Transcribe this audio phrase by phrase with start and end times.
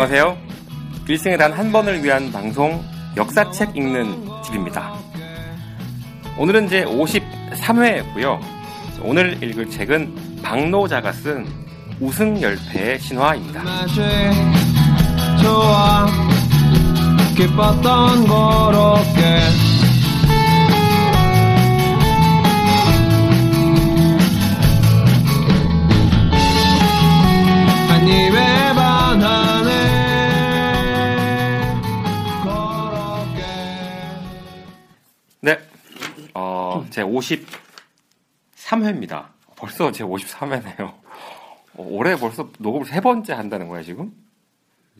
[0.00, 0.38] 안녕하세요.
[1.08, 2.84] 일생에 단 한 번을 위한 방송
[3.16, 4.94] 역사책 읽는 집입니다.
[6.38, 8.38] 오늘은 제 53회고요.
[9.02, 11.48] 오늘 읽을 책은 박노자가 쓴
[11.98, 13.60] 우승열패의 신화입니다.
[27.88, 28.67] 한 입에
[36.42, 39.26] 어, 제 53회입니다.
[39.56, 40.94] 벌써 제 53회네요.
[41.76, 44.12] 올해 벌써 녹음을 세 번째 한다는 거야, 지금?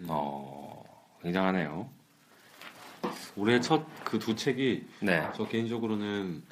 [0.08, 0.82] 어,
[1.22, 1.88] 굉장하네요.
[3.36, 5.28] 올해 첫 그 두 책이 네.
[5.36, 6.42] 저 개인적으로는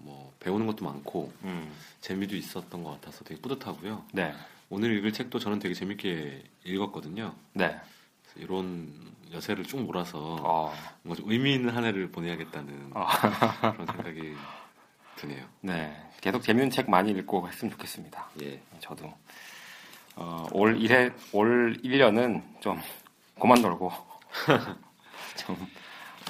[0.00, 4.04] 뭐 배우는 것도 많고 음, 재미도 있었던 것 같아서 되게 뿌듯하고요.
[4.12, 4.34] 네.
[4.68, 7.34] 오늘 읽을 책도 저는 되게 재밌게 읽었거든요.
[7.54, 7.80] 네.
[8.36, 8.92] 이런
[9.34, 13.72] 여세를 쭉 몰아서 어, 뭔가 좀 의미 있는 한 해를 보내야겠다는 아.
[13.72, 14.34] 그런 생각이
[15.16, 15.44] 드네요.
[15.60, 16.10] 네.
[16.20, 18.28] 계속 재밌는 책 많이 읽고 했으면 좋겠습니다.
[18.42, 18.60] 예.
[18.80, 19.12] 저도.
[20.16, 22.80] 어, 올 1회, 올 1년은 좀
[23.40, 23.92] 그만 놀고,
[25.36, 25.56] 좀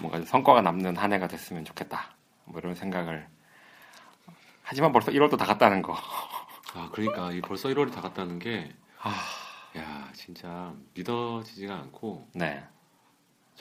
[0.00, 2.10] 뭔가 좀 성과가 남는 한 해가 됐으면 좋겠다.
[2.46, 3.26] 뭐 이런 생각을.
[4.62, 5.94] 하지만 벌써 1월도 다 갔다는 거.
[6.74, 9.14] 아 그러니까 이 벌써 1월이 다 갔다는 게 아,
[9.76, 12.64] 야 진짜 믿어지지가 않고 네.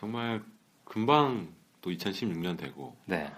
[0.08, 0.44] 정말
[0.84, 1.48] 금방
[1.82, 3.32] 또 2016년 되고 네.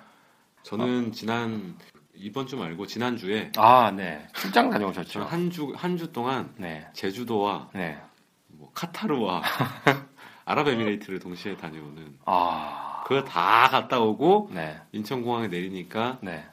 [0.64, 1.78] 저는 지난
[2.16, 4.28] 이번 주 말고 지난 주에 아, 네.
[4.34, 5.26] 출장 다녀오셨죠?
[5.26, 6.88] 한 주 한 주 동안 네.
[6.94, 8.02] 제주도와 네.
[8.48, 9.44] 뭐 카타르와
[10.46, 13.04] 아랍에미레이트를 동시에 다녀오는 아.
[13.06, 14.76] 그거 다 갔다 오고 네.
[14.92, 16.44] 인천공항에 내리니까 네.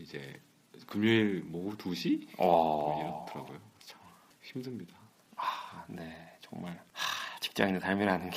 [0.00, 0.40] 이제
[0.88, 3.24] 금요일 뭐 오후 2시 어.
[3.28, 3.56] 이렇더라고요.
[3.86, 4.00] 참
[4.42, 4.96] 힘듭니다.
[5.36, 6.36] 아, 네.
[6.40, 6.72] 정말.
[6.92, 8.36] 하, 직장인의 삶이라는 게.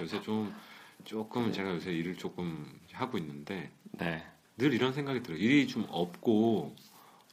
[0.00, 0.54] 요새 좀
[1.04, 4.24] 조금 제가 요새 일을 조금 하고 있는데 네.
[4.56, 5.38] 늘 이런 생각이 들어요.
[5.38, 6.74] 일이 좀 없고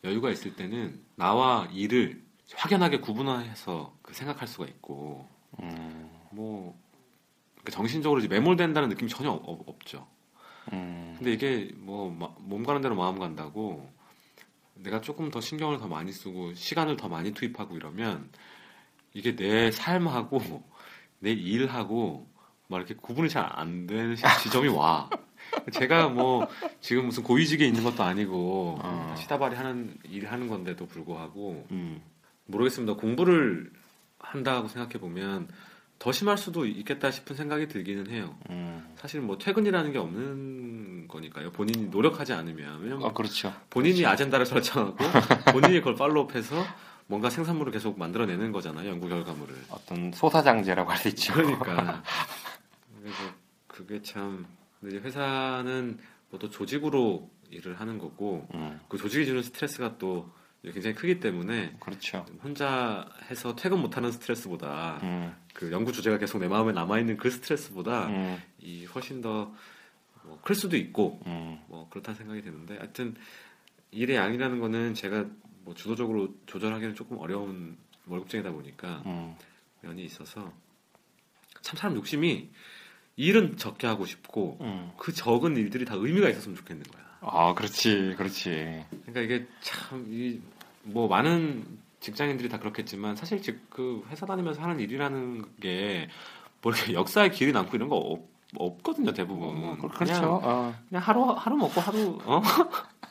[0.03, 2.21] 여유가 있을 때는 나와 일을
[2.53, 5.27] 확연하게 구분해서 그 생각할 수가 있고
[5.61, 6.09] 음.
[6.31, 6.77] 뭐
[7.55, 10.07] 그러니까 정신적으로 매몰된다는 느낌이 전혀 없, 없죠.
[10.73, 11.15] 음.
[11.17, 13.89] 근데 이게 뭐 몸 가는 대로 마음 간다고
[14.73, 18.29] 내가 조금 더 신경을 더 많이 쓰고 시간을 더 많이 투입하고 이러면
[19.13, 20.41] 이게 내 삶하고
[21.19, 22.27] 내 일하고
[22.71, 25.09] 막 이렇게 구분이 잘 안 되는 시- 지점이 와.
[25.73, 26.47] 제가 뭐
[26.79, 29.15] 지금 무슨 고위직에 있는 것도 아니고 어.
[29.17, 32.01] 시다발이 하는 일 하는 건데도 불구하고 음.
[32.45, 32.93] 모르겠습니다.
[32.95, 33.69] 공부를
[34.19, 35.49] 한다고 생각해 보면
[35.99, 38.35] 더 심할 수도 있겠다 싶은 생각이 들기는 해요.
[38.49, 38.87] 음.
[38.95, 41.51] 사실 뭐 퇴근이라는 게 없는 거니까요.
[41.51, 43.53] 본인이 노력하지 않으면 왜냐면 아, 그렇죠.
[43.69, 44.95] 본인이 아젠다를 설정하고
[45.51, 46.63] 본인이 그걸 팔로우해서
[47.07, 48.89] 뭔가 생산물을 계속 만들어내는 거잖아요.
[48.89, 49.53] 연구 결과물을.
[49.69, 51.33] 어떤 소사장제라고 할 수 있죠.
[51.33, 52.01] 그러니까
[53.01, 53.17] 그래서
[53.67, 54.45] 그게 참
[54.79, 58.79] 근데 이제 회사는 뭐또 조직으로 일을 하는 거고 음.
[58.87, 60.31] 그 조직이 주는 스트레스가 또
[60.63, 62.25] 굉장히 크기 때문에 그렇죠.
[62.43, 65.35] 혼자 해서 퇴근 못하는 스트레스보다 음.
[65.53, 68.41] 그 연구 주제가 계속 내 마음에 남아 있는 그 스트레스보다 음.
[68.59, 69.51] 이 훨씬 더
[70.23, 71.59] 뭐 클 수도 있고 음.
[71.67, 73.15] 뭐 그렇다는 생각이 드는데 하여튼
[73.91, 75.25] 일의 양이라는 거는 제가
[75.63, 79.35] 뭐 주도적으로 조절하기는 조금 어려운 월급쟁이다 보니까 음.
[79.81, 80.51] 면이 있어서
[81.61, 82.49] 참 사람 욕심이
[83.15, 84.91] 일은 적게 하고 싶고 음.
[84.97, 87.01] 그 적은 일들이 다 의미가 있었으면 좋겠는 거야.
[87.21, 88.15] 아, 그렇지.
[88.17, 88.83] 그렇지.
[89.05, 91.63] 그러니까 이게 참뭐 많은
[91.99, 96.07] 직장인들이 다 그렇겠지만 사실 즉그 회사 다니면서 하는 일이라는 게
[96.63, 98.21] 뭐 이렇게 역사의 길이 남고 이런 거 없,
[98.55, 99.49] 없거든요 대부분.
[99.63, 100.39] 어, 그- 그냥 그렇죠.
[100.43, 100.75] 어.
[100.89, 102.39] 그냥 하루 하루 먹고 하루 어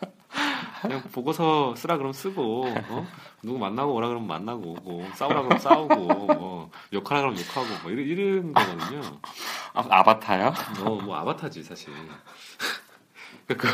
[0.80, 3.06] 그냥 보고서 쓰라 그러면 쓰고 어?
[3.42, 8.06] 누구 만나고 오라 그러면 만나고 오고 싸우라 그러면 싸우고 뭐 욕하라 그러면 욕하고 뭐 이런,
[8.06, 9.00] 이런 거거든요.
[9.74, 10.54] 아, 아바타요?
[10.78, 11.92] 뭐, 뭐 아바타지 사실.
[13.46, 13.68] 그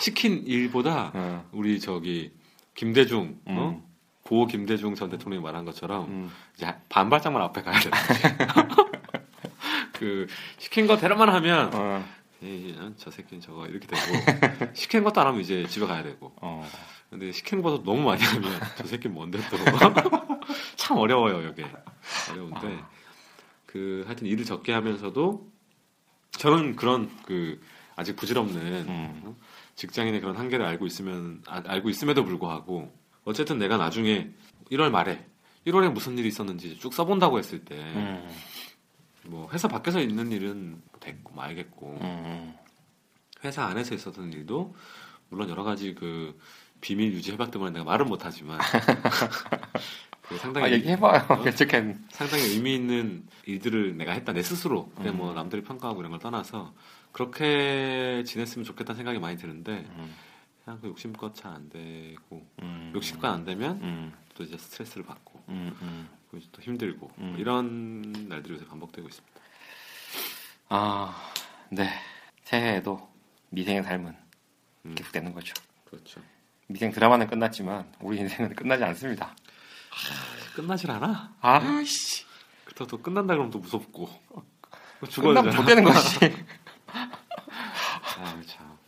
[0.00, 1.48] 시킨 일보다 어.
[1.52, 2.32] 우리 저기
[2.74, 3.80] 김대중 어?
[3.80, 3.92] 음.
[4.22, 6.30] 고 김대중 전 대통령이 말한 것처럼 음.
[6.54, 7.90] 이제 반발짝만 앞에 가야 돼.
[9.92, 10.26] 그
[10.58, 12.04] 시킨 거 대로만 하면 어.
[12.42, 14.00] 이, 어, 저 새끼는 저거 이렇게 되고
[14.74, 16.32] 시킨 것도 안 하면 이제 집에 가야 되고.
[16.40, 16.68] 어.
[17.10, 19.56] 근데 시키는 것도 너무 많이 하면 저 새끼 뭔데 또.
[20.76, 21.62] 참 어려워요 여기.
[22.30, 22.82] 어려운데.
[23.66, 25.50] 그 하여튼 일을 적게 하면서도
[26.32, 27.60] 저는 그런 그
[27.94, 29.36] 아직 부질없는 음.
[29.76, 32.92] 직장인의 그런 한계를 알고 있으면 아- 알고 있음에도 불구하고
[33.24, 34.30] 어쨌든 내가 나중에
[34.70, 35.24] 1월 말에
[35.66, 37.76] 1월에 무슨 일이 있었는지 쭉 써본다고 했을 때
[39.26, 39.52] 뭐 음.
[39.52, 42.54] 회사 밖에서 있는 일은 됐고 뭐 알겠고 음.
[43.44, 44.74] 회사 안에서 있었던 일도
[45.28, 46.38] 물론 여러 가지 그
[46.80, 48.58] 비밀 유지 협약 때문에 내가 말은 못하지만
[50.22, 51.26] 그 상당히 아, 얘기해봐요.
[51.28, 51.42] 어?
[51.42, 55.16] 괜찮겠 상당히 의미 있는 일들을 내가 했다 내 스스로 근데 음.
[55.18, 56.72] 뭐 남들이 평가하고 이런 걸 떠나서
[57.12, 60.14] 그렇게 지냈으면 좋겠다는 생각이 많이 드는데 음.
[60.64, 62.92] 그냥 그 욕심껏 잘 안 되고 음.
[62.94, 64.12] 욕심껏 안 되면 음.
[64.34, 65.76] 또 이제 스트레스를 받고 음.
[65.82, 66.08] 음.
[66.50, 67.30] 또 힘들고 음.
[67.30, 69.40] 뭐 이런 날들이 요새 반복되고 있습니다.
[70.70, 71.32] 아,
[71.70, 71.88] 네.
[72.44, 73.10] 새해에도
[73.50, 74.16] 미생의 삶은
[74.86, 74.94] 음.
[74.94, 75.52] 계속되는 거죠.
[75.84, 76.20] 그렇죠.
[76.68, 79.34] 미생 드라마는 끝났지만 우리 인생은 끝나지 않습니다.
[80.56, 81.34] 끝나질 않아.
[81.40, 82.24] 아씨.
[82.64, 84.08] 그렇다고 또 끝난다 그러면 또 무섭고
[85.10, 85.66] 끝나면 죽어야 못.
[85.66, 86.34] 되는 거지.
[86.88, 88.78] 아, 참.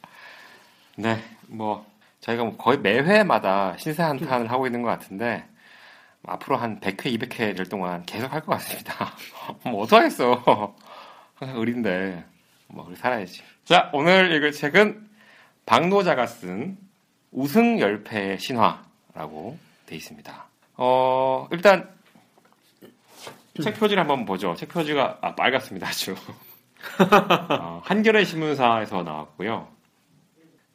[0.97, 1.87] 네, 뭐
[2.21, 5.54] 저희가 뭐 거의 매회마다 신세 한탄을 하고 있는 것 같은데 뭐
[6.27, 9.13] 앞으로 한 100회, 200회일 동안 계속 할 것 같습니다.
[9.65, 10.75] 뭐 어떡하겠어.
[11.35, 12.25] 항상 의리인데
[12.69, 13.43] 뭐 우리 살아야지.
[13.65, 15.09] 자, 오늘 읽을 책은
[15.67, 16.79] 박노자가 쓴
[17.33, 20.47] 우승 열패의 신화라고 돼 있습니다.
[20.77, 21.91] 어, 일단
[23.63, 24.55] 책 표지를 한번 보죠.
[24.57, 26.15] 책 표지가 아, 빨갛습니다, 아주.
[27.61, 29.69] 어, 한겨레 신문사에서 나왔고요.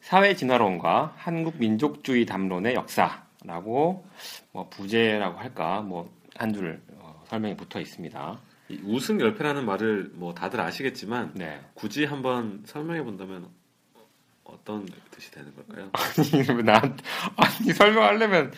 [0.02, 4.06] 사회 진화론과 한국 민족주의 담론의 역사 라고
[4.51, 8.39] 뭐 부제라고 할까 뭐 한줄 어, 설명이 붙어 있습니다.
[8.69, 11.62] 이 우승 열패라는 말을 뭐 다들 아시겠지만 네.
[11.74, 13.47] 굳이 한번 설명해 본다면
[14.44, 15.91] 어떤 뜻이 되는 걸까요?
[15.94, 17.03] 아니 왜 나한테
[17.36, 18.51] 아니 설명하려면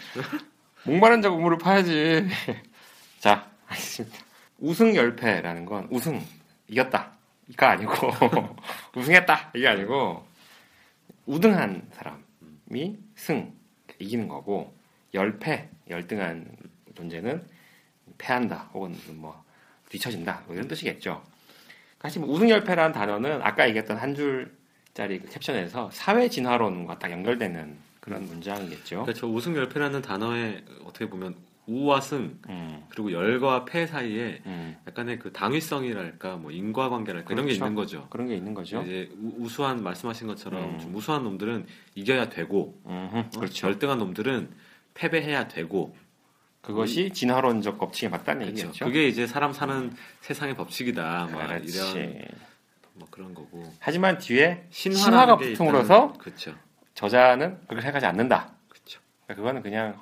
[0.84, 2.27] 목마른 자 우물을 파야지.
[3.19, 4.18] 자, 알겠습니다.
[4.60, 6.22] 우승 열패라는 건 우승
[6.68, 7.12] 이겼다
[7.50, 7.94] 이가 아니고
[8.95, 10.25] 우승했다 이게 아니고
[11.25, 13.54] 우등한 사람이 승
[14.01, 14.74] 이기는 거고
[15.13, 16.45] 열패 열등한
[16.95, 17.44] 존재는
[18.18, 19.44] 패한다 혹은 뭐
[19.89, 21.21] 뒤처진다 뭐 이런 뜻이겠죠.
[22.01, 27.77] 사실 뭐 우승 열패라는 단어는 아까 얘기했던 한 줄짜리 그 캡션에서 사회 진화론과 딱 연결되는
[28.00, 29.03] 그런 문장이겠죠.
[29.03, 29.31] 그렇죠.
[29.31, 31.36] 우승 열패라는 단어에 어떻게 보면
[31.68, 37.54] 우와 승 음, 그리고 열과 패 사이에 음, 약간의 그 당위성이랄까 뭐 인과관계랄까 이런 게
[37.54, 37.66] 그렇죠.
[37.66, 38.08] 있는 거죠.
[38.10, 38.81] 그런 게 있는 거죠.
[38.81, 40.80] 이제 우- 우수한 말씀하신 것처럼 음.
[40.80, 43.30] 좀 우수한 놈들은 이겨야 되고 어?
[43.38, 43.68] 그렇죠.
[43.68, 44.50] 열등한 놈들은
[44.96, 45.96] 패배해야 되고
[46.62, 48.60] 그것이 진화론적 법칙에 맞다는 그렇죠.
[48.62, 48.86] 얘기겠죠.
[48.86, 51.30] 그게 이제 사람 사는 세상의 법칙이다.
[51.31, 51.78] 막 그렇지.
[51.78, 52.22] 이런
[52.96, 56.54] 뭐 그런 거고 하지만 뒤에 신화가 일단은- 그렇죠.
[56.96, 58.52] 저자는 그렇게 생각하지 않는다.
[58.68, 59.00] 그렇죠.
[59.25, 59.96] 그러니까 그거는 그냥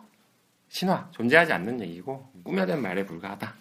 [0.70, 3.54] 신화, 존재하지 않는 얘기고 꾸며낸 말에 불과하다.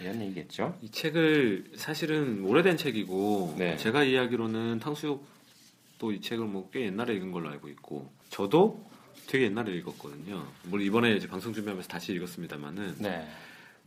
[0.00, 0.78] 이런 얘기겠죠.
[0.80, 3.76] 이 책을 사실은 오래된 책이고 네.
[3.76, 8.88] 제가 이야기로는 탕수육도 이 책을 뭐 꽤 옛날에 읽은 걸로 알고 있고 저도
[9.26, 10.46] 되게 옛날에 읽었거든요.
[10.64, 13.26] 물론 이번에 이제 방송 준비하면서 다시 읽었습니다만은 네.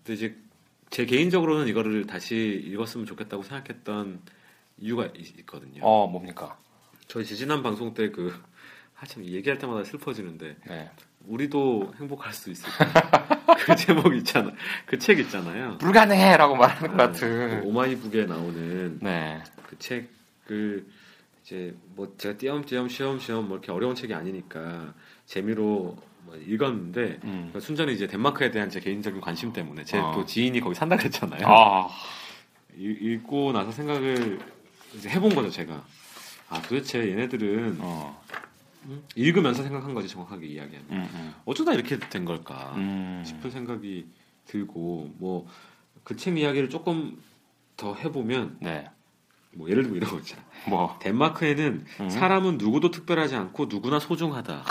[0.04, 0.36] 근데 이제
[0.92, 2.36] 제 개인적으로는 이거를 다시
[2.66, 4.22] 읽었으면 좋겠다고 생각했던
[4.80, 5.84] 이유가 있- 있거든요.
[5.84, 6.58] 어, 뭡니까?
[7.08, 8.34] 저희 지지난 방송 때 그
[8.94, 10.92] 하참 얘기할 때마다 슬퍼지는데 네.
[11.28, 13.46] 우리도 행복할 수 있을 까?
[13.66, 14.52] 그 제목 있잖아.
[14.86, 15.78] 그 책 있잖아요.
[15.80, 17.62] 불가능해라고 말하는 것그 같은.
[17.64, 19.42] 오마이북에 나오는 네.
[19.68, 20.86] 그 책을
[21.44, 24.94] 이제 뭐 제가 띄엄띄엄 시험시험 뭐 이렇게 어려운 책이 아니니까
[25.26, 27.32] 재미로 뭐 읽었는데 음.
[27.50, 30.26] 그러니까 순전히 이제 덴마크에 대한 제 개인적인 관심 때문에 제또 어.
[30.26, 31.42] 지인이 거기 산다 그랬잖아요.
[31.48, 31.88] 아,
[32.78, 34.40] 읽- 읽고 나서 생각을
[34.96, 35.84] 이제 해본 거죠 제가.
[36.50, 38.22] 아 도대체 얘네들은 어,
[38.86, 39.04] 음?
[39.16, 41.34] 읽으면서 생각한 거지 정확하게 이야기하면 음, 음.
[41.46, 43.24] 어쩌다 이렇게 된 걸까 음.
[43.26, 44.08] 싶은 생각이
[44.46, 45.48] 들고 뭐
[46.04, 47.20] 그 책 이야기를 조금
[47.78, 48.88] 더 해보면 네.
[49.56, 50.44] 뭐 예를 들면 이런 거 있잖아.
[50.70, 52.10] 뭐, 덴마크에는 음.
[52.10, 54.64] 사람은 누구도 특별하지 않고 누구나 소중하다.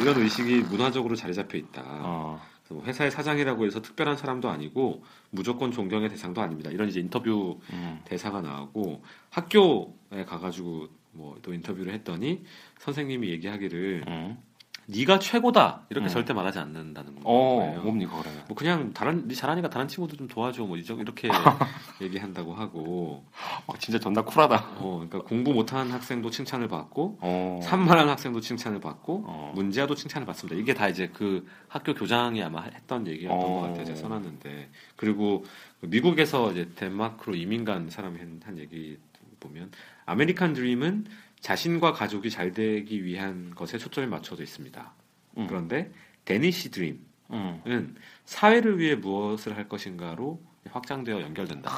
[0.00, 1.82] 이런 의식이 문화적으로 자리 잡혀 있다.
[1.84, 2.40] 어,
[2.70, 6.70] 뭐 회사의 사장이라고 해서 특별한 사람도 아니고 무조건 존경의 대상도 아닙니다.
[6.70, 8.00] 이런 이제 인터뷰 음.
[8.06, 12.44] 대사가 나오고 학교에 가가지고 뭐 또 인터뷰를 했더니
[12.80, 14.38] 선생님이 얘기하기를 음.
[14.86, 16.08] 네가 최고다 이렇게 음.
[16.08, 17.82] 절대 말하지 않는다는 어, 거예요.
[17.82, 18.44] 뭡니까, 그러면?
[18.48, 21.28] 뭐 그냥 다른 네 잘하니까 다른 친구들 좀 도와줘 뭐 이렇게
[22.02, 23.24] 얘기한다고 하고
[23.66, 24.56] 어, 진짜 존나 쿨하다.
[24.78, 27.60] 어 그러니까 공부 못하는 학생도 칭찬을 받고 어.
[27.62, 29.52] 산만한 학생도 칭찬을 받고 어.
[29.54, 30.60] 문제아도 칭찬을 받습니다.
[30.60, 33.46] 이게 다 이제 그 학교 교장이 아마 했던 얘기였던 어.
[33.46, 33.84] 것 같아요.
[33.84, 35.44] 제가 써놨는데 그리고
[35.82, 38.98] 미국에서 이제 덴마크로 이민 간 사람이 한, 한 얘기
[39.38, 39.70] 보면
[40.06, 41.06] 아메리칸 드림은
[41.40, 44.92] 자신과 가족이 잘 되기 위한 것에 초점이 맞춰져 있습니다.
[45.38, 45.46] 음.
[45.46, 45.90] 그런데
[46.24, 47.94] Danish dream 음.
[48.24, 51.70] 사회를 위해 무엇을 할 것인가로 확장되어 연결된다.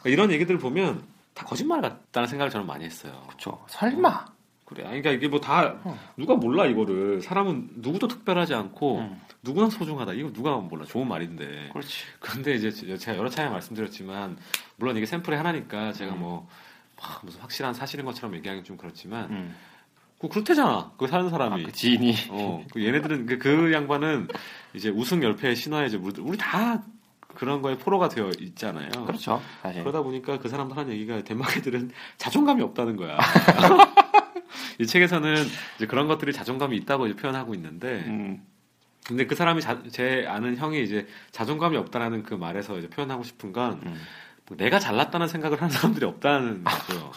[0.00, 3.24] 그러니까 이런 얘기들을 보면 다 거짓말 같다는 생각을 저는 많이 했어요.
[3.26, 3.64] 그렇죠.
[3.68, 4.26] 설마.
[4.64, 4.84] 그래.
[4.84, 5.98] 아니, 그러니까 이게 뭐다 어.
[6.16, 9.20] 누가 몰라 이거를 사람은 누구도 특별하지 않고 음.
[9.42, 10.14] 누구나 소중하다.
[10.14, 10.84] 이거 누가 몰라.
[10.86, 11.70] 좋은 말인데.
[11.72, 12.04] 그렇지.
[12.20, 14.38] 근데 이제 제가 여러 차례 말씀드렸지만
[14.76, 16.20] 물론 이게 샘플이 하나니까 제가 음.
[16.20, 16.48] 뭐
[16.96, 19.54] 막 무슨 확실한 사실인 것처럼 얘기하기 좀 그렇지만 음.
[20.18, 20.92] 그 그렇대잖아.
[20.96, 21.64] 그 사는 아, 사람이.
[21.64, 22.14] 그 지인이.
[22.30, 24.28] 어, 그 얘네들은 그, 그 양반은
[24.72, 26.82] 이제 우승 열패 신화에 이제 우리, 우리 다
[27.34, 28.90] 그런 거에 포로가 되어 있잖아요.
[29.06, 29.42] 그렇죠.
[29.62, 29.82] 사실.
[29.82, 33.18] 그러다 보니까 그 사람들 하는 얘기가 덴마크 애들은 자존감이 없다는 거야.
[34.80, 35.36] 이 책에서는
[35.76, 38.44] 이제 그런 것들이 자존감이 있다고 이제 표현하고 있는데, 음.
[39.06, 43.52] 근데 그 사람이 자- 제 아는 형이 이제 자존감이 없다라는 그 말에서 이제 표현하고 싶은
[43.52, 44.00] 건 음.
[44.48, 47.10] 뭐 내가 잘났다는 생각을 하는 사람들이 없다는 거죠.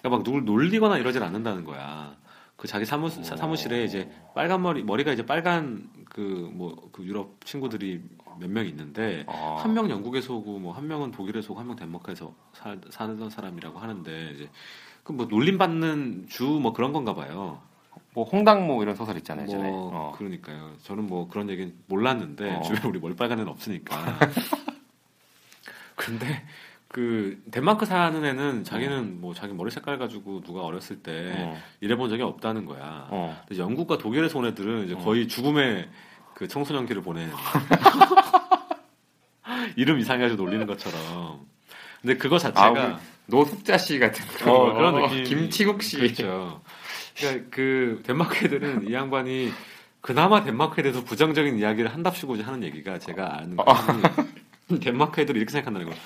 [0.00, 2.16] 그러니까 막 누굴 놀리거나 이러진 않는다는 거야.
[2.56, 7.44] 그 자기 사무, 사- 사무실에 이제 빨간 머리 머리가 이제 빨간 그 뭐 그 유럽
[7.44, 8.02] 친구들이
[8.38, 9.56] 몇 명 있는데 어.
[9.60, 14.30] 한명 영국에서 오고 뭐 한 명은 독일에서 오고 한 명 덴마크에서 살, 사는 사람이라고 하는데
[14.34, 14.48] 이제
[15.04, 17.60] 그 뭐 놀림 받는 주 뭐 그런 건가 봐요.
[18.14, 19.46] 뭐 홍당무 이런 소설 있잖아요.
[19.46, 19.70] 뭐 전에.
[19.72, 20.14] 어.
[20.18, 20.72] 그러니까요.
[20.82, 22.62] 저는 뭐 그런 얘기는 몰랐는데 어.
[22.62, 23.96] 주변에 우리 머리빨간 애는 없으니까.
[25.96, 26.44] 근데
[26.92, 31.58] 그 덴마크 사는 애는 자기는 뭐 자기 머리 색깔 가지고 누가 어렸을 때 어.
[31.80, 33.08] 일해본 적이 없다는 거야.
[33.10, 33.42] 어.
[33.48, 34.98] 근데 영국과 독일에서 온 애들은 이제 어.
[34.98, 35.88] 거의 죽음의
[36.34, 37.32] 그 청소년기를 보내는
[39.76, 41.46] 이름 이상해 가지고 놀리는 것처럼.
[42.02, 42.94] 근데 그거 아, 자체가 우리
[43.26, 44.74] 노숙자 씨 같은 어, 거.
[44.74, 45.24] 그런 느낌.
[45.24, 45.96] 김치국 씨.
[45.96, 46.60] 그렇죠.
[47.16, 49.50] 그러니까 그 덴마크 애들은 이 양반이
[50.02, 53.64] 그나마 덴마크에 대해서 부정적인 이야기를 한답시고 하는 얘기가 제가 아는 어.
[53.64, 55.96] 거는 덴마크 애들이 이렇게 생각한다는 거.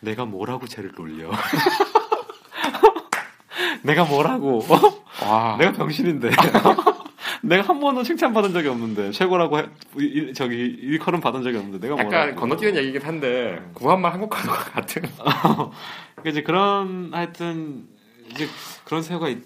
[0.00, 1.30] 내가 뭐라고 쟤를 놀려.
[3.82, 4.60] 내가 뭐라고.
[4.60, 5.04] 어?
[5.26, 5.56] 와.
[5.58, 6.30] 내가 병신인데.
[7.42, 11.94] 내가 한 번도 칭찬받은 적이 없는데 최고라고 해- 일- 저기 일컬음 받은 적이 없는데 내가
[12.02, 12.14] 뭐라고.
[12.14, 15.02] 약간 건너뛰는 얘기긴 한데 구한말 한국화과 같은.
[15.12, 17.86] 그러니까 이제 그런 하여튼
[18.30, 18.48] 이제
[18.86, 19.44] 그런 사유가 있-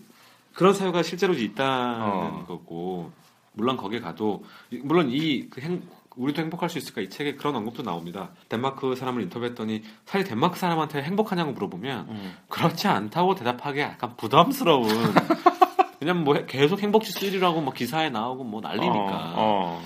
[0.55, 2.45] 그런 사유가 실제로 있다는 어.
[2.47, 3.11] 거고
[3.53, 5.83] 물론 거기에 가도 이- 물론 이 그 행
[6.19, 8.31] 우리도 행복할 수 있을까 이 책에 그런 언급도 나옵니다.
[8.49, 12.37] 덴마크 사람을 인터뷰했더니 사실 덴마크 사람한테 행복하냐고 물어보면 음.
[12.49, 14.89] 그렇지 않다고 대답하기 약간 부담스러운.
[16.01, 19.35] 왜냐면 뭐 계속 행복지 1위라고 뭐 기사에 나오고 뭐 난리니까.
[19.37, 19.83] 어.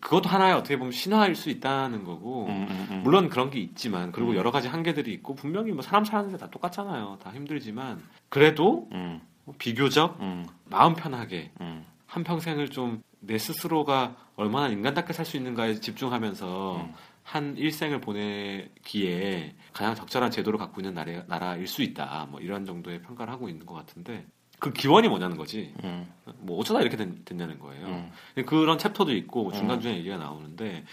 [0.00, 2.46] 그것도 하나의 어떻게 보면 신화일 수 있다는 거고.
[2.46, 3.00] 음, 음, 음.
[3.04, 4.36] 물론 그런 게 있지만 그리고 음.
[4.36, 7.18] 여러 가지 한계들이 있고 분명히 뭐 사람 사는데 다 똑같잖아요.
[7.22, 11.84] 다 힘들지만 그래도 음, 뭐 비교적 음, 마음 편하게 음.
[12.06, 16.94] 한 평생을 좀 내 스스로가 얼마나 인간답게 살 수 있는가에 집중하면서 음.
[17.22, 22.26] 한 일생을 보내기에 가장 적절한 제도를 갖고 있는 나라, 나라일 수 있다.
[22.30, 24.26] 뭐 이런 정도의 평가를 하고 있는 것 같은데
[24.58, 25.74] 그 기원이 뭐냐는 거지.
[25.84, 27.86] 음, 뭐 어쩌다 이렇게 된, 됐냐는 거예요.
[27.86, 28.10] 음.
[28.46, 29.58] 그런 챕터도 있고 뭐 음.
[29.58, 30.84] 중간중간 얘기가 나오는데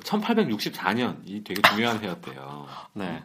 [0.00, 2.66] 1864년이 되게 중요한 해였대요.
[2.94, 3.22] 네.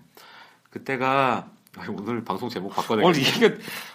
[0.69, 3.17] 그때가 아, 오늘 방송 제목 바꿔야 오늘.
[3.19, 3.45] 이게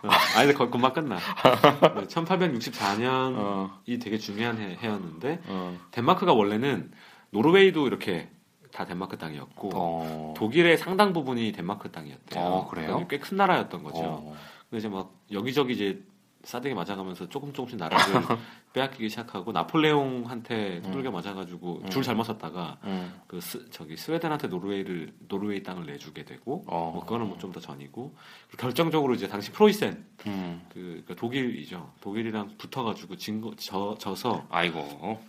[0.03, 1.19] 어, 아니, 거- 금방 끝나.
[2.09, 6.91] 1864년이 어, 되게 중요한 해, 해였는데 어, 덴마크가 원래는
[7.31, 8.31] 노르웨이도 이렇게
[8.73, 10.35] 다 덴마크 땅이었고 어.
[10.37, 12.43] 독일의 상당 부분이 덴마크 땅이었대요.
[12.45, 13.07] 어, 그래요?
[13.09, 13.99] 꽤 큰 나라였던 거죠.
[14.03, 14.37] 어.
[14.71, 16.03] 근데 이제 막 여기저기 이제
[16.47, 17.99] 싸대기 맞아가면서 조금 조금씩 나라를
[18.73, 21.91] 빼앗기기 시작하고 나폴레옹한테 두들겨 맞아가지고 음.
[21.91, 23.21] 줄 잘못 섰다가 음.
[23.27, 26.93] 그 스, 저기 스웨덴한테 노르웨이를 노르웨이 땅을 내주게 되고 어.
[26.95, 28.15] 뭐 그거는 뭐 좀 더 전이고
[28.59, 30.63] 결정적으로 이제 당시 프로이센 음.
[30.69, 35.21] 그 그러니까 독일이죠 독일이랑 붙어가지고 진 거, 져, 져서 아이고.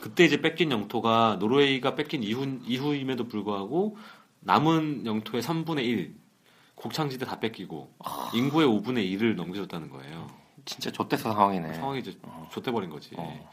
[0.00, 3.96] 그때 이제 뺏긴 영토가 노르웨이가 뺏긴 이후 이후임에도 불구하고
[4.40, 6.14] 남은 영토의 3분의 1
[6.76, 7.92] 곡창지대 다 뺏기고
[8.34, 10.39] 인구의 5분의 1을 넘겨줬다는 거예요.
[10.64, 11.74] 진짜 좆대서 상황이네.
[11.74, 12.48] 상황이 이제 어.
[12.52, 13.10] 좆돼버린 거지.
[13.16, 13.50] 어.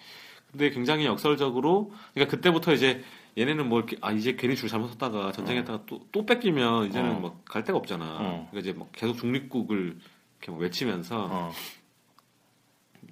[0.51, 3.03] 근데 굉장히 역설적으로, 그러니까 그때부터 이제
[3.37, 7.19] 얘네는 뭐 이렇게 아 이제 괜히 줄 잘못 섰다가 전쟁했다가 또또 뺏기면 이제는 어.
[7.19, 8.05] 막갈 데가 없잖아.
[8.05, 8.47] 어.
[8.49, 9.97] 그러니까 이제 막 계속 중립국을
[10.39, 11.51] 이렇게 막 외치면서 어.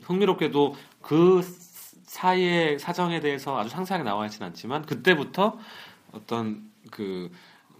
[0.03, 1.41] 흥미롭게도 그
[2.05, 5.59] 사이의 사정에 대해서 아주 상세하게 나와 있지는 않지만 그때부터
[6.11, 7.31] 어떤 그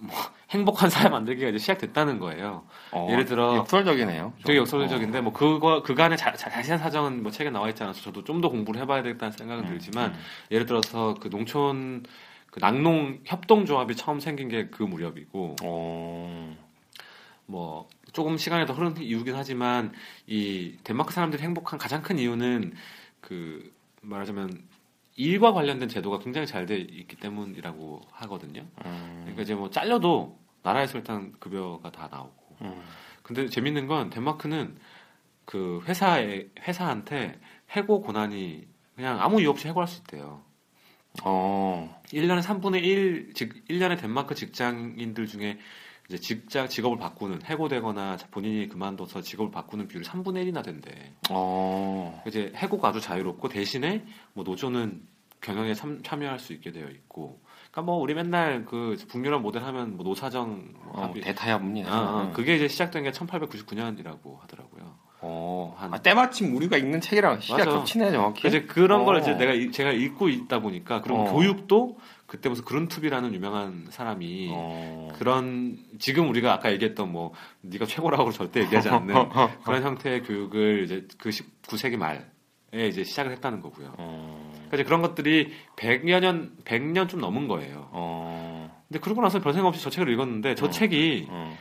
[0.08, 0.16] 뭐
[0.52, 2.66] 행복한 사회 만들기가 이제 시작됐다는 거예요.
[2.92, 3.08] 어.
[3.12, 4.34] 예를 들어 역설적이네요.
[4.38, 4.44] 좀.
[4.46, 8.24] 되게 역설적인데 뭐 그거 그간의 자, 자, 세한 사정은 뭐 책에 나와 있지 않아서 저도
[8.24, 10.20] 좀 더 공부를 해봐야 되겠다는 생각은 음, 들지만 음.
[10.52, 12.04] 예를 들어서 그 농촌
[12.52, 16.58] 그 낙농 협동조합이 처음 생긴 게 그 무렵이고 어.
[17.48, 19.92] 뭐 조금 시간이 더 흐른 이유긴 하지만
[20.28, 22.74] 이 덴마크 사람들이 행복한 가장 큰 이유는
[23.22, 23.72] 그
[24.02, 24.52] 말하자면
[25.16, 28.62] 일과 관련된 제도가 굉장히 잘 돼 있기 때문이라고 하거든요.
[28.86, 29.20] 음.
[29.22, 32.82] 그러니까 이제 뭐 잘려도 나라에서 일단 급여가 다 나오고 음.
[33.24, 34.78] 근데 재밌는 건 덴마크는
[35.46, 37.40] 그 회사에 회사한테
[37.76, 40.42] 해고 고난이 그냥 아무 이유 없이 해고할 수 있대요.
[41.24, 42.02] 어.
[42.08, 45.60] 1년에 3분의 1, 즉 1년에 덴마크 직장인들 중에
[46.08, 51.14] 이제 직장 직업을 바꾸는 해고되거나 본인이 그만둬서 직업을 바꾸는 비율이 3분의 1이나 된대.
[51.32, 52.22] 어.
[52.28, 55.02] 이제 해고가 아주 자유롭고 대신에 뭐 노조는
[55.42, 57.40] 경영에 참, 참여할 수 있게 되어 있고.
[57.72, 61.92] 그러니까 뭐 우리 맨날 그 북유럽 모델 하면 뭐 노사정 뭐 어, 대타협입니다.
[61.92, 65.05] 아, 아, 그게 이제 시작된 게 1899년이라고 하더라고요.
[65.28, 65.76] 어.
[65.78, 67.72] 한- 아, 때마침 우리가 읽는 책이랑 시기가 맞아.
[67.72, 68.48] 겹치네 정확히.
[68.48, 69.20] 이제 그런 걸 어.
[69.20, 71.34] 이제 내가 이- 제가 읽고 있다 보니까 그리고 어.
[71.34, 75.10] 교육도 그때 무슨 그룬투비라는 유명한 사람이 어.
[75.18, 79.16] 그런 지금 우리가 아까 얘기했던 뭐 네가 최고라고 절대 얘기하지 않는
[79.66, 82.22] 그런 형태의 교육을 이제 그 19세기 말에
[82.74, 83.94] 이제 시작을 했다는 거고요.
[83.98, 84.52] 어.
[84.54, 87.90] 그러니까 이제 그런 것들이 100여 년, 100년 좀 넘은 거예요.
[87.92, 88.84] 어.
[88.88, 90.70] 근데 그러고 나서 별 생각 없이 저 책을 읽었는데 저 어.
[90.70, 91.58] 책이 어.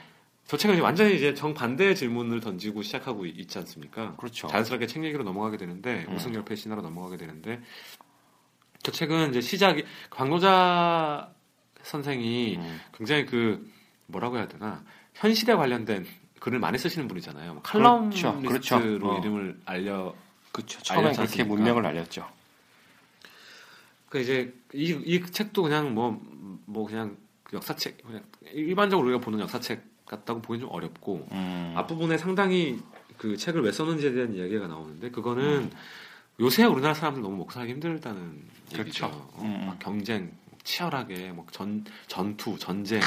[0.46, 4.14] 저 책은 이제 완전히 이제 정반대의 질문을 던지고 시작하고 있- 있지 않습니까?
[4.16, 4.46] 그렇죠.
[4.48, 6.16] 자연스럽게 책 얘기로 넘어가게 되는데 음.
[6.16, 7.62] 우승열패 신화로 넘어가게 되는데
[8.82, 11.32] 저 책은 이제 시작이 광노자
[11.82, 12.80] 선생이 음.
[12.94, 13.70] 굉장히 그
[14.06, 14.84] 뭐라고 해야 되나
[15.14, 16.06] 현실에 관련된
[16.40, 17.54] 글을 많이 쓰시는 분이잖아요.
[17.54, 19.10] 뭐 칼럼니스트로 그렇죠, 그렇죠.
[19.12, 19.18] 어.
[19.20, 20.14] 이름을 알려
[20.52, 20.78] 그렇죠.
[20.82, 21.42] 처음에 그렇게?
[21.42, 22.28] 문명을 알렸죠.
[24.10, 27.16] 그 이제 이, 이 책도 그냥 뭐뭐 그냥
[27.52, 28.22] 역사책 그냥
[28.52, 29.82] 일반적으로 우리가 보는 역사책
[30.16, 31.74] 같다고 보기 좀 어렵고 음.
[31.76, 32.78] 앞부분에 상당히
[33.16, 35.70] 그 책을 왜 썼는지에 대한 이야기가 나오는데 그거는
[36.40, 38.80] 요새 우리나라 사람들 너무 먹고 살기 힘들다는 그렇죠.
[38.80, 39.06] 얘기죠.
[39.06, 39.66] 어, 음.
[39.66, 40.32] 막 경쟁
[40.64, 43.00] 치열하게 뭐전 전투 전쟁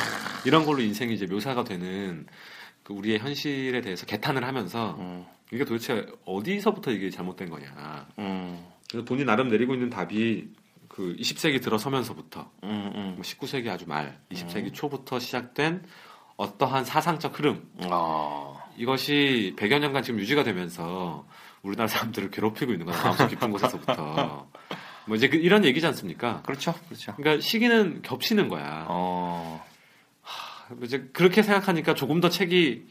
[0.45, 2.25] 이런 걸로 인생이 이제 묘사가 되는
[2.83, 5.25] 그 우리의 현실에 대해서 개탄을 하면서 음.
[5.51, 8.07] 이게 도대체 어디서부터 이게 잘못된 거냐.
[8.19, 8.65] 음.
[8.89, 10.49] 그래서 본인 나름 내리고 있는 답이
[10.87, 12.91] 그 20세기 들어서면서부터 음.
[12.95, 13.13] 음.
[13.15, 15.83] 뭐 19세기 아주 말, 20세기 초부터 시작된
[16.37, 18.57] 어떠한 사상적 흐름 어.
[18.77, 21.25] 이것이 100여 년간 지금 유지가 되면서
[21.63, 24.47] 우리나라 사람들을 괴롭히고 있는 거야 마음속 깊은 곳에서부터
[25.07, 26.41] 뭐 이제 그- 이런 얘기지 않습니까?
[26.43, 26.73] 그렇죠.
[26.87, 27.15] 그렇죠.
[27.15, 28.85] 그러니까 시기는 겹치는 거야.
[28.89, 29.65] 어.
[30.83, 32.85] 이제 그렇게 생각하니까 조금 더 책이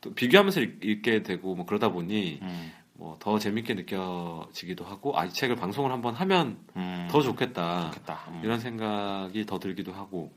[0.00, 2.72] 또 비교하면서 읽- 읽게 되고 뭐 그러다 보니 음.
[2.94, 7.08] 뭐더 재밌게 느껴지기도 하고 아 이 책을 방송을 한번 하면 음.
[7.10, 8.20] 더 좋겠다 좋겠다.
[8.28, 8.40] 음.
[8.44, 10.32] 이런 생각이 더 들기도 하고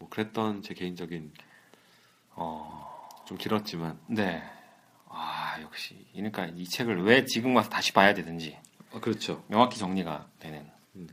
[0.00, 1.30] 뭐 그랬던 제 개인적인
[2.40, 3.08] 어.
[3.26, 4.42] 좀 길었지만 네.
[5.08, 6.06] 아, 역시.
[6.12, 8.58] 그러니까 이 책을 왜 지금 와서 다시 봐야 되는지
[8.92, 9.44] 어, 그렇죠.
[9.46, 10.66] 명확히 정리가 되는.
[10.96, 11.08] 음.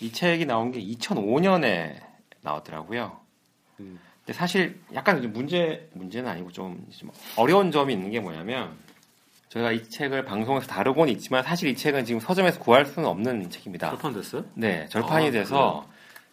[0.00, 2.00] 이 책이 나온 게 2005년에
[2.42, 3.18] 나왔더라고요.
[3.80, 3.98] 음.
[4.18, 8.76] 근데 사실 약간 좀 문제 문제는 아니고 좀, 좀 어려운 점이 있는 게 뭐냐면
[9.48, 13.88] 저희가 이 책을 방송에서 다루고는 있지만 사실 이 책은 지금 서점에서 구할 수는 없는 책입니다.
[13.90, 14.44] 절판됐어요?
[14.54, 15.88] 네, 절판이 아, 돼서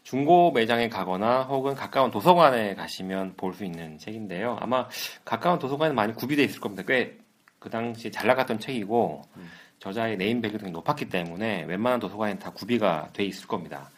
[0.06, 4.58] 중고 매장에 가거나 혹은 가까운 도서관에 가시면 볼 수 있는 책인데요.
[4.62, 4.88] 아마
[5.26, 6.84] 가까운 도서관에 많이 구비되어 있을 겁니다.
[6.88, 7.18] 꽤
[7.66, 9.50] 그 당시에 잘 나갔던 책이고 음.
[9.80, 13.90] 저자의 네임밸류 등이 높았기 때문에 웬만한 도서관에 다 구비가 돼 있을 겁니다.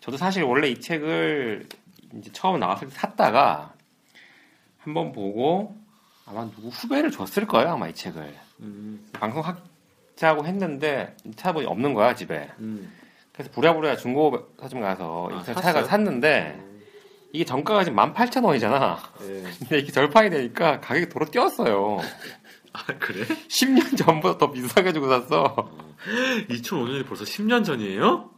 [0.00, 1.66] 저도 사실 원래 이 책을
[2.18, 3.72] 이제 처음 나왔을 때 샀다가
[4.76, 5.74] 한번 보고
[6.26, 12.50] 아마 누구 후배를 줬을 거예요 아마 이 책을 음, 방송하자고 했는데 찾아보니 없는 거야 집에
[12.58, 12.92] 음.
[13.36, 15.42] 그래서 부랴부랴 중고 서점 가서 아?
[15.42, 16.58] 찾아가 샀는데
[17.32, 18.96] 이게 정가가 지금 18,000원이잖아.
[19.28, 19.42] 예.
[19.58, 21.98] 근데 이게 절판이 되니까 가격이 도로 뛰었어요.
[22.72, 23.26] 아 그래?
[23.26, 25.70] 10년 전보다 더 비싸게 주고 샀어.
[26.48, 28.30] 2005년이 벌써 10년 전이에요?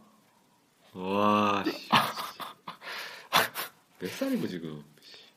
[0.94, 1.62] 와.
[1.64, 1.88] 씨.
[4.00, 4.82] 몇 살이고 지금?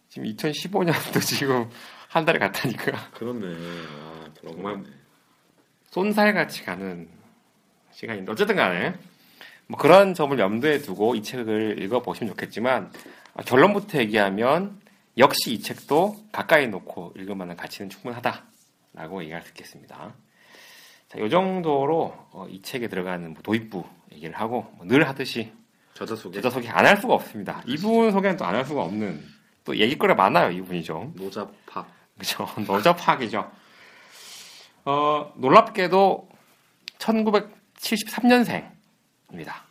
[0.09, 1.69] 지금 2015년도 지금
[2.07, 3.11] 한 달에 갔다니까.
[3.11, 3.45] 그렇네.
[3.47, 4.83] 아, 정말
[5.91, 7.07] 쏜살같이 가는
[7.91, 8.95] 시간인데 어쨌든 간에
[9.71, 12.91] 뭐 그런 점을 염두에 두고 이 책을 읽어보시면 좋겠지만
[13.35, 14.81] 아, 결론부터 얘기하면
[15.17, 20.13] 역시 이 책도 가까이 놓고 읽을 만한 가치는 충분하다라고 얘기할 수 있겠습니다.
[21.07, 25.53] 자, 이 정도로 어, 이 책에 들어가는 뭐 도입부 얘기를 하고 뭐 늘 하듯이
[25.93, 26.37] 저자 소개.
[26.39, 27.63] 여자 소개 안 할 수가 없습니다.
[27.65, 29.23] 이분 소개는 또 안 할 수가 없는
[29.63, 31.13] 또 얘기거리 많아요 이분이 좀.
[31.15, 31.87] 노자팍.
[32.17, 32.45] 그죠.
[32.67, 33.49] 너접학이죠.
[34.83, 36.27] 어, 놀랍게도
[36.97, 38.80] 1973년생
[39.31, 39.63] 입니다.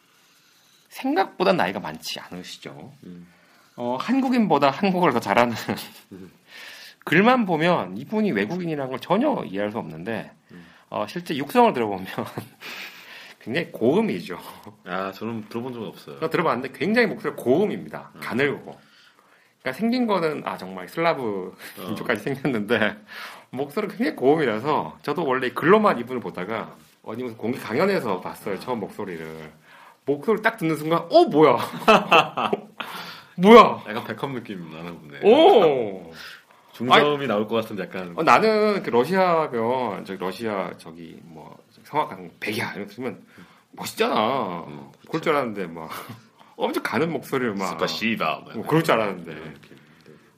[0.88, 2.92] 생각보다 나이가 많지 않으시죠.
[3.04, 3.26] 음.
[3.76, 5.54] 어, 한국인보다 한국어를 더 잘하는
[7.04, 10.32] 글만 보면 이분이 외국인이라는 걸 전혀 이해할 수 없는데
[10.90, 12.06] 어, 실제 육성을 들어보면
[13.40, 14.38] 굉장히 고음이죠.
[14.84, 16.28] 아 저는 들어본 적은 없어요.
[16.28, 18.10] 들어봤는데 굉장히 목소리가 고음입니다.
[18.14, 18.20] 음.
[18.20, 18.78] 가늘고.
[19.62, 21.82] 그러니까 생긴 거는 아 정말 슬라브 어.
[21.88, 22.96] 민족까지 생겼는데
[23.50, 29.52] 목소리가 굉장히 고음이라서 저도 원래 글로만 이분을 보다가 어디 무슨 공개 강연에서 봤어요 처음 목소리를
[30.04, 31.58] 목소리 딱 듣는 순간 어 뭐야
[33.36, 35.20] 뭐야 약간 백컴 느낌 나나 보네.
[35.22, 36.12] 오
[36.72, 38.14] 중점이 나올 것 같은데 약간.
[38.16, 43.22] 어, 나는 그 러시아면 저기 러시아 저기 뭐 성악강 백이야 이러면
[43.72, 44.64] 멋있잖아.
[44.66, 45.90] 음, 그럴 줄 알았는데 막
[46.56, 48.44] 엄청 가는 목소리를 막 스파시바.
[48.54, 49.54] 뭐 그럴 줄 알았는데 네,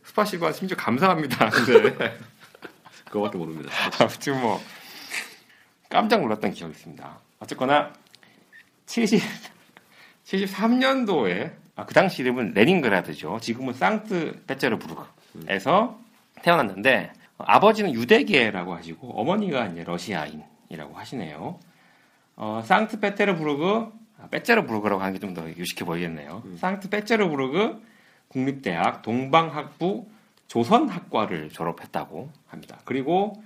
[0.05, 1.49] 스파시바 심지어 감사합니다.
[1.51, 2.19] 근데
[3.07, 3.71] 그거밖에 모릅니다.
[4.01, 4.61] 아무튼 뭐
[5.93, 7.19] 깜짝 놀랐던 기억이 있습니다.
[7.41, 7.93] 어쨌거나
[8.87, 9.21] 70
[10.25, 13.39] 73년도에 아, 그 당시 이름은 레닌그라드죠.
[13.41, 15.99] 지금은 상트 페테르부르크에서
[16.43, 21.59] 태어났는데 어, 아버지는 유대계라고 하시고 어머니가 이제 러시아인이라고 하시네요.
[22.37, 26.43] 어, 상트 페테르부르크 아, 페테르부르크라고 하는 게 좀 더 유식해 보이겠네요.
[26.57, 27.83] 상트 페테르부르크
[28.29, 30.07] 국립대학 동방학부
[30.49, 32.79] 조선학과를 졸업했다고 합니다.
[32.85, 33.43] 그리고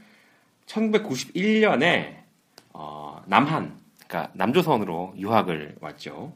[0.66, 2.25] 1991년에 어,
[3.26, 6.32] 남한, 그러니까 남조선으로 유학을 왔죠.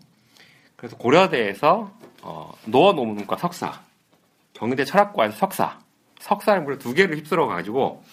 [0.77, 3.83] 그래서 고려대에서 어, 노어 논문과 석사,
[4.55, 5.79] 경희대 철학과에서 석사,
[6.21, 8.05] 석사를 무려 두 개를 휩쓸어 가지고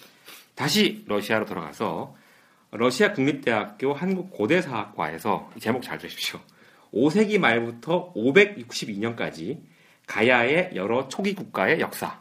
[0.56, 2.16] 다시 러시아로 돌아가서
[2.72, 6.40] 러시아 국립대학교 한국 고대사학과에서 이 제목 잘 들으십시오.
[6.94, 9.60] 5세기 말부터 562년까지
[10.08, 12.20] 가야의 여러 초기 국가의 역사.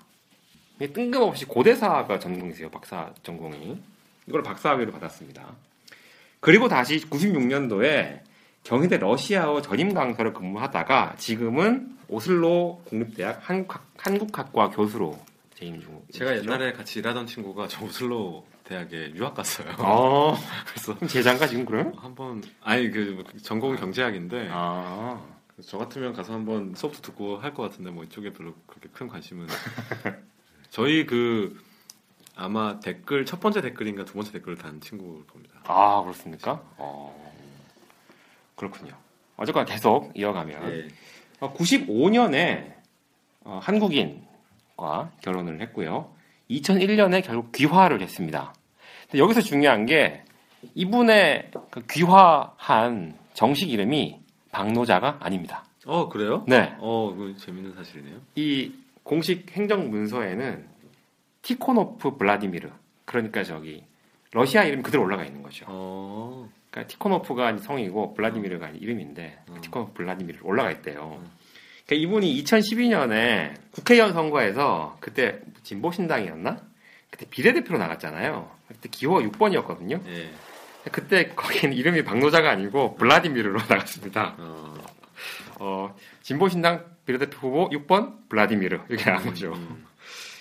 [0.79, 2.71] 뜬금없이 고대사가 전공이세요.
[2.71, 3.81] 박사 전공이.
[4.29, 5.55] 이걸 박사학위를 받았습니다.
[6.41, 8.21] 그리고 다시 96년도에
[8.63, 15.19] 경희대 러시아어 전임 강사로 근무하다가 지금은 오슬로 국립대학 한국학, 한국학과 교수로
[15.55, 16.01] 재임 중.
[16.13, 19.69] 제가 옛날에 같이 일하던 친구가 저 오슬로 대학에 유학 갔어요.
[19.79, 21.95] 어, 그래서 제자인가 지금 그러면?
[21.97, 25.21] 한번 아니 그 전공이 경제학인데 아,
[25.65, 29.47] 저 같으면 가서 한번 수업도 듣고 할 것 같은데 뭐 이쪽에 별로 그렇게 큰 관심은
[30.71, 31.57] 저희 그
[32.37, 35.55] 아마 댓글 첫 번째 댓글인가 두 번째 댓글을 단 친구일 겁니다.
[35.65, 36.63] 아 그렇습니까?
[36.77, 37.33] 어,
[38.55, 38.93] 그렇군요.
[39.37, 40.89] 어쨌거나 계속 이어가면 예.
[41.41, 42.75] 95년에
[43.41, 46.15] 어, 한국인과 결혼을 했고요.
[46.51, 48.55] 2001년에 결국 귀화를 했습니다.
[49.03, 50.23] 근데 여기서 중요한 게
[50.75, 54.21] 이분의 그 귀화한 정식 이름이
[54.53, 55.65] 박노자가 아닙니다.
[55.87, 56.45] 어 그래요?
[56.47, 56.75] 네.
[56.81, 58.21] 어, 그 재밌는 사실이네요.
[58.35, 58.73] 이
[59.03, 60.76] 공식 행정 문서에는
[61.47, 62.69] 티코노프 블라디미르
[63.05, 63.85] 그러니까 저기
[64.33, 65.65] 러시아 이름이 그대로 올라가 있는 거죠.
[65.69, 69.61] 어, 그러니까 티코노프가 성이고 블라디미르가 이름인데 음.
[69.61, 71.23] 티코노프 블라디미르 올라가 있대요.
[71.87, 76.63] 그러니까 이분이 2012년에 국회의원 선거에서 그때 진보신당이었나?
[77.11, 78.51] 그때 비례대표로 나갔잖아요.
[78.67, 80.05] 그때 기호가 6번이었거든요.
[80.09, 80.31] 예.
[80.91, 84.35] 그때 거기는 이름이 박노자가 아니고 블라디미르로 나갔습니다.
[84.39, 84.75] 어,
[85.61, 89.53] 어, 진보신당 비례대표 후보 6번 블라디미르 이렇게 나온 거죠.
[89.53, 89.87] 음,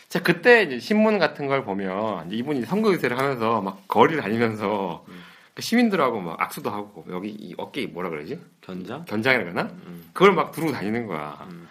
[0.09, 5.21] 자 그때 이제 신문 같은 걸 보면 이분이 선거 유세를 하면서 막 거리를 다니면서 음.
[5.53, 8.39] 그 시민들하고 막 악수도 하고 여기 이 어깨 뭐라 그러지?
[8.61, 9.05] 견장?
[9.05, 9.63] 견장이라 그러나?
[9.87, 11.47] 음, 그걸 막 두르고 다니는 거야.
[11.49, 11.67] 음.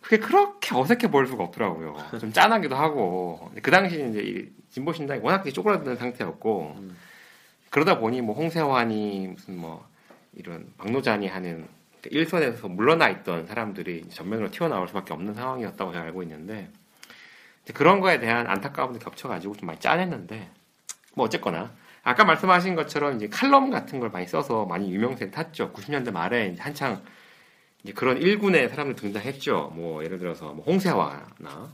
[0.00, 1.96] 그게 그렇게 어색해 보일 수가 없더라고요.
[2.18, 6.96] 좀 짠하기도 하고 그 당시 이제 이 진보 신당이 워낙 쪼그라드는 상태였고 음.
[7.70, 9.86] 그러다 보니 뭐 홍세환이 무슨 뭐
[10.34, 11.66] 이런 박노자니 하는
[12.00, 16.70] 그 일선에서 물러나 있던 사람들이 전면으로 튀어나올 수밖에 없는 상황이었다고 제가 알고 있는데
[17.72, 20.50] 그런 거에 대한 안타까움도 겹쳐가지고 좀 많이 짠했는데
[21.14, 25.72] 뭐 어쨌거나 아까 말씀하신 것처럼 이제 칼럼 같은 걸 많이 써서 많이 유명세를 탔죠.
[25.72, 27.02] 90년대 말에 이제 한창
[27.82, 29.72] 이제 그런 일군의 사람들 등장했죠.
[29.74, 31.72] 뭐 예를 들어서 뭐 홍세화나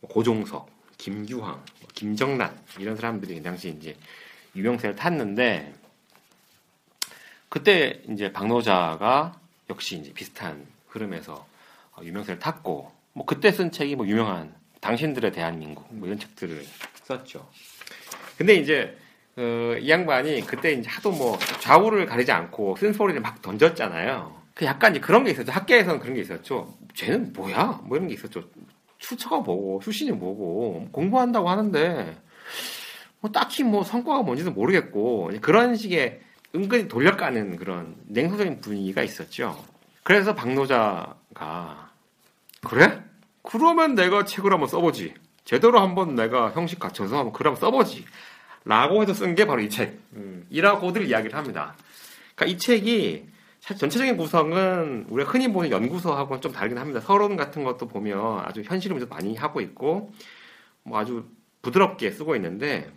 [0.00, 3.96] 뭐 고종석, 김규황, 뭐 김정란 이런 사람들이 그 당시 이제
[4.56, 5.74] 유명세를 탔는데
[7.48, 9.38] 그때 이제 박노자가
[9.70, 11.46] 역시 이제 비슷한 흐름에서
[11.92, 16.62] 어, 유명세를 탔고 뭐 그때 쓴 책이 뭐 유명한 당신들의 대한민국 뭐 이런 책들을
[17.04, 17.48] 썼죠.
[18.36, 18.96] 근데 이제
[19.36, 24.42] 어, 이 양반이 그때 이제 하도 뭐 좌우를 가리지 않고 쓴소리를 막 던졌잖아요.
[24.54, 25.50] 그 약간 이제 그런 게 있었죠.
[25.50, 26.76] 학계에서는 그런 게 있었죠.
[26.94, 27.80] 쟤는 뭐야?
[27.84, 28.44] 뭐 이런 게 있었죠.
[28.98, 32.16] 출처가 뭐고 출신이 뭐고 공부한다고 하는데
[33.20, 36.20] 뭐 딱히 뭐 성과가 뭔지도 모르겠고 그런 식의
[36.54, 39.64] 은근히 돌려가는 그런 냉소적인 분위기가 있었죠.
[40.02, 41.90] 그래서 박노자가
[42.68, 43.02] 그래?
[43.44, 45.14] 그러면 내가 책을 한번 써보지.
[45.44, 48.04] 제대로 한번 내가 형식 갖춰서 한번 글 한번 써보지.
[48.64, 51.76] 라고 해서 쓴 게 바로 이 책이라고들 이야기를 합니다.
[52.34, 53.26] 그러니까 이 책이
[53.60, 57.00] 사실 전체적인 구성은 우리가 흔히 보는 연구서하고는 좀 다르긴 합니다.
[57.00, 60.12] 서론 같은 것도 보면 아주 현실음에서 많이 하고 있고
[60.82, 61.24] 뭐 아주
[61.62, 62.90] 부드럽게 쓰고 있는데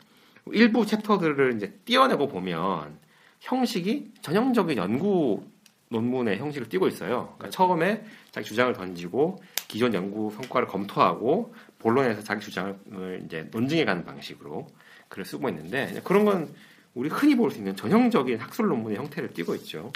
[0.52, 2.98] 일부 챕터들을 이제 띄어내고 보면
[3.42, 5.44] 형식이 전형적인 연구
[5.90, 7.34] 논문의 형식을 띠고 있어요.
[7.38, 14.68] 그러니까 처음에 자기 주장을 던지고 기존 연구 성과를 검토하고 본론에서 자기 주장을 이제 논증해가는 방식으로
[15.10, 16.54] 글을 쓰고 있는데 그런 건
[16.94, 19.92] 우리 흔히 볼 수 있는 전형적인 학술 논문의 형태를 띠고 있죠.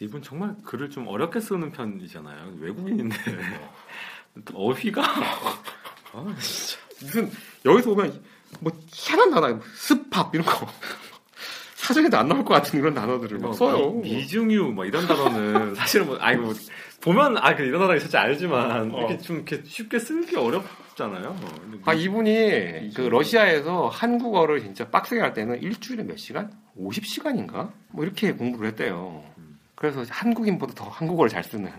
[0.00, 2.56] 이분 정말 글을 좀 어렵게 쓰는 편이잖아요.
[2.58, 3.16] 외국인인데
[4.54, 5.02] 어휘가
[6.12, 6.78] 아, 진짜.
[7.00, 7.30] 무슨
[7.64, 8.20] 여기서 보면
[8.60, 10.66] 뭐 희한한 단어 습합 이런 거
[11.92, 13.90] 사전에도 안 나올 것 같은 그런 단어들을 막 써요.
[13.90, 16.54] 뭐 미, 중유뭐 이런 단어는 사실은 뭐 아니 뭐
[17.02, 18.98] 보면 아 그 이런 단어 있을지 알지만 어.
[18.98, 21.36] 이렇게 좀 이렇게 쉽게 쓰기 어렵잖아요.
[21.84, 26.50] 아 미- 이분이 그 러시아에서 한국어를 진짜 빡세게 할 때는 일주일에 몇 시간?
[26.78, 27.70] 50시간인가?
[27.90, 29.22] 뭐 이렇게 공부를 했대요.
[29.74, 31.70] 그래서 한국인보다 더 한국어를 잘 쓰는.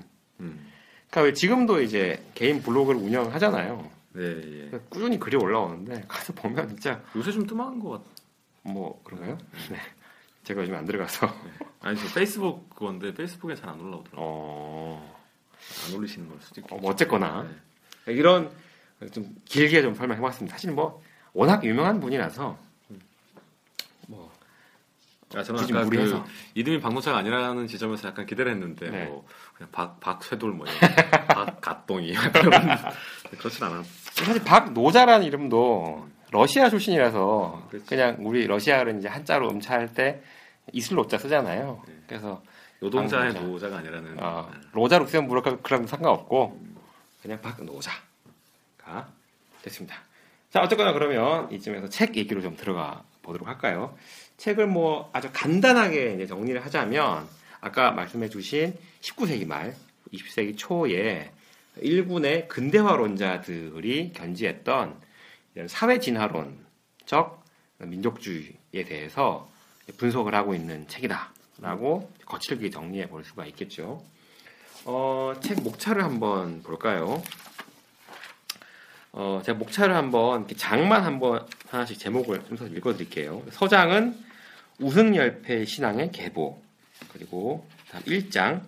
[0.41, 0.67] 음.
[1.10, 3.89] 그러니까 왜 지금도 이제 개인 블로그를 운영하잖아요.
[4.15, 4.80] 네, 예.
[4.89, 8.13] 꾸준히 글이 올라오는데 가서 보면 진짜 요새 좀 뜸한 것 같아요.
[8.63, 9.38] 뭐 그런가요?
[9.71, 9.78] 네.
[10.43, 11.34] 제가 요즘 안 들어가서
[11.82, 14.19] 아니 저 페이스북 그건데 페이스북에 잘 안 올라오더라고요.
[14.19, 15.15] 어,
[15.88, 16.75] 안 올리시는 걸 수도 있고.
[16.75, 17.47] 어, 뭐 어쨌거나
[18.06, 18.13] 네.
[18.13, 18.51] 이런
[19.13, 20.56] 좀 길게 좀 설명해봤습니다.
[20.56, 21.01] 사실 뭐
[21.34, 22.58] 워낙 유명한 분이라서
[24.08, 24.32] 뭐
[25.36, 26.23] 아, 저는 아까 무리해서.
[26.23, 29.06] 그 이름이 박노차가 아니라는 지점에서 약간 기대를 했는데 네.
[29.06, 29.25] 뭐
[29.56, 30.77] 그냥 박 박쇠돌 뭐 이런
[31.27, 32.51] 박 갓동이 그런
[33.38, 33.84] 그렇진 않아.
[34.12, 37.86] 사실 박노자라는 이름도 러시아 출신이라서 그렇지.
[37.86, 40.22] 그냥 우리 러시아를 이제 한자로 음차할 때
[40.72, 41.84] 이슬로자 쓰잖아요.
[41.88, 41.93] 네.
[42.08, 42.41] 그래서
[42.80, 43.34] 노동자의.
[43.34, 44.17] 노자가 아니라는.
[44.22, 46.60] 어, 로자 룩셈 부르크랑 상관없고
[47.22, 49.08] 그냥 박노자가
[49.62, 49.96] 됐습니다.
[50.50, 53.96] 자 어쨌거나 그러면 이쯤에서 책 얘기로 좀 들어가 보도록 할까요?
[54.38, 57.28] 책을 뭐 아주 간단하게 이제 정리를 하자면
[57.62, 59.76] 아까 말씀해주신 19세기 말,
[60.12, 61.32] 20세기 초에
[61.80, 65.00] 일군의 근대화론자들이 견지했던
[65.67, 67.43] 사회 진화론적
[67.79, 69.49] 민족주의에 대해서
[69.97, 74.03] 분석을 하고 있는 책이다라고 거칠게 정리해 볼 수가 있겠죠.
[74.85, 77.21] 어, 책 목차를 한번 볼까요?
[79.11, 83.43] 어, 제가 목차를 한번 장만 한번 하나씩 제목을 순서 읽어드릴게요.
[83.51, 84.17] 서장은
[84.79, 86.61] 우승열패 신앙의 계보
[87.11, 88.63] 그리고 다음 1장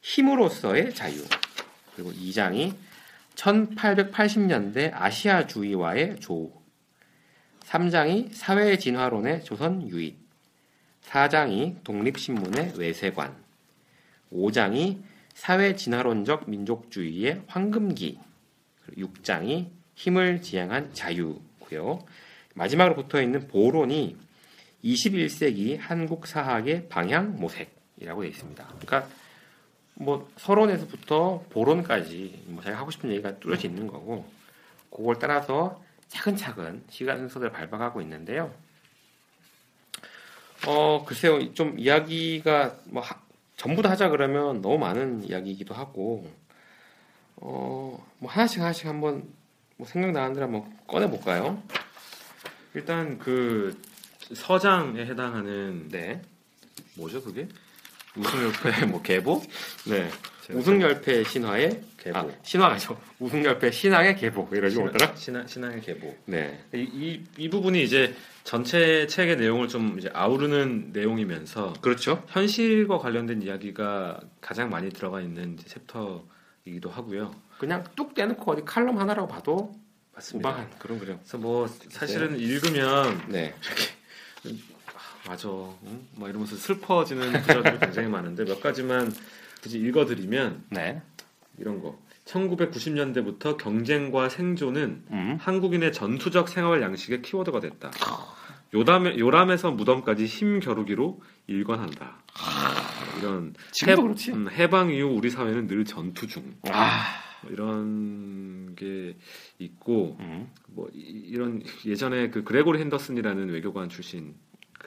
[0.00, 1.24] 힘으로서의 자유
[1.94, 2.74] 그리고 2장이
[3.40, 6.52] 1880년대 아시아 주의와의 조우
[7.64, 10.18] 3장이 사회 진화론의 조선 유입
[11.06, 13.34] 4장이 독립신문의 외세관
[14.32, 18.18] 5장이 사회 진화론적 민족주의의 황금기
[18.98, 22.04] 6장이 힘을 지향한 자유고요.
[22.54, 24.16] 마지막으로 붙어 있는 보론이
[24.84, 28.66] 21세기 한국 사학의 방향 모색이라고 되어 있습니다.
[28.80, 29.08] 그러니까
[30.00, 34.24] 뭐 서론에서부터 보론까지 뭐 제가 하고 싶은 얘기가 뚜렷이 있는 거고
[34.90, 38.52] 그걸 따라서 차근차근 시간 순서대로 밟아가고 있는데요.
[40.66, 43.20] 어 글쎄요 좀 이야기가 뭐 하-
[43.56, 46.30] 전부 다 하자 그러면 너무 많은 이야기이기도 하고
[47.36, 49.24] 어 뭐 하나씩 하나씩 한번
[49.78, 51.62] 뭐 생각나는 대로 한번 꺼내 볼까요?
[52.74, 53.80] 일단 그
[54.34, 56.20] 서장에 해당하는 네
[56.96, 57.48] 뭐죠 그게?
[58.20, 59.42] 우승열패 뭐 계보
[59.86, 60.10] 네
[60.52, 62.18] 우승열패 신화의 계보.
[62.18, 65.14] 아 신화가 아니죠 우승열패 신앙의 계보 이러지 뭐더라?
[65.16, 66.16] 신앙 신앙의 계보.
[66.26, 72.24] 네 이, 이, 이 부분이 이제 전체 책의 내용을 좀 이제 아우르는 내용이면서 그렇죠.
[72.28, 77.34] 현실과 관련된 이야기가 가장 많이 들어가 있는 챕터이기도 하고요.
[77.58, 79.72] 그냥 뚝 떼놓고 어디 칼럼 하나라고 봐도
[80.14, 80.68] 맞습니다.
[80.78, 81.16] 그런 그림.
[81.18, 83.54] 그래서 뭐 사실은 읽으면 네.
[85.26, 86.06] 맞아, 응?
[86.16, 89.12] 막 이러면서 슬퍼지는 구절들이 굉장히 많은데 몇 가지만
[89.62, 91.02] 굳이 읽어드리면 네.
[91.58, 91.98] 이런 거.
[92.26, 95.38] 1990년대부터 경쟁과 생존은 음.
[95.40, 97.90] 한국인의 전투적 생활 양식의 키워드가 됐다.
[98.72, 102.22] 요담에, 요람에서 무덤까지 힘 겨루기로 일관한다.
[103.18, 103.54] 이런
[103.88, 104.30] 해- 그렇지.
[104.32, 106.54] 음, 해방 이후 우리 사회는 늘 전투 중.
[106.70, 107.02] 아.
[107.42, 109.16] 뭐 이런 게
[109.58, 110.48] 있고 음.
[110.68, 114.34] 뭐 이- 이런 예전에 그 그레고리 핸더슨이라는 외교관 출신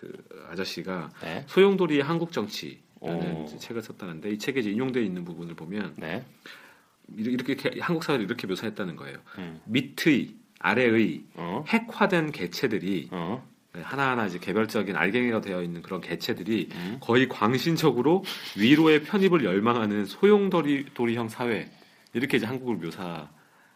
[0.03, 0.11] 그
[0.49, 1.45] 아저씨가 네.
[1.47, 3.45] 소용돌이의 한국 정치라는 오.
[3.57, 6.25] 책을 썼다는데 이 책에 인용되어 있는 부분을 보면 네.
[7.15, 9.17] 이렇게, 이렇게 한국 사회를 이렇게 묘사했다는 거예요.
[9.37, 9.61] 음.
[9.65, 11.63] 밑의 아래의 어.
[11.67, 13.47] 핵화된 개체들이 어.
[13.73, 16.97] 하나하나 이제 개별적인 알갱이가 되어 있는 그런 개체들이 음.
[17.01, 18.23] 거의 광신적으로
[18.57, 21.71] 위로의 편입을 열망하는 소용돌이 도리형 사회
[22.13, 23.29] 이렇게 이제 한국을 묘사했다고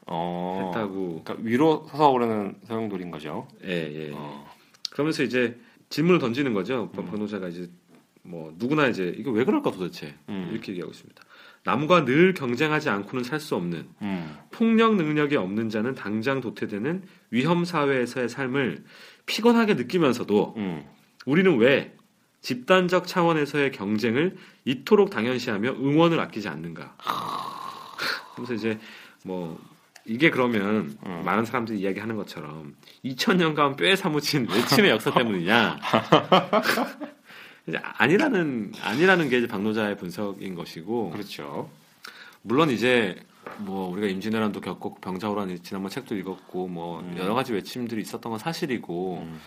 [0.08, 1.22] 어.
[1.24, 3.48] 그러니까 위로 솟아오르는 소용돌인 거죠.
[3.64, 4.12] 예, 예.
[4.14, 4.48] 어.
[4.92, 5.58] 그러면서 이제
[5.90, 6.92] 질문을 던지는 거죠.
[6.98, 7.06] 음.
[7.06, 7.70] 변호자가 이제
[8.24, 10.50] 뭐 누구나 이제 이거 왜 그럴까 도대체 음.
[10.52, 11.22] 이렇게 얘기하고 있습니다.
[11.64, 14.38] 남과 늘 경쟁하지 않고는 살 수 없는 음.
[14.52, 18.84] 폭력 능력이 없는 자는 당장 도태되는 위험 사회에서의 삶을
[19.26, 20.86] 피곤하게 느끼면서도 음.
[21.26, 21.94] 우리는 왜
[22.42, 26.96] 집단적 차원에서의 경쟁을 이토록 당연시하며 응원을 아끼지 않는가?
[28.36, 28.80] 그래서 이제
[29.26, 29.60] 뭐
[30.08, 31.22] 이게 그러면 음.
[31.26, 35.80] 많은 사람들이 이야기하는 것처럼 2000년간 뼈에 사무친 외침의 역사 때문이냐?
[37.68, 41.70] 이제 아니라는 아니라는 게 이제 박노자의 분석인 것이고 그렇죠.
[42.42, 43.18] 물론 이제
[43.58, 47.16] 뭐 우리가 임진왜란도 겪고 병자호란 지난번 책도 읽었고 뭐 음.
[47.18, 49.40] 여러 가지 외침들이 있었던 건 사실이고 음.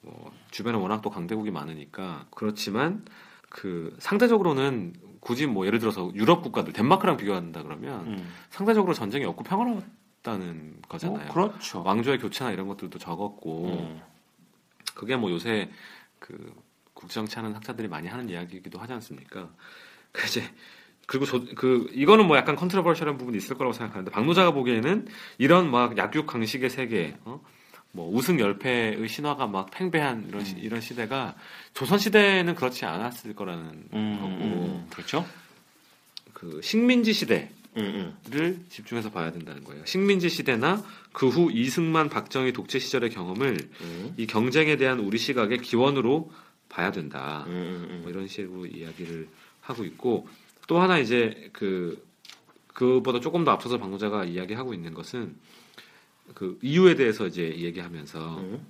[0.00, 3.04] 뭐 주변에 워낙 또 강대국이 많으니까 그렇지만
[3.50, 8.28] 그 상대적으로는 굳이 뭐 예를 들어서 유럽 국가들 덴마크랑 비교한다 그러면 음.
[8.48, 9.84] 상대적으로 전쟁이 없고 평화로웠
[10.26, 11.28] 다는 거잖아요.
[11.28, 11.82] 어, 그렇죠.
[11.82, 14.02] 왕조의 교체나 이런 것들도 적었고 음.
[14.94, 15.70] 그게 뭐 요새
[16.18, 16.52] 그
[16.94, 19.50] 국정치 하는 학자들이 많이 하는 이야기이기도 하지 않습니까?
[20.10, 20.42] 그 이제
[21.06, 25.06] 그리고 저, 그 이거는 뭐 약간 컨트로버셜한 부분이 있을 거라고 생각하는데 박노자가 보기에는
[25.38, 27.40] 이런 막 약육 강식의 세계, 어?
[27.92, 30.58] 뭐 우승 열패의 신화가 막 팽배한 이런 시, 음.
[30.58, 31.34] 이런 시대가
[31.72, 35.24] 조선 시대는 그렇지 않았을 거라는 음, 거고 음, 그렇죠.
[36.32, 39.84] 그 식민지 시대 음, 를 집중해서 봐야 된다는 거예요.
[39.84, 44.14] 식민지 시대나 그 후 이승만, 박정희 독재 시절의 경험을 음.
[44.16, 46.30] 이 경쟁에 대한 우리 시각의 기원으로
[46.68, 47.44] 봐야 된다.
[47.46, 49.28] 음, 뭐 이런 식으로 이야기를
[49.60, 50.28] 하고 있고
[50.66, 52.04] 또 하나 이제 그
[52.68, 55.36] 그보다 조금 더 앞서서 방송자가 이야기하고 있는 것은
[56.34, 58.66] 그 이유에 대해서 이제 얘기하면서 음.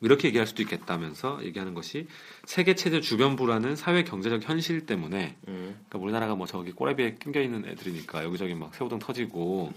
[0.00, 2.06] 이렇게 얘기할 수도 있겠다면서 얘기하는 것이
[2.44, 5.80] 세계 체제 주변부라는 사회 경제적 현실 때문에 음.
[5.88, 9.72] 그러니까 우리나라가 뭐 저기 꼬레비에 낑겨 있는 애들이니까 여기저기 막 새우등 터지고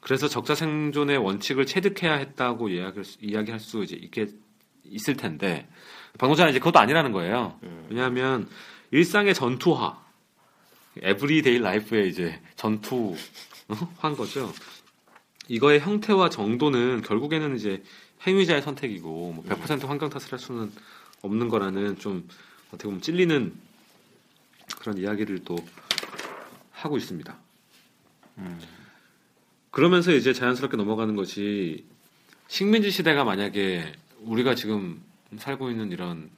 [0.00, 4.28] 그래서 적자 생존의 원칙을 체득해야 했다고 이야기할 수, 이야기할 수 이제 있게
[4.84, 5.68] 있을 텐데
[6.18, 7.58] 박노자는 이제 그것도 아니라는 거예요.
[7.64, 7.86] 음.
[7.90, 8.48] 왜냐하면
[8.92, 10.00] 일상의 전투화,
[11.00, 14.52] everyday life의 이제 전투한 거죠.
[15.48, 17.82] 이거의 형태와 정도는 결국에는 이제
[18.26, 20.70] 행위자의 선택이고 뭐 100% 환경 탓을 할 수는
[21.22, 22.28] 없는 거라는 좀
[22.68, 23.52] 어떻게 보면 찔리는
[24.80, 25.56] 그런 이야기를 또
[26.72, 27.36] 하고 있습니다.
[28.38, 28.60] 음.
[29.70, 31.84] 그러면서 이제 자연스럽게 넘어가는 것이
[32.48, 35.02] 식민지 시대가 만약에 우리가 지금
[35.36, 36.30] 살고 있는 이런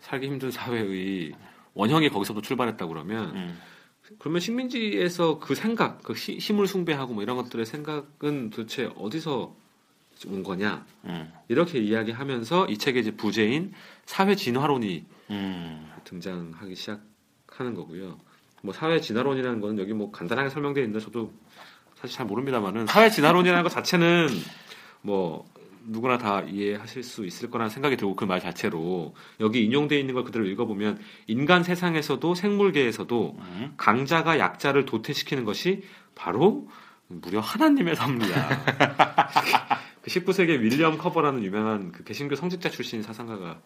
[0.00, 1.32] 살기 힘든 사회의
[1.74, 3.60] 원형이 거기서부터 출발했다 그러면 음.
[4.18, 9.54] 그러면 식민지에서 그 생각, 그 시- 힘을 숭배하고 뭐 이런 것들의 생각은 도대체 어디서
[10.26, 11.32] 온 거냐 음.
[11.48, 13.72] 이렇게 이야기하면서 이 책의 이제 부제인
[14.04, 15.92] 사회 진화론이 음.
[16.04, 18.18] 등장하기 시작하는 거고요.
[18.62, 21.32] 뭐 사회 진화론이라는 거는 여기 뭐 간단하게 설명되어 있는데 저도
[21.94, 24.28] 사실 잘 모릅니다만은 사회 진화론이라는 것 자체는
[25.02, 25.46] 뭐
[25.86, 30.24] 누구나 다 이해하실 수 있을 거라는 생각이 들고 그 말 자체로 여기 인용되어 있는 걸
[30.24, 33.74] 그대로 읽어보면 인간 세상에서도 생물계에서도 음.
[33.76, 35.82] 강자가 약자를 도태시키는 것이
[36.14, 36.68] 바로
[37.06, 38.64] 무려 하나님의 섭리야.
[40.08, 43.60] 그 19세기에 윌리엄 커버라는 유명한 그 개신교 성직자 출신 사상가가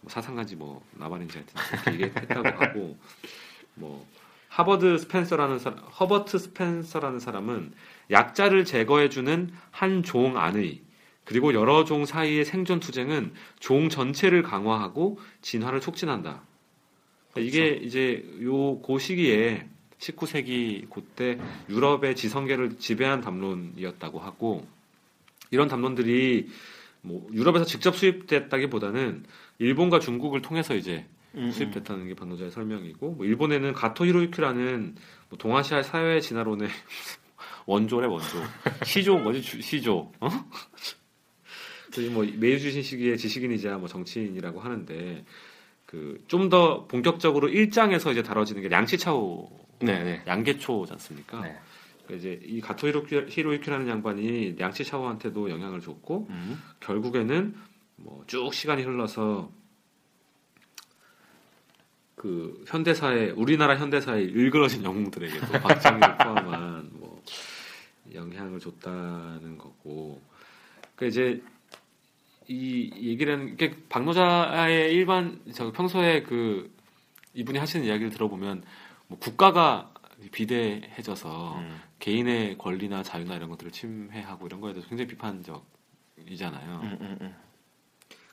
[0.00, 2.96] 뭐 사상가인지 뭐 나발인지 하여튼 그렇게 얘기했다고 하고
[3.74, 4.06] 뭐
[4.48, 7.72] 하버드 스펜서라는 사람, 허버트 스펜서라는 사람은
[8.10, 10.80] 약자를 제거해주는 한 종 안의
[11.24, 16.40] 그리고 여러 종 사이의 생존 투쟁은 종 전체를 강화하고 진화를 촉진한다.
[17.32, 19.66] 그러니까 이게 이제 요 고 시기에
[19.98, 24.66] 19세기 그때 유럽의 지성계를 지배한 담론이었다고 하고
[25.50, 26.48] 이런 담론들이
[27.02, 29.24] 뭐 유럽에서 직접 수입됐다기보다는
[29.58, 31.50] 일본과 중국을 통해서 이제 음.
[31.52, 34.96] 수입됐다는 게 반도자의 설명이고 뭐 일본에는 가토 히로유키라는
[35.28, 36.68] 뭐 동아시아 사회 진화론의
[37.66, 38.26] 원조래 원조
[38.84, 40.28] 시조 뭐지 주- 시조 어?
[41.92, 45.24] 그뭐 메이주신 시기의 지식인이자 뭐 정치인이라고 하는데
[45.86, 49.48] 그 좀 더 본격적으로 일장에서 이제 다뤄지는 게 량치차오
[49.80, 50.22] 네네.
[50.26, 51.40] 양계초지 않습니까?
[51.42, 51.56] 네.
[52.06, 56.62] 그러니까 이제 이 가토 히로키, 히로유키 라는 양반이 량치차오한테도 영향을 줬고 음.
[56.80, 57.54] 결국에는
[57.96, 59.50] 뭐 쭉 시간이 흘러서
[62.14, 67.22] 그 현대사의 우리나라 현대사의 일그러진 영웅들에게도 박정희를 포함한 뭐
[68.14, 70.20] 영향을 줬다는 거고
[70.94, 71.42] 그 이제
[72.48, 76.72] 이 얘기라는 이게 박노자의 일반 저 평소에 그
[77.34, 78.62] 이분이 하시는 이야기를 들어보면
[79.08, 79.92] 뭐 국가가
[80.32, 81.80] 비대해져서 음.
[81.98, 86.80] 개인의 권리나 자유나 이런 것들을 침해하고 이런 거에 대해서 굉장히 비판적이잖아요.
[86.82, 87.34] 음, 음, 음.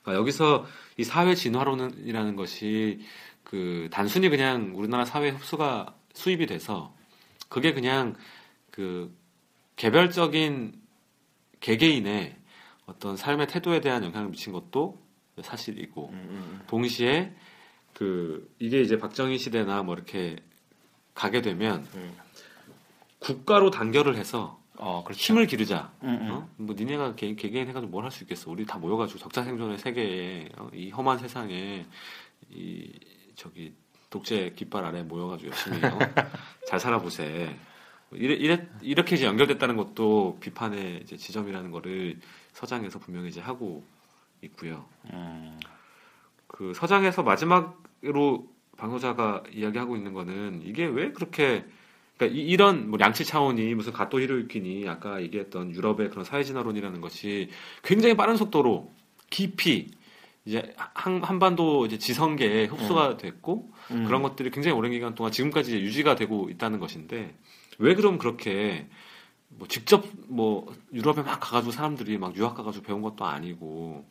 [0.02, 0.66] 그러니까 여기서
[0.98, 3.00] 이 사회 진화론이라는 것이
[3.42, 6.94] 그 단순히 그냥 우리나라 사회 흡수가 수입이 돼서
[7.48, 8.14] 그게 그냥
[8.70, 9.16] 그
[9.76, 10.80] 개별적인
[11.60, 12.36] 개개인의
[12.86, 15.02] 어떤 삶의 태도에 대한 영향을 미친 것도
[15.40, 16.12] 사실이고
[16.66, 17.34] 동시에
[17.94, 20.36] 그 이게 이제 박정희 시대나 뭐 이렇게
[21.14, 22.16] 가게 되면 음.
[23.24, 25.20] 국가로 단결을 해서 어, 그렇죠.
[25.20, 25.92] 힘을 기르자.
[26.02, 26.30] 음, 음.
[26.30, 26.48] 어?
[26.56, 28.50] 뭐 니네가 개, 개개인 해가지고 뭘 할 수 있겠어?
[28.50, 30.68] 우리 다 모여가지고 적자생존의 세계에 어?
[30.74, 31.86] 이 험한 세상에
[32.50, 32.92] 이
[33.34, 33.72] 저기
[34.10, 35.98] 독재 깃발 아래 모여가지고 열심히 어?
[36.68, 37.56] 잘 살아보세.
[38.12, 42.20] 이래, 이래, 이렇게 이제 연결됐다는 것도 비판의 이제 지점이라는 거를
[42.52, 43.82] 서장에서 분명히 이제 하고
[44.42, 44.84] 있고요.
[45.12, 45.58] 음.
[46.46, 48.46] 그 서장에서 마지막으로
[48.76, 51.64] 방호자가 이야기하고 있는 거는 이게 왜 그렇게
[52.16, 57.00] 그러니까 이, 런 뭐 양치 차원이 무슨 가토 히로유키니 아까 얘기했던 유럽의 그런 사회 진화론이라는
[57.00, 57.48] 것이
[57.82, 58.92] 굉장히 빠른 속도로
[59.30, 59.90] 깊이
[60.44, 64.04] 이제 한, 한반도 이제 지성계에 흡수가 됐고 음.
[64.04, 67.34] 그런 것들이 굉장히 오랜 기간 동안 지금까지 유지가 되고 있다는 것인데
[67.78, 68.86] 왜 그럼 그렇게
[69.48, 74.04] 뭐 직접 뭐 유럽에 막 가가지고 사람들이 막 유학 가가지고 배운 것도 아니고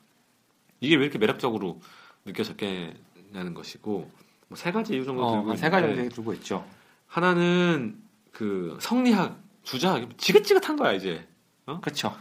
[0.81, 1.79] 이게 왜 이렇게 매력적으로
[2.25, 4.09] 느껴졌겠냐는 것이고
[4.49, 6.65] 뭐 세 가지 이유 정도 들고 어, 세 가지 정도 들고 있죠.
[7.13, 8.01] 하나는
[8.31, 11.27] 그 성리학 주자 지긋지긋한 거야 이제
[11.81, 12.15] 그렇죠.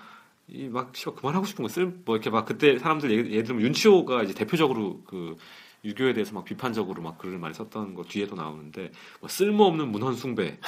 [0.48, 4.34] 이 막 씨발 그만하고 싶은 거쓸뭐 이렇게 막 그때 사람들 예를, 예를 들면 윤치호가 이제
[4.34, 5.38] 대표적으로 그
[5.82, 10.58] 유교에 대해서 막 비판적으로 막 글을 많이 썼던 거 뒤에도 나오는데 뭐 쓸모없는 문헌 숭배,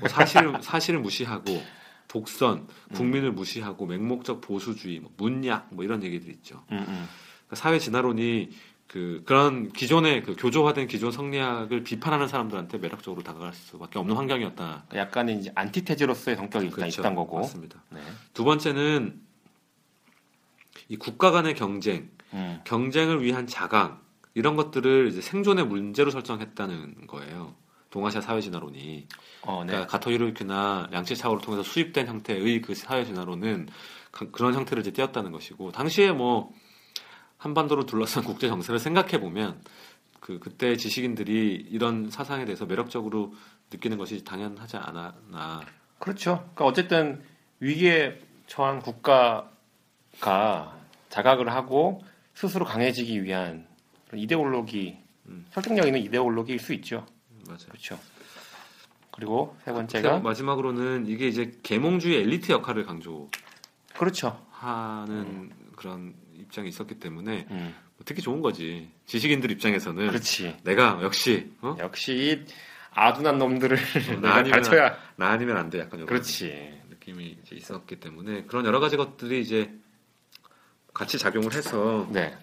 [0.00, 1.62] 뭐 사실을 사실을 무시하고
[2.08, 6.64] 독선, 국민을 무시하고 맹목적 보수주의, 뭐 문약 뭐 이런 얘기들 있죠.
[6.72, 7.06] 음, 음.
[7.46, 8.48] 그러니까 사회 진화론이
[8.88, 14.84] 그 그런 기존의 그 교조화된 기존 성리학을 비판하는 사람들한테 매력적으로 다가갈 수밖에 없는 환경이었다.
[14.94, 17.00] 약간의 이제 안티테즈로서의 성격이 일단 그렇죠.
[17.02, 17.38] 있던 거고.
[17.40, 17.82] 맞습니다.
[17.90, 18.00] 네.
[18.32, 19.20] 두 번째는
[20.88, 22.60] 이 국가 간의 경쟁, 음.
[22.64, 24.00] 경쟁을 위한 자강
[24.34, 27.54] 이런 것들을 이제 생존의 문제로 설정했다는 거예요.
[27.90, 29.06] 동아시아 사회 진화론이
[29.42, 29.72] 어, 네.
[29.72, 33.68] 그러니까 가토 히로유키나 양치차오를 통해서 수입된 형태의 그 사회 진화론은
[34.12, 36.52] 가- 그런 형태를 이제 띄었다는 것이고 당시에 뭐
[37.46, 39.60] 한반도를 둘러싼 국제 정세를 생각해 보면
[40.20, 43.34] 그 그때 지식인들이 이런 사상에 대해서 매력적으로
[43.72, 45.62] 느끼는 것이 당연하지 않았나.
[45.98, 46.38] 그렇죠.
[46.54, 47.22] 그러니까 어쨌든
[47.60, 50.76] 위기에 처한 국가가
[51.08, 52.02] 자각을 하고
[52.34, 53.66] 스스로 강해지기 위한
[54.14, 55.46] 이데올로기, 음.
[55.50, 57.06] 설득력 있는 이데올로기일 수 있죠.
[57.46, 57.68] 맞아요.
[57.68, 57.98] 그렇죠.
[59.10, 63.30] 그리고 세 제가 번째가 마지막으로는 이게 이제 계몽주의 엘리트 역할을 강조하는
[63.94, 64.46] 그렇죠.
[65.74, 67.74] 그런 입장이 있었기 때문에 음.
[67.96, 68.90] 뭐 특히 좋은 거지.
[69.06, 70.56] 지식인들 입장에서는 그렇지.
[70.64, 71.76] 내가 역시 어?
[71.78, 72.12] 역시
[72.46, 72.52] 이
[72.92, 74.98] 아둔한 놈들을 나 내가 아니면 가르쳐야.
[75.16, 75.80] 나 아니면 안 돼.
[75.80, 76.80] 약간 이런 그렇지.
[76.90, 79.72] 느낌이 있었기 때문에 그런 여러 가지 것들이 이제
[80.94, 82.36] 같이 작용을 해서 네.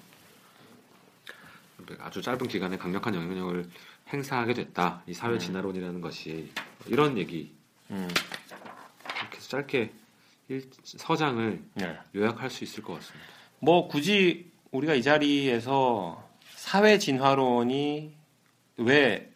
[1.99, 3.69] 아주 짧은 기간에 강력한 영향력을
[4.13, 5.03] 행사하게 됐다.
[5.07, 5.39] 이 사회 음.
[5.39, 6.51] 진화론이라는 것이
[6.87, 7.53] 이런 얘기
[7.91, 8.07] 음.
[9.19, 9.91] 이렇게 짧게
[10.49, 11.97] 일- 서장을 네.
[12.15, 13.25] 요약할 수 있을 것 같습니다.
[13.63, 16.21] 뭐 굳이 우리가 이 자리에서
[16.53, 18.13] 사회 진화론이
[18.75, 19.29] 왜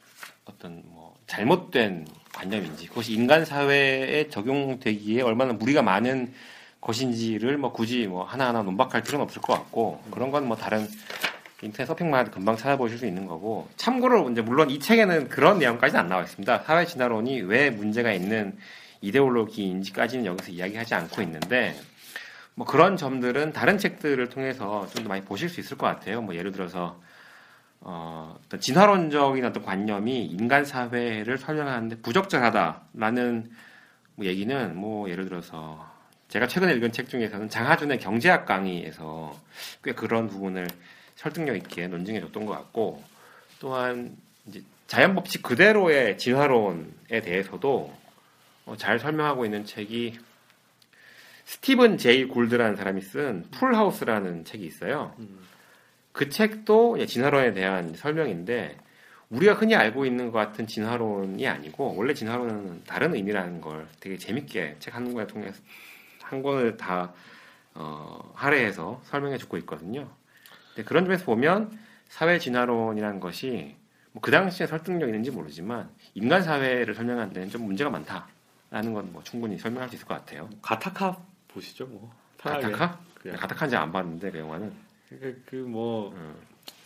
[0.43, 6.33] 어떤 뭐 잘못된 관념인지 그것이 인간 사회에 적용되기에 얼마나 무리가 많은
[6.81, 10.85] 것인지를 뭐 굳이 뭐 하나하나 논박할 필요는 없을 것 같고 그런 건 뭐 다른
[11.61, 16.09] 인터넷 서핑만 금방 찾아보실 수 있는 거고 참고로 이제 물론 이 책에는 그런 내용까지는 안
[16.09, 16.63] 나와 있습니다.
[16.63, 18.57] 사회 진화론이 왜 문제가 있는
[18.99, 21.75] 이데올로기인지까지는 여기서 이야기하지 않고 있는데
[22.57, 26.23] 뭐 그런 점들은 다른 책들을 통해서 좀 더 많이 보실 수 있을 것 같아요.
[26.23, 26.99] 뭐 예를 들어서
[27.81, 33.51] 어, 어떤 진화론적인 어떤 관념이 인간 사회를 설명하는데 부적절하다라는
[34.15, 35.87] 뭐 얘기는 뭐 예를 들어서
[36.29, 39.39] 제가 최근에 읽은 책 중에서는 장하준의 경제학 강의에서
[39.83, 40.67] 꽤 그런 부분을
[41.15, 43.03] 설득력 있게 논증해 줬던 것 같고
[43.59, 47.93] 또한 이제 자연 법칙 그대로의 진화론에 대해서도
[48.65, 50.17] 어, 잘 설명하고 있는 책이
[51.51, 55.15] 스티븐 제이 골드라는 사람이 쓴 풀하우스라는 책이 있어요.
[56.11, 58.77] 그 책도 진화론에 대한 설명인데
[59.29, 64.75] 우리가 흔히 알고 있는 것 같은 진화론이 아니고 원래 진화론은 다른 의미라는 걸 되게 재밌게
[64.79, 65.61] 책 한 권을 통해서
[66.21, 67.13] 한 권을 다
[67.75, 70.09] 어, 할애해서 설명해 주고 있거든요.
[70.75, 71.79] 근데 그런 점에서 보면
[72.09, 73.75] 사회 진화론이라는 것이
[74.11, 79.23] 뭐 그 당시에 설득력 있는지 모르지만 인간 사회를 설명하는 데는 좀 문제가 많다라는 건 뭐
[79.23, 80.49] 충분히 설명할 수 있을 것 같아요.
[80.61, 81.17] 가타카
[81.47, 82.11] 보시죠, 뭐.
[82.37, 82.71] 편하게.
[82.71, 82.99] 가타카?
[83.15, 83.37] 그냥.
[83.37, 84.73] 가타카인지 안 봤는데 그 영화는.
[85.45, 86.35] 그뭐 음,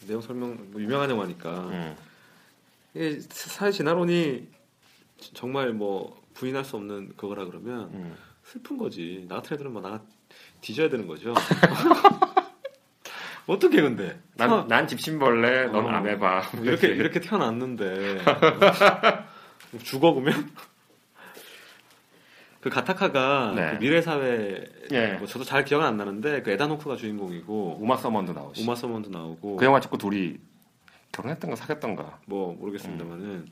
[0.07, 1.95] 내용 설명 뭐 유명한 영화니까 음.
[2.93, 4.47] 이게 사회 진화론이
[5.33, 8.15] 정말 뭐 부인할 수 없는 그거라 그러면 음.
[8.43, 9.25] 슬픈 거지.
[9.27, 10.01] 나 같은 애들은 막나
[10.61, 11.33] 뒤져야 되는 거죠.
[13.47, 14.19] 어떻게 근데?
[14.35, 15.89] 난, 난 집신벌레, 넌 어.
[15.89, 16.51] 아메바.
[16.61, 18.19] 이렇게 이렇게 태어났는데
[19.83, 20.51] 죽어 보면
[22.61, 23.71] 그 가타카가 네.
[23.71, 25.13] 그 미래 사회 예.
[25.13, 28.63] 뭐 저도 잘 기억은 안 나는데 그 에다노크가 주인공이고 우마 서먼도 나오시.
[28.63, 30.37] 오마 서먼도 나오고 그 영화 찍고 둘이
[31.11, 32.19] 결혼했던가 사귀었던가.
[32.27, 33.47] 뭐 모르겠습니다만은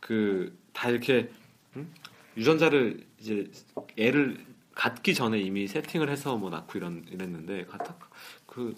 [0.00, 1.30] 그다 이렇게
[1.76, 1.88] 응?
[2.36, 3.50] 유전자를 이제
[3.98, 4.44] 애를
[4.74, 7.94] 갖기 전에 이미 세팅을 해서 뭐 낳고 이런 이랬는데 가타
[8.46, 8.74] 그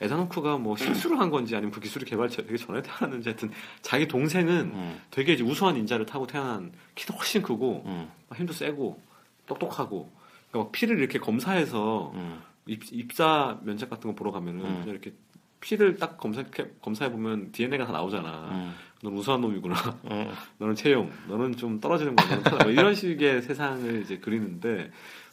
[0.00, 3.50] 에다노크가 뭐 실수를 한 건지 아니면 그 기술이 개발 되게 전에 태어났는지 하여튼
[3.82, 5.00] 자기 동생은 음.
[5.10, 8.10] 되게 이제 우수한 인자를 타고 태어난 키도 훨씬 크고 음.
[8.28, 9.07] 막 힘도 세고
[9.48, 10.10] 똑똑하고
[10.50, 12.42] 그러니까 막 피를 이렇게 검사해서 음.
[12.66, 14.84] 입, 입사 면접 같은 거 보러 가면은 음.
[14.86, 15.12] 이렇게
[15.60, 16.44] 피를 딱 검사
[16.80, 18.50] 검사해 보면 DNA가 다 나오잖아.
[18.52, 18.74] 음.
[19.02, 19.74] 넌 우수한 놈이구나.
[20.10, 20.32] 음.
[20.58, 22.40] 너는 채용, 너는 좀 떨어지는 거야.
[22.62, 24.90] 뭐 이런 식의 세상을 이제 그리는데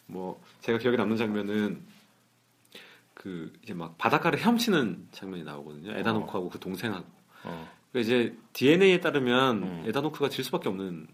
[0.07, 1.81] 뭐 제가 기억에 남는 장면은
[3.13, 5.91] 그 이제 막 바닷가를 헤엄치는 장면이 나오거든요.
[5.97, 7.05] 에다노크하고 그 동생하고.
[7.43, 7.69] 어.
[7.91, 9.83] 그 이제 DNA에 따르면 음.
[9.87, 11.07] 에다노크가 질 수밖에 없는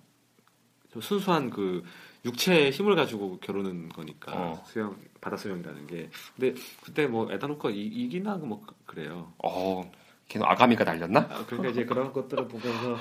[0.91, 1.83] 좀 순수한 그
[2.25, 4.63] 육체의 힘을 가지고 겨루는 거니까 어.
[4.67, 6.09] 수영 바다 수영이라는 게.
[6.35, 9.33] 근데 그때 뭐 에다노크가 이, 이기나 뭐 그래요.
[9.43, 9.89] 어,
[10.27, 11.19] 걔는 아가미가 날렸나?
[11.31, 12.97] 아, 그러니까 이제 그런 것들을 보면서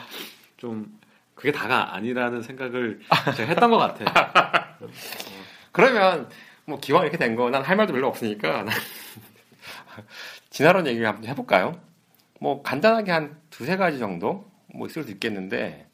[0.56, 0.98] 좀
[1.34, 3.00] 그게 다가 아니라는 생각을
[3.36, 4.78] 제가 했던 것 같아.
[5.72, 6.28] 그러면
[6.64, 8.68] 뭐 기왕 이렇게 된 거 난 할 말도 별로 없으니까 난
[10.50, 11.80] 진화론 얘기를 한번 해볼까요?
[12.40, 15.88] 뭐 간단하게 한 두세 가지 정도 뭐 있을 수 있겠는데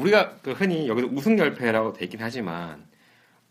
[0.00, 2.84] 우리가 그 흔히 여기서 우승열패라고 되긴 하지만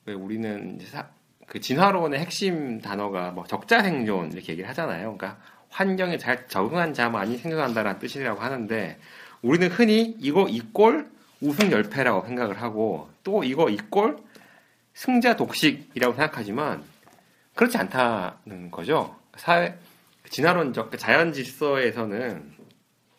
[0.05, 1.07] 왜 우리는 사-
[1.47, 5.15] 그 진화론의 핵심 단어가 뭐 적자 생존 이렇게 얘기를 하잖아요.
[5.17, 5.39] 그러니까
[5.69, 8.97] 환경에 잘 적응한 자만이 생존한다는 뜻이라고 하는데
[9.41, 11.09] 우리는 흔히 이거 이꼴
[11.41, 14.17] 우승 열패라고 생각을 하고 또 이거 이꼴
[14.93, 16.83] 승자 독식이라고 생각하지만
[17.55, 19.15] 그렇지 않다는 거죠.
[19.37, 19.77] 사회
[20.29, 22.58] 진화론적 그 자연 질서에서는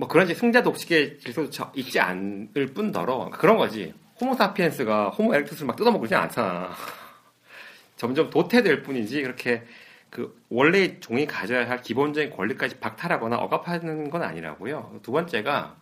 [0.00, 3.92] 뭐 그런 식 승자 독식의 질서도 저- 있지 않을 뿐더러 그런 거지.
[4.18, 6.70] 호모사피엔스가 호모 에렉투스를 막 뜯어먹고 그러지 않잖아.
[7.98, 9.62] 점점 도태될 뿐이지 그렇게
[10.08, 15.00] 그 원래 종이 가져야 할 기본적인 권리까지 박탈하거나 억압하는 건 아니라고요.
[15.02, 15.76] 두 번째가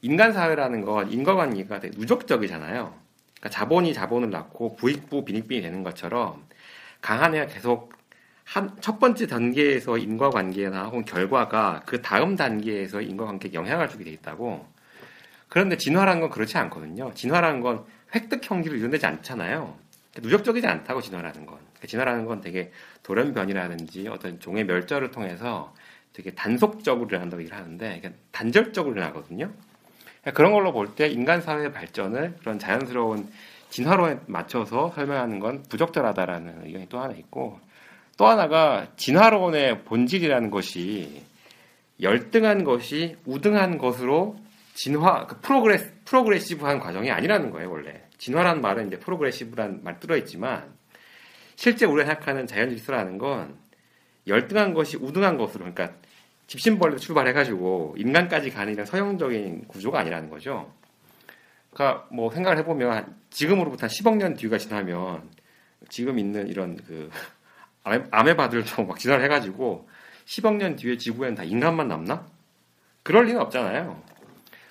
[0.00, 2.94] 인간 사회라는 건 인과관계가 되게 누적적이잖아요.
[3.34, 6.44] 그러니까 자본이 자본을 낳고 부익부 빈익빈이 되는 것처럼
[7.00, 7.92] 강한 애가 계속
[8.46, 14.66] 한 첫 번째 단계에서 인과관계나 혹은 결과가 그 다음 단계에서 인과관계에 영향을 주게 돼 있다고.
[15.48, 17.12] 그런데 진화라는 건 그렇지 않거든요.
[17.14, 17.84] 진화라는 건
[18.14, 19.76] 획득 형기로 이루어지지 않잖아요.
[20.18, 21.58] 누적적이지 않다고 진화라는 건.
[21.58, 22.72] 그러니까 진화라는 건 되게
[23.02, 25.74] 돌연변이라든지 어떤 종의 멸절을 통해서
[26.12, 29.50] 되게 단속적으로 일어난다고 얘기를 하는데 그러니까 단절적으로 일어나거든요.
[30.22, 33.28] 그러니까 그런 걸로 볼 때 인간 사회의 발전을 그런 자연스러운
[33.70, 37.60] 진화론에 맞춰서 설명하는 건 부적절하다라는 의견이 또 하나 있고
[38.16, 41.22] 또 하나가 진화론의 본질이라는 것이
[42.00, 44.36] 열등한 것이 우등한 것으로
[44.74, 50.74] 진화 그 progress progressive한 과정이 아니라는 거예요 원래 진화라는 말은 이제 progressive란 말 들어있지만
[51.56, 53.56] 실제 우리가 생각하는 자연 질서라는 건
[54.26, 55.96] 열등한 것이 우등한 것으로 그러니까
[56.46, 60.72] 집신벌레 출발해가지고 인간까지 가는 이런 서형적인 구조가 아니라는 거죠.
[61.72, 65.28] 그러니까 뭐 생각을 해보면 한 지금으로부터 한 10억 년 뒤가 지나면
[65.88, 67.10] 지금 있는 이런 그
[67.86, 69.88] 아메, 아메바들도 막 진화를 해가지고
[70.26, 72.26] 10억 년 뒤에 지구에는 다 인간만 남나?
[73.04, 74.02] 그럴 리는 없잖아요.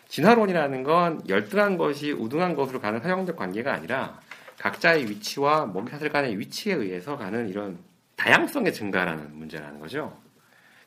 [0.09, 4.19] 진화론이라는 건 열등한 것이 우등한 것으로 가는 서형적 관계가 아니라
[4.59, 7.79] 각자의 위치와 먹이사슬 간의 위치에 의해서 가는 이런
[8.17, 10.17] 다양성의 증가라는 문제라는 거죠.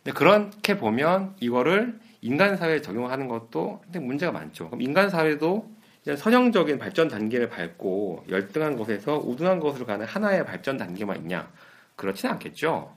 [0.04, 4.66] 근데 그렇게 보면 이거를 인간 사회에 적용하는 것도 굉장히 문제가 많죠.
[4.66, 5.70] 그럼 인간 사회도
[6.16, 11.50] 선형적인 발전 단계를 밟고 열등한 것에서 우등한 것으로 가는 하나의 발전 단계만 있냐?
[11.98, 12.96] 그렇지는 않겠죠.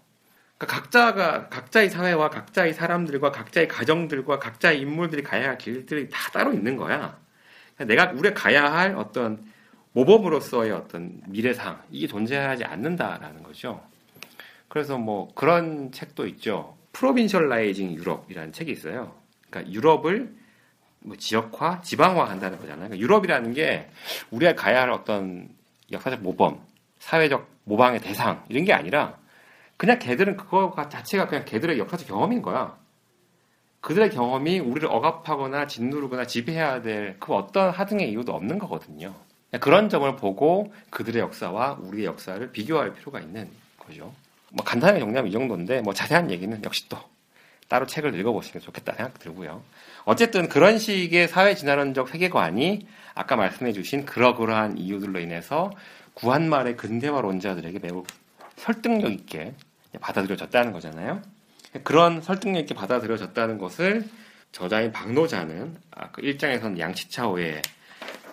[0.58, 6.54] 그러니까 각자가 각자의 사회와 각자의 사람들과 각자의 가정들과 각자의 인물들이 가야 할 길들이 다 따로
[6.54, 7.18] 있는 거야.
[7.76, 9.44] 그러니까 내가 우리가 가야 할 어떤
[9.94, 13.84] 모범으로서의 어떤 미래상 이게 존재하지 않는다라는 거죠.
[14.68, 16.78] 그래서 뭐 그런 책도 있죠.
[16.94, 19.16] Provincializing Europe이라는 책이 있어요.
[19.50, 20.32] 그러니까 유럽을
[21.00, 22.90] 뭐 지역화, 지방화 한다는 거잖아요.
[22.90, 23.90] 그러니까 유럽이라는 게
[24.30, 25.50] 우리가 가야 할 어떤
[25.92, 26.62] 역사적 모범,
[27.00, 29.18] 사회적 모방의 대상 이런 게 아니라
[29.78, 32.78] 그냥 걔들은 그거 자체가 그냥 걔들의 역사적 경험인 거야.
[33.82, 39.14] 그들의 경험이 우리를 억압하거나 짓누르거나 지배해야 될 그 어떤 하등의 이유도 없는 거거든요.
[39.60, 44.14] 그런 점을 보고 그들의 역사와 우리의 역사를 비교할 필요가 있는 거죠.
[44.52, 46.98] 뭐 간단하게 정리하면 이 정도인데 뭐 자세한 얘기는 역시 또
[47.68, 49.64] 따로 책을 읽어보시면 좋겠다 생각 들고요.
[50.06, 55.72] 어쨌든 그런 식의 사회 진화론적 세계관이 아까 말씀해주신 그러그러한 이유들로 인해서
[56.22, 58.04] 구한말의 근대화론자들에게 매우
[58.56, 59.56] 설득력 있게
[60.00, 61.22] 받아들여졌다는 거잖아요.
[61.84, 64.08] 그런 설득력 있게 받아들여졌다는 것을
[64.52, 67.62] 저자인 박노자는 아, 그 1장에서는 양치차오의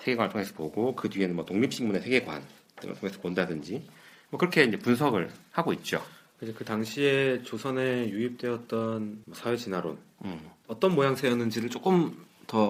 [0.01, 2.43] 세계관을 통해서 보고 그 뒤에는 뭐 독립신문의 세계관
[2.77, 3.87] 등을 통해서 본다든지
[4.31, 6.03] 뭐 그렇게 이제 분석을 하고 있죠.
[6.43, 10.51] 이제 그 당시에 조선에 유입되었던 사회 진화론 음.
[10.67, 12.69] 어떤 모양새였는지를 조금 더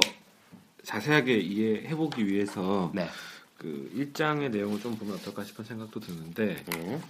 [0.84, 3.08] 자세하게 이해해보기 위해서 네.
[3.58, 7.02] 그 일장의 내용을 좀 보면 어떨까 싶은 생각도 드는데 음.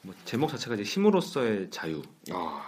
[0.00, 2.02] 뭐 제목 자체가 이제 힘으로써의 자유.
[2.32, 2.60] 어,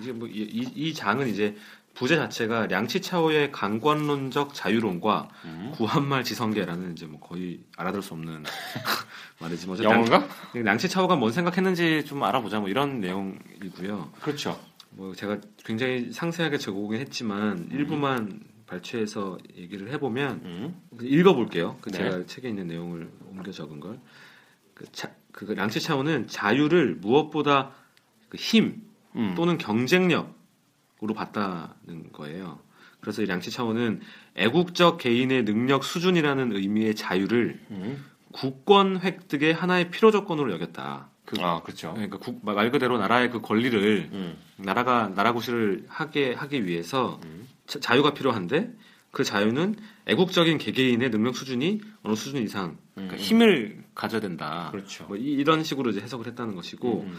[0.00, 1.56] 이게 뭐 이, 장은 이제
[1.92, 5.72] 부제 자체가 량치차오의 강권론적 자유론과 음.
[5.76, 8.42] 구한말 지성계라는 이제 뭐 거의 알아들 수 없는
[9.38, 10.26] 말이지 뭐 영어인가?
[10.54, 14.12] 량치차오가 뭔 생각했는지 좀 알아보자 뭐 이런 내용이고요.
[14.22, 14.58] 그렇죠.
[14.90, 20.82] 뭐 제가 굉장히 상세하게 적어보긴 했지만 일부만 발췌해서 얘기를 해보면 음.
[21.00, 21.76] 읽어볼게요.
[21.80, 21.98] 그 네.
[21.98, 23.98] 제가 책에 있는 내용을 옮겨 적은 걸.
[24.74, 27.70] 그, 자, 그 랑치 차오는 자유를 무엇보다
[28.28, 28.82] 그 힘
[29.14, 29.34] 음.
[29.36, 32.58] 또는 경쟁력으로 봤다는 거예요.
[33.00, 34.00] 그래서 이 량치 차오는
[34.34, 38.04] 애국적 개인의 능력 수준이라는 의미의 자유를 음.
[38.32, 41.08] 국권 획득의 하나의 필요 조건으로 여겼다.
[41.24, 41.92] 그, 아, 그렇죠.
[41.92, 44.36] 그러니까 국- 말 그대로 나라의 그 권리를 음.
[44.56, 47.46] 나라가 나라 구실을 하게 하기 위해서 음.
[47.66, 48.72] 자- 자유가 필요한데
[49.10, 53.18] 그 자유는 애국적인 개개인의 능력 수준이 어느 수준 이상 그러니까 음.
[53.18, 54.68] 힘을 가져야 된다.
[54.72, 55.04] 그렇죠.
[55.06, 57.16] 뭐 이- 이런 식으로 이제 해석을 했다는 것이고 음.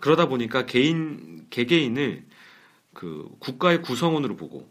[0.00, 2.24] 그러다 보니까 개인 개개인을
[2.92, 4.68] 그 국가의 구성원으로 보고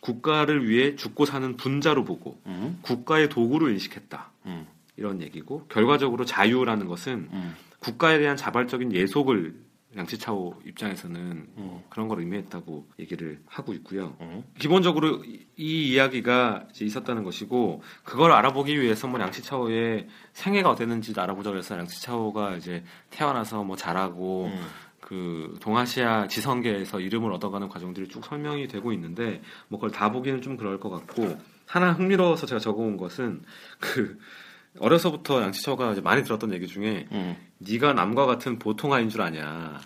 [0.00, 2.78] 국가를 위해 죽고 사는 분자로 보고 음.
[2.82, 4.30] 국가의 도구로 인식했다.
[4.46, 4.66] 음.
[4.96, 7.54] 이런 얘기고 결과적으로 자유라는 것은 음.
[7.80, 9.54] 국가에 대한 자발적인 예속을
[9.96, 11.20] 양치차오 입장에서는
[11.56, 11.80] 음.
[11.90, 14.16] 그런 걸 의미했다고 얘기를 하고 있고요.
[14.20, 14.44] 음.
[14.58, 21.76] 기본적으로 이, 이 이야기가 있었다는 것이고 그걸 알아보기 위해서 뭐 양치차오의 생애가 어땠는지도 알아보자고 해서
[21.76, 24.66] 양치차오가 이제 태어나서 뭐 자라고 음.
[25.00, 30.56] 그 동아시아 지성계에서 이름을 얻어가는 과정들이 쭉 설명이 되고 있는데 뭐 그걸 다 보기는 좀
[30.56, 31.36] 그럴 것 같고
[31.66, 33.42] 하나 흥미로워서 제가 적어온 것은
[33.80, 34.18] 그
[34.78, 35.48] 어려서부터
[35.92, 37.36] 이제 많이 들었던 얘기 중에 음.
[37.58, 39.80] 네가 남과 같은 보통 아인 줄 아냐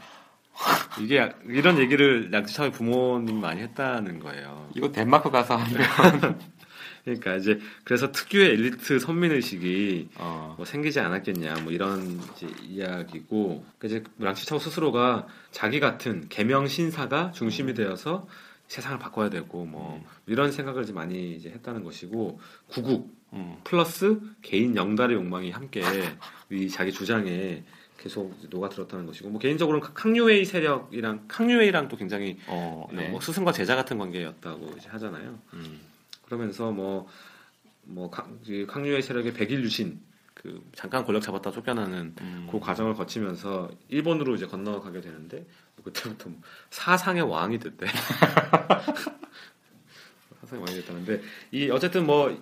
[1.01, 4.69] 이게 약- 이런 얘기를 양치차오의 부모님 많이 했다는 거예요.
[4.77, 6.39] 이거 덴마크 가서 하면
[7.05, 10.55] 그러니까 이제 그래서 특유의 엘리트 선민 의식이 어.
[10.57, 17.33] 뭐 생기지 않았겠냐 뭐 이런 이제 이야기고 그 이제 랑치차오 스스로가 자기 같은 개명 신사가
[17.33, 18.27] 중심이 되어서
[18.69, 23.57] 세상을 바꿔야 되고 뭐 이런 생각을 이제 많이 이제 했다는 것이고 구국 음.
[23.65, 25.81] 플러스 개인 영달의 욕망이 함께
[26.51, 27.63] 이 자기 주장에
[27.99, 33.09] 계속 녹아들었다는 것이고 뭐 개인적으로는 캉유웨이 세력이랑 캉유웨이랑 또 굉장히 어, 네.
[33.09, 35.39] 뭐 스승과 제자 같은 관계였다고 이제 하잖아요.
[35.55, 35.81] 음.
[36.25, 37.07] 그러면서 뭐,
[37.83, 40.01] 뭐, 강, 이 강유의 세력의 백일 유신,
[40.45, 42.47] 그, 잠깐 권력 잡았다 쫓겨나는 음.
[42.51, 46.39] 그 과정을 거치면서 일본으로 이제 건너가게 되는데, 뭐 그때부터 뭐
[46.69, 47.87] 사상의 왕이 됐대.
[50.43, 52.39] 사상의 왕이 됐다는데, 이, 어쨌든 뭐,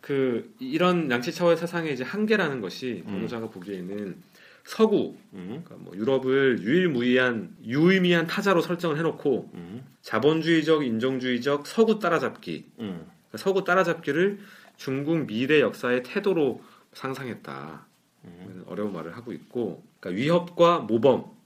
[0.00, 3.14] 그, 이런 양치차오의 세상의 이제 한계라는 것이, 음.
[3.14, 4.22] 변호자가 보기에는
[4.62, 5.62] 서구, 음.
[5.64, 9.84] 그러니까 뭐 유럽을 유일무이한, 유의미한 타자로 설정을 해놓고, 음.
[10.02, 13.04] 자본주의적, 인종주의적 서구 따라잡기, 음.
[13.30, 14.38] 그러니까 서구 따라잡기를
[14.76, 16.62] 중국 미래 역사의 태도로
[16.92, 17.86] 상상했다.
[18.24, 18.64] 음.
[18.66, 21.38] 어려운 말을 하고 있고, 그러니까 위협과 모범.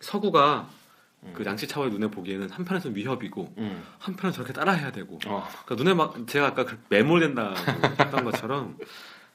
[0.00, 0.68] 서구가
[1.22, 1.32] 음.
[1.34, 3.82] 그 양치차오의 눈에 보기에는 한편에서는 위협이고, 음.
[3.98, 5.18] 한편은 저렇게 따라해야 되고.
[5.26, 5.46] 어.
[5.64, 7.54] 그러니까 눈에 막 제가 아까 그 매몰된다고
[8.00, 8.78] 했던 것처럼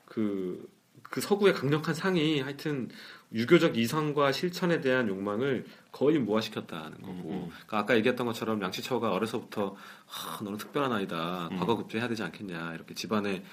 [0.06, 0.70] 그,
[1.04, 2.90] 그 서구의 강력한 상이 하여튼
[3.32, 7.12] 유교적 이성과 실천에 대한 욕망을 거의 무화시켰다는 거고.
[7.12, 7.50] 음, 음.
[7.50, 11.50] 그러니까 아까 얘기했던 것처럼 양치차오가 어려서부터 하, 너는 특별한 아이다.
[11.52, 11.58] 음.
[11.58, 12.74] 과거 급제해야 되지 않겠냐.
[12.74, 13.44] 이렇게 집안에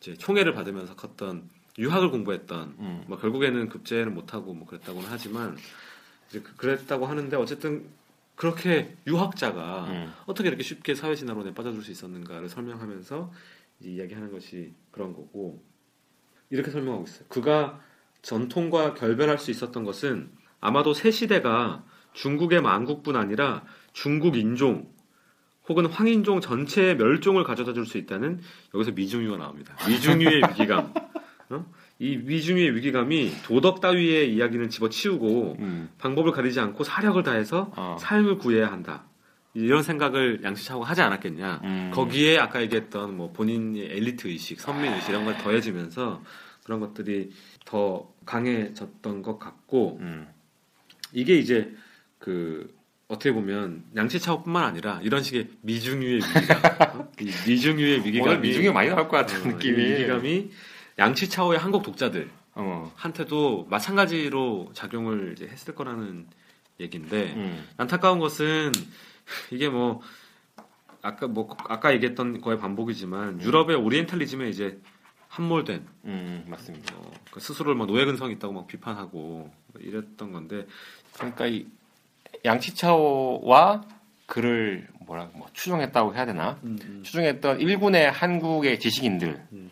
[0.00, 1.48] 이제 총애를 받으면서 컸던
[1.78, 3.04] 유학을 공부했던 음.
[3.06, 5.56] 뭐 결국에는 급제를 못하고 뭐 그랬다고는 하지만
[6.28, 7.86] 이제 그- 그랬다고 하는데 어쨌든
[8.34, 10.12] 그렇게 유학자가 음.
[10.26, 13.32] 어떻게 이렇게 쉽게 사회 진화론에 빠져들 수 있었는가를 설명하면서
[13.80, 15.62] 이제 이야기하는 것이 그런 거고
[16.50, 17.24] 이렇게 설명하고 있어요.
[17.28, 17.80] 그가
[18.22, 24.90] 전통과 결별할 수 있었던 것은 아마도 새 시대가 중국의 만국뿐 아니라 중국 인종
[25.68, 28.40] 혹은 황인종 전체의 멸종을 가져다 줄 수 있다는
[28.74, 29.76] 여기서 미중유가 나옵니다.
[29.88, 30.92] 미중유의 위기감.
[31.50, 31.64] 어?
[31.98, 35.90] 이 미중유의 위기감이 도덕 따위의 이야기는 집어치우고 음.
[35.98, 37.96] 방법을 가리지 않고 사력을 다해서 어.
[38.00, 39.04] 삶을 구해야 한다.
[39.54, 41.60] 이런 생각을 양치차오가 하지 않았겠냐.
[41.64, 41.90] 음.
[41.94, 46.22] 거기에 아까 얘기했던 뭐 본인의 엘리트 의식, 선민 의식 이런 걸 더해지면서
[46.64, 47.30] 그런 것들이
[47.64, 50.28] 더 강해졌던 것 같고 음.
[51.12, 51.72] 이게 이제
[52.18, 52.74] 그
[53.08, 57.12] 어떻게 보면 양치차오뿐만 아니라 이런 식의 미중유의 위기감, 어?
[57.20, 59.76] 이 미중유의 오늘 미중이 많이 나올 것 같은 어, 이 느낌이.
[59.76, 60.50] 위기감이
[60.98, 62.90] 양치차오의 한국 독자들 어.
[62.96, 66.26] 한테도 마찬가지로 작용을 이제 했을 거라는
[66.80, 67.68] 얘기인데 음.
[67.76, 68.72] 안타까운 것은
[69.50, 70.00] 이게 뭐
[71.02, 74.80] 아까 뭐 아까 얘기했던 거의 반복이지만 유럽의 오리엔탈리즘에 이제
[75.28, 76.44] 함몰된 음.
[76.48, 76.96] 맞습니다.
[76.96, 80.66] 어, 그 스스로를 막 노예 근성 있다고 막 비판하고 뭐 이랬던 건데
[81.14, 81.66] 그러니까 이
[82.44, 83.84] 양치차오와
[84.26, 86.58] 그를 뭐라 뭐 추종했다고 해야 되나?
[87.02, 89.70] 추종했던 일군의 한국의 지식인들을 음.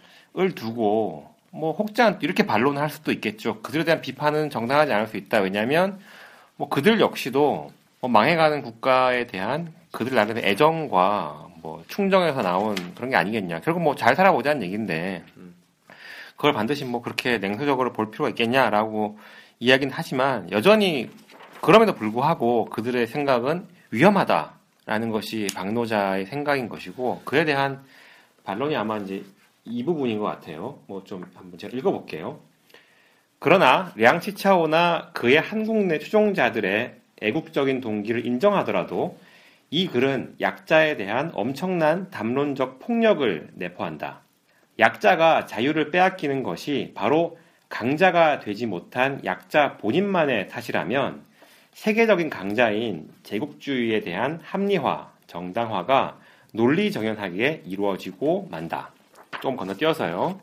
[0.54, 3.62] 두고 뭐 혹자 이렇게 반론을 할 수도 있겠죠.
[3.62, 5.38] 그들에 대한 비판은 정당하지 않을 수 있다.
[5.38, 6.00] 왜냐하면
[6.56, 7.70] 뭐 그들 역시도
[8.00, 13.60] 뭐 망해가는 국가에 대한 그들 나름의 애정과 뭐 충정에서 나온 그런 게 아니겠냐.
[13.60, 15.22] 결국 뭐 잘 살아보자는 얘기인데
[16.36, 19.18] 그걸 반드시 뭐 그렇게 냉소적으로 볼 필요가 있겠냐라고
[19.60, 21.08] 이야기는 하지만 여전히
[21.60, 27.82] 그럼에도 불구하고 그들의 생각은 위험하다라는 것이 박노자의 생각인 것이고 그에 대한
[28.42, 29.24] 반론이 아마 이제
[29.64, 30.80] 이 부분인 것 같아요.
[30.86, 32.40] 뭐 좀 한번 제가 읽어볼게요.
[33.38, 39.18] 그러나 량치차오나 그의 한국 내 추종자들의 애국적인 동기를 인정하더라도
[39.70, 44.22] 이 글은 약자에 대한 엄청난 담론적 폭력을 내포한다.
[44.78, 47.38] 약자가 자유를 빼앗기는 것이 바로
[47.68, 51.24] 강자가 되지 못한 약자 본인만의 탓이라면
[51.72, 56.18] 세계적인 강자인 제국주의에 대한 합리화, 정당화가
[56.52, 58.93] 논리 정연하게 이루어지고 만다.
[59.44, 60.40] 좀 건너뛰어서요.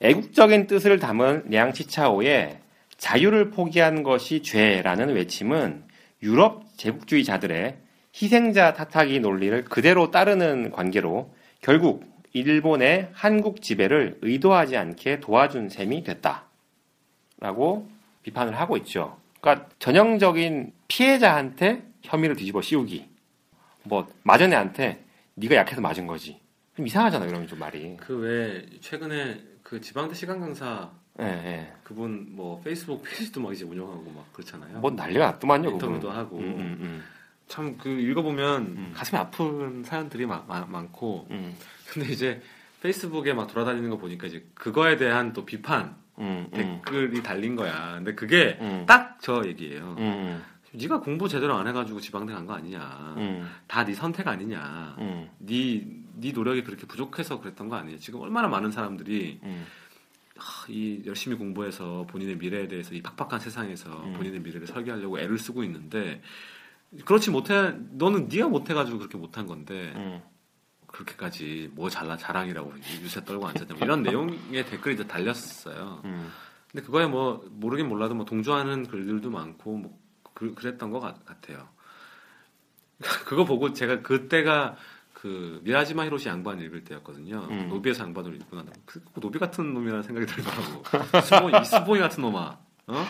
[0.00, 2.58] 애국적인 뜻을 담은 량치차오의
[2.96, 5.82] 자유를 포기한 것이 죄라는 외침은
[6.22, 7.76] 유럽 제국주의자들의
[8.14, 16.44] 희생자 탓하기 논리를 그대로 따르는 관계로 결국 일본의 한국 지배를 의도하지 않게 도와준 셈이 됐다.
[17.40, 17.88] 라고
[18.22, 19.18] 비판을 하고 있죠.
[19.40, 23.08] 그러니까 전형적인 피해자한테 혐의를 뒤집어 씌우기.
[23.82, 25.02] 뭐 맞은 애한테
[25.34, 26.41] 네가 약해서 맞은 거지.
[26.82, 27.96] 좀 이상하잖아 그러면 좀 말이.
[27.96, 31.72] 그 왜 최근에 그 지방대 시간 강사 예, 예.
[31.84, 34.78] 그분 뭐 페이스북 페이지도 막 이제 운영하고 막 그렇잖아요.
[34.80, 35.70] 뭐 난리가 났더만요.
[35.70, 36.16] 인터뷰도 그분은.
[36.16, 37.04] 하고 음, 음,
[37.46, 38.92] 참그 읽어보면 음.
[38.94, 41.54] 가슴이 아픈 사연들이 마- 마- 많고 음,
[41.92, 42.42] 근데 이제
[42.82, 47.94] 페이스북에 막 돌아다니는 거 보니까 이제 그거에 대한 또 비판 음, 음, 댓글이 달린 거야.
[47.96, 49.94] 근데 그게 음, 딱저 얘기예요.
[49.98, 50.42] 음,
[50.74, 53.14] 네가 공부 제대로 안 해가지고 지방대 간 거 아니냐.
[53.18, 54.96] 음, 다네 선택 아니냐.
[54.98, 57.98] 음, 네, 네 노력이 그렇게 부족해서 그랬던 거 아니냐.
[57.98, 59.66] 지금 얼마나 많은 사람들이 음,
[60.36, 64.12] 하, 이 열심히 공부해서 본인의 미래에 대해서 이 팍팍한 세상에서 음.
[64.14, 66.22] 본인의 미래를 설계하려고 애를 쓰고 있는데
[67.04, 70.22] 그렇지 못해 너는 네가 못해가지고 그렇게 못한 건데 음,
[70.86, 76.02] 그렇게까지 뭐 잘나 자랑이라고 유세 떨고 앉았냐 뭐 이런 내용의 댓글이 이제 달렸어요.
[76.04, 76.30] 음,
[76.70, 79.98] 근데 그거에 뭐 모르긴 몰라도 뭐 동조하는 글들도 많고 뭐
[80.34, 81.68] 그, 랬던것 같, 같아요.
[83.26, 84.76] 그거 보고 제가 그때가
[85.22, 87.46] 그 미야지마 히로시 양반 읽을 때였거든요.
[87.48, 87.68] 음.
[87.68, 91.20] 노비에서 양반을 읽고 나면 그 노비 같은 놈이라는 생각이 들더라고.
[91.20, 92.58] 스보이, 이 스보이 같은 놈아.
[92.88, 93.06] 어?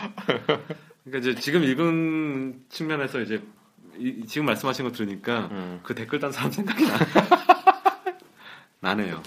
[1.03, 3.41] 그러니까 이제 지금 읽은 측면에서 이제
[3.97, 5.79] 이- 지금 말씀하신 거 들으니까 음.
[5.81, 6.97] 그 댓글 단 사람 생각이 나.
[8.79, 9.23] 나네요.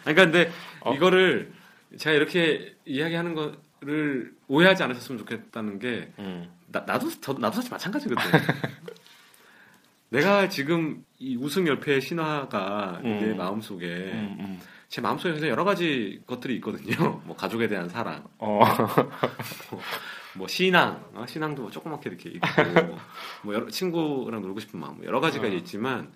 [0.00, 0.50] 그러니까 근데
[0.80, 0.92] 어.
[0.94, 1.52] 이거를
[1.96, 8.16] 제가 이렇게 이야기하는 거를 오해하지 않으셨으면 좋겠다는 게 음, 나, 나도 저, 나도 사실 마찬가지거든.
[10.12, 13.36] 내가 지금 이 우승 열패의 신화가 내 음.
[13.36, 14.60] 마음속에 음, 음.
[14.88, 17.22] 제 마음속에 여러 가지 것들이 있거든요.
[17.24, 18.60] 뭐 가족에 대한 사랑, 어,
[20.36, 22.46] 뭐 신앙, 어, 신앙도 뭐 조그맣게 이렇게 있고,
[23.42, 25.50] 뭐 여러, 친구랑 놀고 싶은 마음, 뭐 여러 가지가 어.
[25.50, 26.12] 있지만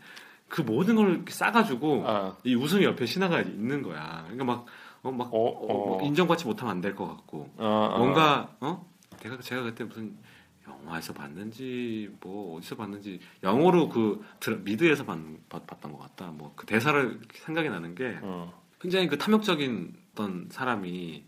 [0.48, 4.22] 그 모든 걸 싸가지고 아, 이 우승열패의 신화가 있는 거야.
[4.24, 4.66] 그러니까 막,
[5.02, 5.96] 어, 막, 어, 어, 어.
[5.96, 7.98] 막 인정받지 못하면 안 될 것 같고, 어, 어.
[7.98, 8.86] 뭔가, 어?
[9.22, 10.16] 내가, 제가 그때 무슨
[10.68, 16.26] 영화에서 봤는지, 뭐, 어디서 봤는지, 영어로 그, 드라- 미드에서 봤, 봤, 봤던 것 같다.
[16.32, 21.24] 뭐, 그 대사를 생각이 나는 게, 어, 굉장히 그 탐욕적인 어떤 사람이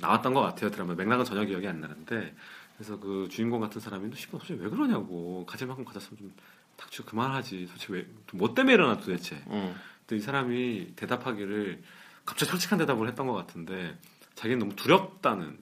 [0.00, 0.70] 나왔던 것 같아요.
[0.70, 2.34] 드라마 맥락은 전혀 기억이 안 나는데
[2.76, 6.32] 그래서 그 주인공 같은 사람이 너 씨발 도대체 왜 그러냐고 가질 만큼 가졌으면 좀
[6.76, 7.66] 닥쳐 그만하지.
[7.66, 7.92] 도대체
[8.34, 9.36] 왜뭐 때문에 일어나 도대체.
[9.48, 11.82] 음, 근데 이 사람이 대답하기를
[12.26, 13.96] 갑자기 솔직한 대답을 했던 것 같은데
[14.34, 15.58] 자기는 너무 두렵다는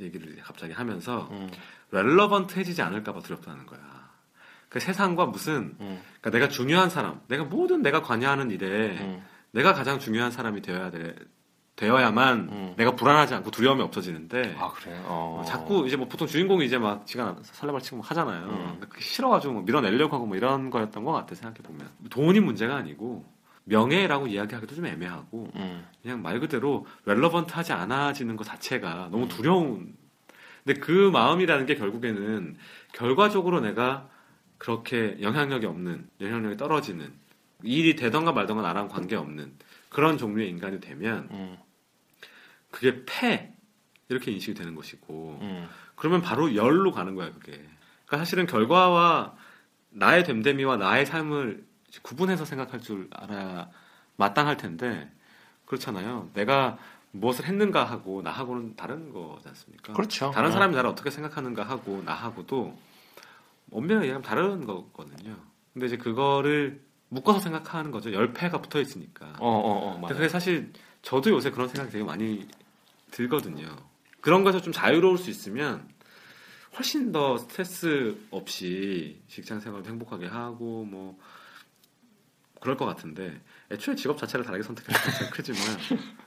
[0.00, 1.48] 얘기를 갑자기 하면서 음,
[1.94, 3.80] 렐러번트해지지 않을까봐 두렵다는 거야.
[4.68, 9.72] 그 세상과 무슨 음, 그러니까 내가 중요한 사람, 내가 모든 내가 관여하는 일에 음, 내가
[9.72, 11.14] 가장 중요한 사람이 되어야 돼
[11.76, 12.74] 되어야만 음.
[12.76, 15.00] 내가 불안하지 않고 두려움이 없어지는데 아 그래.
[15.06, 15.42] 어.
[15.46, 18.78] 자꾸 이제 뭐 보통 주인공이 이제 막 지가 설레발 치고 막 하잖아요.
[18.80, 23.24] 그게 싫어가지고 막 밀어내려고 하고 뭐 이런 거였던 것 같아 생각해 보면 돈이 문제가 아니고
[23.64, 29.28] 명예라고 이야기하기도 좀 애매하고 음, 그냥 말 그대로 렐러번트하지 않아지는 것 자체가 너무 음.
[29.28, 30.03] 두려운.
[30.64, 32.56] 근데 그 마음이라는 게 결국에는
[32.92, 34.08] 결과적으로 내가
[34.58, 37.12] 그렇게 영향력이 없는 영향력이 떨어지는
[37.62, 39.52] 이 일이 되던가 말던가 나랑 관계 없는
[39.90, 41.58] 그런 종류의 인간이 되면 음,
[42.70, 43.54] 그게 패
[44.08, 47.52] 이렇게 인식이 되는 것이고 음, 그러면 바로 열로 가는 거야 그게.
[48.06, 49.36] 그러니까 사실은 결과와
[49.90, 51.64] 나의 됨됨이와 나의 삶을
[52.02, 53.70] 구분해서 생각할 줄 알아야
[54.16, 55.10] 마땅할 텐데
[55.66, 56.30] 그렇잖아요.
[56.34, 56.78] 내가
[57.14, 59.92] 무엇을 했는가 하고 나하고는 다른 거지 않습니까?
[59.92, 60.32] 그렇죠.
[60.32, 60.52] 다른 어.
[60.52, 62.76] 사람이 나를 어떻게 생각하는가 하고 나하고도
[63.70, 65.36] 엄밀하게 얘기하면 다른 거거든요.
[65.72, 68.12] 근데 이제 그거를 묶어서 생각하는 거죠.
[68.12, 69.36] 열패가 붙어 있으니까.
[69.38, 70.14] 어, 어, 어, 근데 맞아.
[70.14, 72.48] 그게 사실 저도 요새 그런 생각이 되게 많이
[73.12, 73.76] 들거든요.
[74.20, 75.88] 그런 거에서 좀 자유로울 수 있으면
[76.76, 81.16] 훨씬 더 스트레스 없이 직장 생활도 행복하게 하고 뭐
[82.60, 83.40] 그럴 것 같은데
[83.70, 85.60] 애초에 직업 자체를 다르게 선택할 가능성이 크지만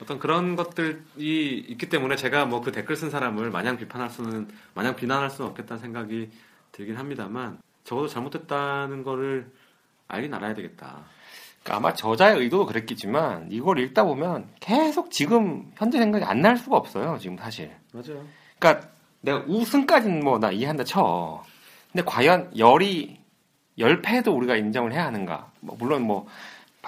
[0.00, 4.94] 어떤 그런 것들이 있기 때문에 제가 뭐 그 댓글 쓴 사람을 마냥 비판할 수는 마냥
[4.96, 6.30] 비난할 수는 없겠다는 생각이
[6.72, 9.50] 들긴 합니다만 적어도 잘못됐다는 거를
[10.06, 11.04] 알긴 알아야 되겠다.
[11.62, 16.76] 그러니까 아마 저자의 의도도 그랬겠지만 이걸 읽다 보면 계속 지금 현재 생각이 안 날 수가
[16.76, 17.18] 없어요.
[17.18, 17.70] 지금 사실.
[17.92, 18.24] 맞아요.
[18.58, 18.88] 그러니까
[19.20, 21.42] 내가 우승까지는 뭐 나 이해한다 쳐.
[21.92, 23.18] 근데 과연 열이
[23.78, 25.50] 열패도 우리가 인정을 해야 하는가?
[25.60, 26.26] 뭐 물론 뭐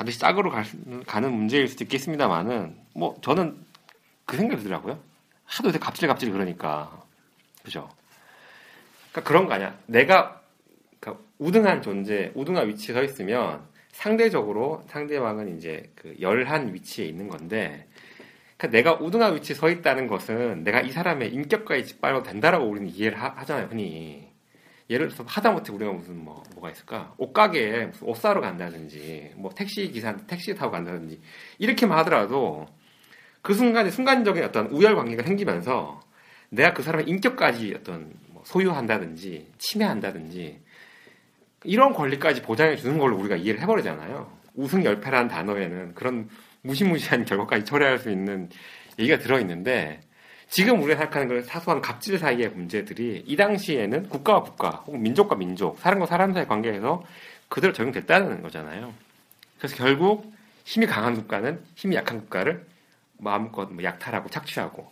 [0.00, 3.54] 반드시 짝으로 갈 수- 가는 문제일 수도 있겠습니다만은 뭐 저는
[4.24, 4.98] 그 생각이 들더라고요.
[5.44, 7.04] 하도 요새 갑질갑질 그러니까
[7.62, 7.86] 그죠?
[9.12, 9.76] 그러니까 그런 거 아니야.
[9.84, 10.40] 내가
[10.98, 13.60] 그러니까 우등한 존재, 우등한 위치에 서 있으면
[13.92, 17.86] 상대적으로 상대방은 이제 그 열한 위치에 있는 건데
[18.56, 23.20] 그러니까 내가 우등한 위치에 서 있다는 것은 내가 이 사람의 인격과의 짓밟아도 된다라고 우리는 이해를
[23.20, 24.29] 하, 잖아요 흔히.
[24.90, 29.88] 예를 들어서 하다못해 우리가 무슨 뭐 뭐가 있을까 옷가게에 무슨 옷 사러 간다든지 뭐 택시
[29.90, 31.20] 기사한테 택시 타고 간다든지
[31.58, 32.66] 이렇게만 하더라도
[33.40, 36.00] 그 순간에 순간적인 어떤 우열 관계가 생기면서
[36.50, 40.60] 내가 그 사람의 인격까지 어떤 뭐 소유한다든지 침해한다든지
[41.64, 44.40] 이런 권리까지 보장해 주는 걸로 우리가 이해를 해버리잖아요.
[44.54, 46.28] 우승 열패라는 단어에는 그런
[46.62, 48.48] 무시무시한 결과까지 초래할 수 있는
[48.98, 50.00] 얘기가 들어있는데
[50.50, 55.78] 지금 우리가 생각하는 그런 사소한 갑질 사이의 문제들이 이 당시에는 국가와 국가 혹은 민족과 민족
[55.78, 57.04] 사람과 사람 사이의 관계에서
[57.48, 58.92] 그대로 적용됐다는 거잖아요.
[59.58, 60.32] 그래서 결국
[60.64, 62.66] 힘이 강한 국가는 힘이 약한 국가를
[63.18, 64.90] 마음껏 뭐 약탈하고 착취하고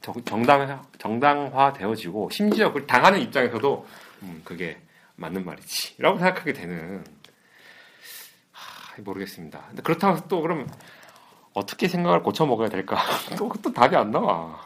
[0.00, 3.86] 정- 정당 정당화 되어지고 심지어 그걸 당하는 입장에서도
[4.22, 4.78] 음, 그게
[5.16, 7.04] 맞는 말이지라고 생각하게 되는
[8.52, 9.64] 하, 모르겠습니다.
[9.68, 10.66] 근데 그렇다고 또 그럼
[11.54, 12.96] 어떻게 생각을 고쳐 먹어야 될까?
[13.38, 14.60] 또, 또 답이 안 나와.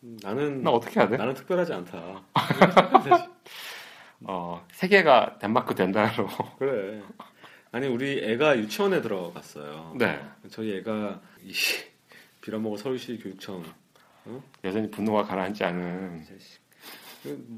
[0.00, 1.16] 나는 나 어떻게 해야 돼?
[1.16, 2.22] 나는 특별하지 않다.
[4.20, 6.28] 어, 세계가 덴마크 된다로.
[6.58, 7.02] 그래.
[7.72, 9.96] 아니 우리 애가 유치원에 들어갔어요.
[9.98, 10.20] 네.
[10.50, 11.52] 저희 애가 이
[12.40, 13.64] 빌어먹어 서울시 교육청
[14.62, 16.24] 여전히 분노가 가라앉지 않은.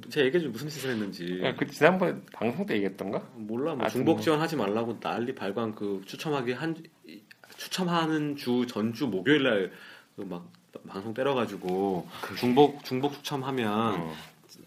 [0.09, 3.19] 제 얘기 좀 무슨 짓을 했는지 야, 그 지난번 방송 때 얘기했던가?
[3.35, 4.21] 몰라 뭐 아, 중복 뭐.
[4.23, 6.77] 지원하지 말라고 난리 발광 그 추첨하기 한
[7.57, 9.71] 추첨하는 주 전주 목요일
[10.17, 10.45] 날막
[10.89, 14.15] 방송 때려가지고 중복 중복 추첨하면 어.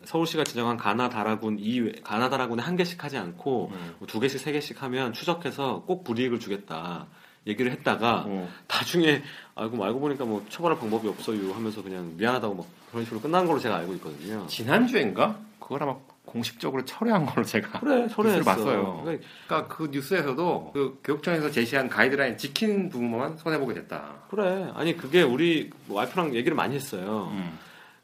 [0.05, 3.95] 서울시가 지정한 가나 다라군 이 가나 다라군에 한 개씩 하지 않고 음.
[3.99, 7.07] 뭐두 개씩 세 개씩 하면 추적해서 꼭 불이익을 주겠다
[7.47, 8.49] 얘기를 했다가 어.
[8.67, 9.23] 나중에
[9.55, 13.59] 알고 알고 보니까 뭐 처벌할 방법이 없어요 하면서 그냥 미안하다고 막 그런 식으로 끝난 걸로
[13.59, 14.47] 제가 알고 있거든요.
[14.47, 15.39] 지난주엔가?
[15.59, 15.95] 그걸 아마
[16.29, 17.79] 공식적으로 철회한 걸로 제가.
[17.79, 18.43] 그래 뉴스를 철회했어.
[18.43, 19.01] 봤어요.
[19.03, 24.15] 그러니까 그러니까 그 뉴스에서도 그 교육청에서 제시한 가이드라인 지키는 부분만 손해보게 됐다.
[24.29, 27.29] 그래 아니 그게 우리 와이프랑 얘기를 많이 했어요.
[27.31, 27.57] 음.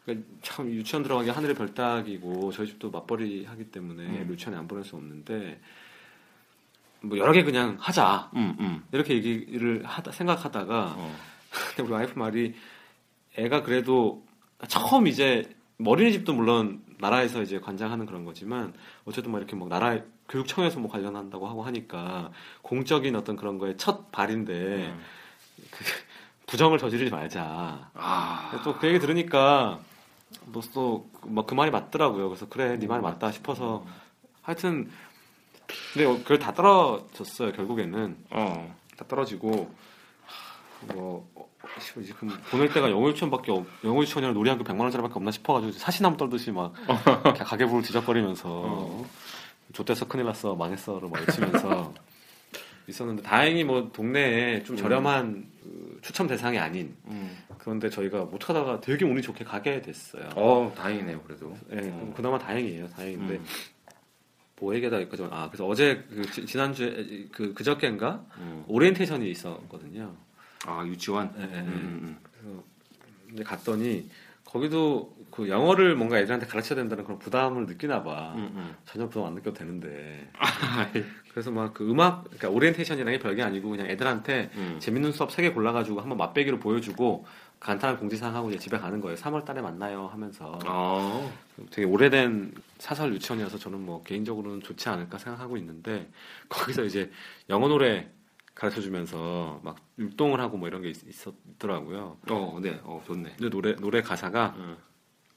[0.03, 4.27] 그러니까 참 유치원 들어가기 하늘의 별따기고 저희 집도 맞벌이 하기 때문에 음.
[4.29, 5.59] 유치원에 안 보낼 수 없는데
[7.01, 8.83] 뭐 여러 개 그냥 하자 음, 음.
[8.91, 11.15] 이렇게 얘기를 하다 생각하다가 어.
[11.51, 12.55] 근데 우리 와이프 말이
[13.37, 14.25] 애가 그래도
[14.67, 15.43] 처음 이제
[15.77, 18.73] 뭐 어린이집도 물론 나라에서 이제 관장하는 그런 거지만
[19.05, 22.31] 어쨌든 뭐 이렇게 뭐 나라 교육청에서 뭐 관련한다고 하고 하니까
[22.61, 25.01] 공적인 어떤 그런 거에 첫 발인데 음.
[26.47, 27.89] 부정을 저지르지 말자.
[27.93, 28.61] 아.
[28.63, 29.79] 또그 얘기 들으니까
[30.45, 32.29] 뭐또뭐그 말이 맞더라고요.
[32.29, 33.85] 그래서 그래 네 말이 맞다 싶어서
[34.41, 34.89] 하여튼
[35.93, 38.75] 근데 어, 그걸 다 떨어졌어요 결국에는 어.
[38.97, 39.73] 다 떨어지고
[40.25, 41.29] 하, 뭐
[42.19, 46.73] 그 보낼 때가 영어유치원밖에 없, 영어유치원이랑 놀이학교 100만 원짜리밖에 없나 싶어가지고 사시나무 떨듯이 막
[47.39, 49.05] 가계부를 뒤적거리면서 어.
[49.73, 51.93] 좆대서 큰일 났어 망했어를 막 외치면서
[52.87, 57.35] 있었는데 다행히 뭐 동네에 좀 저렴한 그 추첨 대상이 아닌 음.
[57.57, 60.29] 그런데 저희가 못 하다가 되게 운이 좋게 가게 됐어요.
[60.35, 61.57] 어, 다행이네요, 그래도.
[61.71, 62.13] 예, 어.
[62.15, 62.87] 그나마 다행이에요.
[62.89, 63.45] 다행인데 음.
[64.59, 68.63] 뭐 얘기하다 여기까지 아 그래서 어제 그 지- 지난주에 그 그저께인가 음.
[68.67, 70.13] 오리엔테이션이 있었거든요.
[70.65, 71.33] 아, 유치원?
[71.37, 71.59] 예, 예, 예.
[71.59, 72.17] 음,
[73.29, 74.09] 그래서 갔더니
[74.43, 78.33] 거기도 그 영어를 뭔가 애들한테 가르쳐야 된다는 그런 부담을 느끼나 봐.
[78.35, 78.75] 음, 음.
[78.85, 80.29] 전혀 부담 안 느껴도 되는데.
[80.37, 80.89] 아,
[81.31, 84.77] 그래서 막 그 음악, 그러니까 오리엔테이션이라는 게 별게 아니고 그냥 애들한테 음.
[84.79, 87.25] 재밌는 수업 세 개 골라가지고 한번 맛배기로 보여주고
[87.59, 89.17] 간단한 공지사항 하고 이제 집에 가는 거예요.
[89.17, 90.57] 3월 달에 만나요 하면서.
[90.65, 91.33] 어.
[91.71, 96.09] 되게 오래된 사설 유치원이어서 저는 뭐 개인적으로는 좋지 않을까 생각하고 있는데
[96.47, 97.11] 거기서 이제
[97.49, 98.07] 영어 노래
[98.55, 102.17] 가르쳐 주면서 막 율동을 하고 뭐 이런 게 있, 있었더라고요.
[102.29, 102.79] 어, 네.
[102.83, 103.33] 어, 좋네.
[103.37, 104.77] 근데 노래 노래 가사가 음.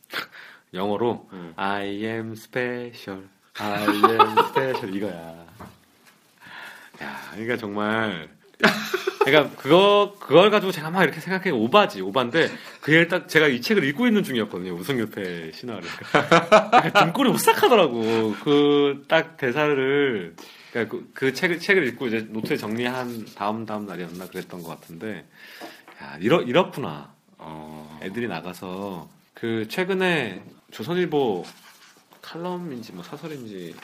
[0.74, 1.52] 영어로 음.
[1.56, 5.46] I am special, I am special 이거야.
[7.02, 8.28] 야, 그러니까 정말
[9.24, 12.48] 그러니까 그거 그걸 가지고 제가 막 이렇게 생각해 오바지 오바인데
[12.80, 15.82] 그게 딱 제가 이 책을 읽고 있는 중이었거든요 우승협회 신화를
[16.70, 20.34] 그러니까 등골이 오싹하더라고 그 딱 대사를
[20.70, 25.26] 그러니까 그, 그 책을 책을 읽고 이제 노트에 정리한 다음 다음 날이었나 그랬던 것 같은데
[26.02, 27.98] 야 이렇 이렇구나 어.
[28.02, 31.44] 애들이 나가서 그 최근에 조선일보
[32.20, 33.74] 칼럼인지 뭐 사설인지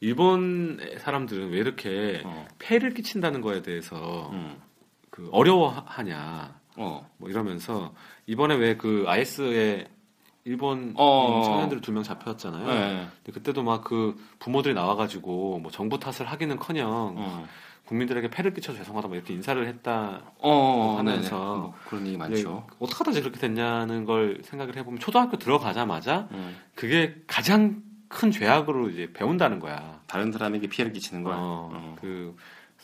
[0.00, 2.46] 일본 사람들은 왜 이렇게 어.
[2.58, 4.60] 폐를 끼친다는 거에 대해서 음.
[5.10, 7.10] 그 어려워하냐 어.
[7.18, 7.94] 뭐 이러면서
[8.26, 9.88] 이번에 왜그 IS의
[10.44, 11.40] 일본 어.
[11.40, 12.66] 이 청년들 두 명 잡혔잖아요.
[12.66, 13.06] 네.
[13.24, 17.46] 근데 그때도 막 그 부모들이 나와가지고 뭐 정부 탓을 하기는커녕 어.
[17.86, 20.22] 국민들에게 폐를 끼쳐 죄송하다 뭐 이렇게 인사를 했다.
[20.38, 21.44] 어, 하면서 네네.
[21.60, 22.66] 뭐 그런 얘기 많죠.
[22.78, 26.56] 어떻게 하다 그렇게 됐냐는 걸 생각을 해보면 초등학교 들어가자마자 음.
[26.74, 30.00] 그게 가장 큰 죄악으로 이제 배운다는 거야.
[30.06, 31.36] 다른 사람에게 피해를 끼치는 거야.
[31.36, 31.96] 어, 어.
[32.00, 32.36] 그,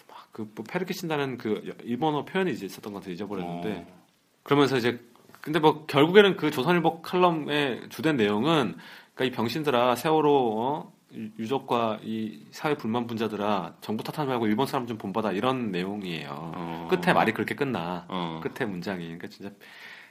[0.09, 3.87] 막 그, 뭐, 패를 끼친다는 그 일본어 표현이 이제 있었던 것 같아 잊어버렸는데.
[3.89, 4.01] 어.
[4.43, 4.99] 그러면서 이제,
[5.41, 8.77] 근데 뭐, 결국에는 그 조선일보 칼럼의 주된 내용은,
[9.15, 10.93] 그니까 이 병신들아, 세월호, 어?
[11.15, 16.29] 유- 유족과 이 사회 불만 분자들아, 정부 탓하지 말고 일본 사람 좀 본받아, 이런 내용이에요.
[16.31, 16.89] 어.
[16.91, 18.05] 끝에 말이 그렇게 끝나.
[18.09, 18.41] 어.
[18.43, 19.03] 끝에 문장이.
[19.05, 19.51] 그러니까 진짜,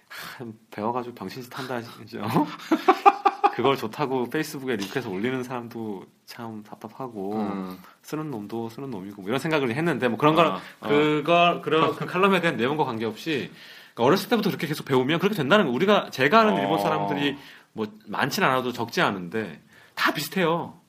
[0.10, 2.26] 하, 배워가지고 병신짓 한다, 진짜.
[2.26, 2.46] 어?
[3.54, 7.78] 그걸 좋다고 페이스북에 링크해서 올리는 사람도 참 답답하고, 음.
[8.02, 10.88] 쓰는 놈도 쓰는 놈이고 뭐 이런 생각을 했는데 뭐 그런 걸 어, 어.
[10.88, 13.52] 그걸 그런 그 칼럼에 대한 내용과 관계없이
[14.00, 16.60] 그러니까 어렸을 때부터 그렇게 계속 배우면 그렇게 된다는 거 우리가 제가 아는 어.
[16.62, 17.38] 일본 사람들이
[17.74, 19.62] 뭐 많진 않아도 적지 않은데
[19.94, 20.80] 다 비슷해요.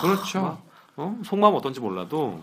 [0.00, 0.60] 그렇죠.
[0.96, 1.20] 어?
[1.24, 2.42] 속마음 어떤지 몰라도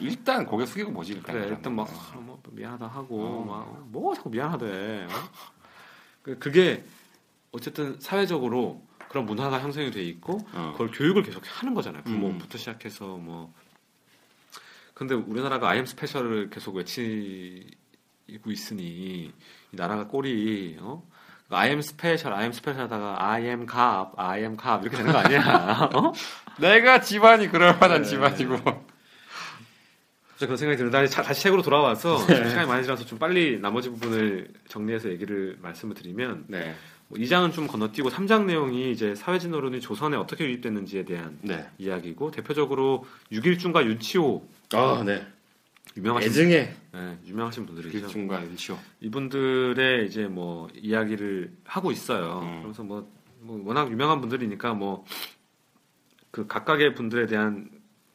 [0.00, 1.34] 일단 고개 숙이고 뭐지 일단.
[1.34, 1.88] 그래 일단 막.
[1.88, 3.68] 아, 뭐 미안하다 하고 어.
[3.92, 5.04] 막뭐 자꾸 미안하대.
[5.04, 5.08] 어?
[6.22, 6.84] 그- 그게
[7.52, 10.70] 어쨌든 사회적으로 그런 문화가 형성이 돼 있고 어.
[10.72, 12.02] 그걸 교육을 계속 하는 거잖아요.
[12.06, 12.20] 음.
[12.20, 13.52] 부모부터 시작해서 뭐.
[14.94, 19.32] 근데 우리나라가 I am special을 계속 외치고 있으니 이
[19.70, 21.02] 나라가 꼴이 어?
[21.50, 25.88] 아이엠 스페셜, 아이엠 스페셜 하다가 아이엠 갑, 아이엠 갑 이렇게 되는 거 아니야?
[25.94, 26.12] 어?
[26.60, 28.08] 내가 집안이 그럴 만한 네.
[28.08, 28.88] 집안이고.
[30.38, 32.48] 그런 생각이 드는데 다시, 다시 책으로 돌아와서 네.
[32.48, 36.74] 시간이 많이 지나서 좀 빨리 나머지 부분을 정리해서 얘기를 말씀을 드리면 네.
[37.08, 41.66] 뭐 2장은 좀 건너뛰고 3장 내용이 이제 사회진 어른이 조선에 어떻게 유입됐는지에 대한 네.
[41.78, 45.26] 이야기고 대표적으로 육일중과 윤치호 아, 네.
[45.96, 47.90] 유명하신 애증의 네, 유명하신 분들이죠.
[47.90, 48.78] 길중과 윤치호.
[49.00, 52.40] 이분들의 이제 뭐 이야기를 하고 있어요.
[52.42, 52.62] 음.
[52.62, 55.04] 그래서 뭐, 뭐 워낙 유명한 분들이니까 뭐
[56.30, 57.70] 그 각각의 분들에 대한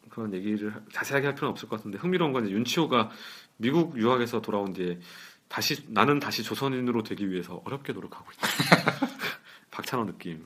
[0.09, 3.09] 그런 얘기를 자세하게 할 필요는 없을 것 같은데 흥미로운 건 윤치호가
[3.57, 4.99] 미국 유학에서 돌아온 뒤에
[5.47, 8.47] 다시 나는 다시 조선인으로 되기 위해서 어렵게 노력하고 있다.
[9.71, 10.45] 박찬호 느낌.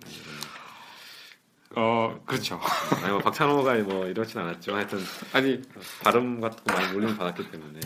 [1.76, 2.60] 어, 그렇죠.
[3.04, 4.74] 아니 뭐 박찬호가 뭐 이렇진 않았죠.
[4.74, 5.00] 하여튼
[5.34, 5.62] 아니,
[6.04, 7.80] 발음 같은 거 많이 몰림을 받았기 때문에.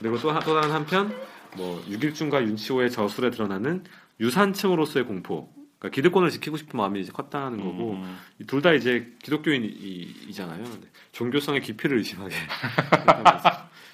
[0.00, 1.14] 그리고 또, 한- 또 다른 한편,
[1.56, 3.84] 뭐, 육일중과 윤치호의 저술에 드러나는
[4.20, 5.52] 유산층으로서의 공포.
[5.78, 10.64] 그러니까 기득권을 지키고 싶은 마음이 이제 컸다는 거고, 음, 둘다 이제 기독교인이잖아요.
[11.12, 12.36] 종교성의 깊이를 의심하게.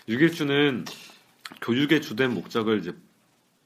[0.09, 0.85] 육일주는
[1.63, 2.95] 교육의 주된 목적을 이제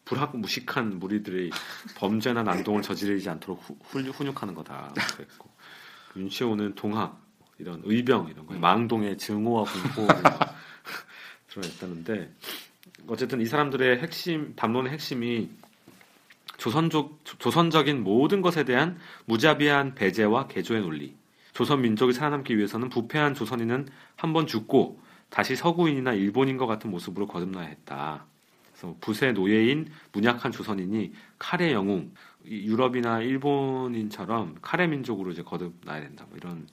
[0.04, 1.50] 불합무식한 무리들의
[1.96, 4.92] 범죄나 난동을 저지르지 않도록 후, 훌- 훈육하는 거다.
[5.16, 5.50] 그랬고
[6.16, 7.20] 윤치호는 동학
[7.58, 10.06] 이런 의병 이런 거 망동의 증오와 공포
[11.52, 12.30] 드러냈다는데
[13.06, 15.50] 어쨌든 이 사람들의 핵심 담론의 핵심이
[16.58, 21.14] 조선족 조선적인 모든 것에 대한 무자비한 배제와 개조의 논리.
[21.52, 28.26] 조선 민족이 살아남기 위해서는 부패한 조선인은 한번 죽고 다시 서구인이나 일본인과 같은 모습으로 거듭나야 했다.
[28.72, 32.12] 그래서 부세 노예인 문약한 조선인이 칼의 영웅,
[32.44, 36.26] 이 유럽이나 일본인처럼 칼의 민족으로 이제 거듭나야 된다.
[36.28, 36.66] 뭐 이런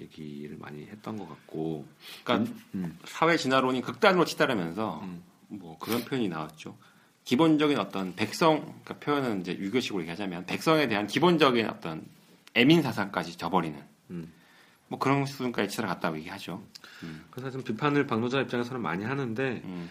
[0.00, 1.86] 얘기를 많이 했던 것 같고.
[2.24, 2.98] 그러니까 음.
[3.04, 5.22] 사회 진화론이 극단으로 치달으면서 음.
[5.48, 6.76] 뭐 그런 표현이 나왔죠.
[7.24, 12.06] 기본적인 어떤 백성, 그러니까 표현은 이제 유교식으로 얘기하자면 백성에 대한 기본적인 어떤
[12.54, 13.78] 애민 사상까지 져버리는
[14.10, 14.32] 음.
[14.88, 16.62] 뭐 그런 수준까지 치달아갔다고 얘기하죠.
[17.30, 19.90] 그래서 좀 비판을 박노자 입장에서는 많이 하는데 음.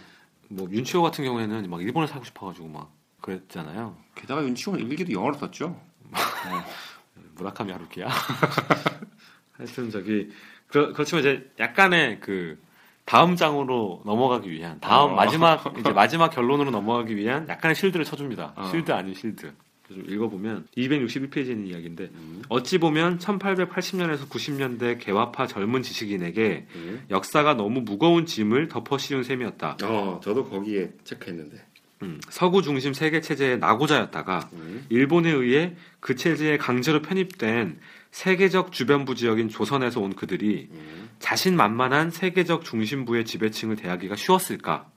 [0.49, 2.91] 뭐 윤치호 같은 경우에는 막 일본에 살고 싶어가지고 막
[3.21, 3.97] 그랬잖아요.
[4.15, 5.79] 게다가 윤치호는 일기도 영어로 썼죠.
[7.35, 8.07] 무라카미 하루키야.
[9.57, 10.29] 하여튼 저기
[10.67, 12.57] 그, 그렇지만 이제 약간의 그
[13.05, 15.15] 다음 장으로 넘어가기 위한 다음 어.
[15.15, 18.53] 마지막 이제 마지막 결론으로 넘어가기 위한 약간의 실드를 쳐줍니다.
[18.55, 18.67] 어.
[18.69, 19.53] 실드 아닌 실드.
[19.87, 22.41] 좀 읽어보면 261페이지에 있는 이야기인데 음.
[22.49, 27.05] 어찌 보면 1880년에서 90년대 개화파 젊은 지식인에게 음.
[27.09, 29.77] 역사가 너무 무거운 짐을 덮어 씌운 셈이었다.
[29.83, 31.57] 어, 저도 거기에 체크했는데.
[32.03, 34.85] 음, 서구 중심 세계 체제의 낙오자였다가 음.
[34.89, 37.79] 일본에 의해 그 체제에 강제로 편입된
[38.11, 41.09] 세계적 주변부 지역인 조선에서 온 그들이 음.
[41.19, 44.89] 자신만만한 세계적 중심부의 지배층을 대하기가 쉬웠을까?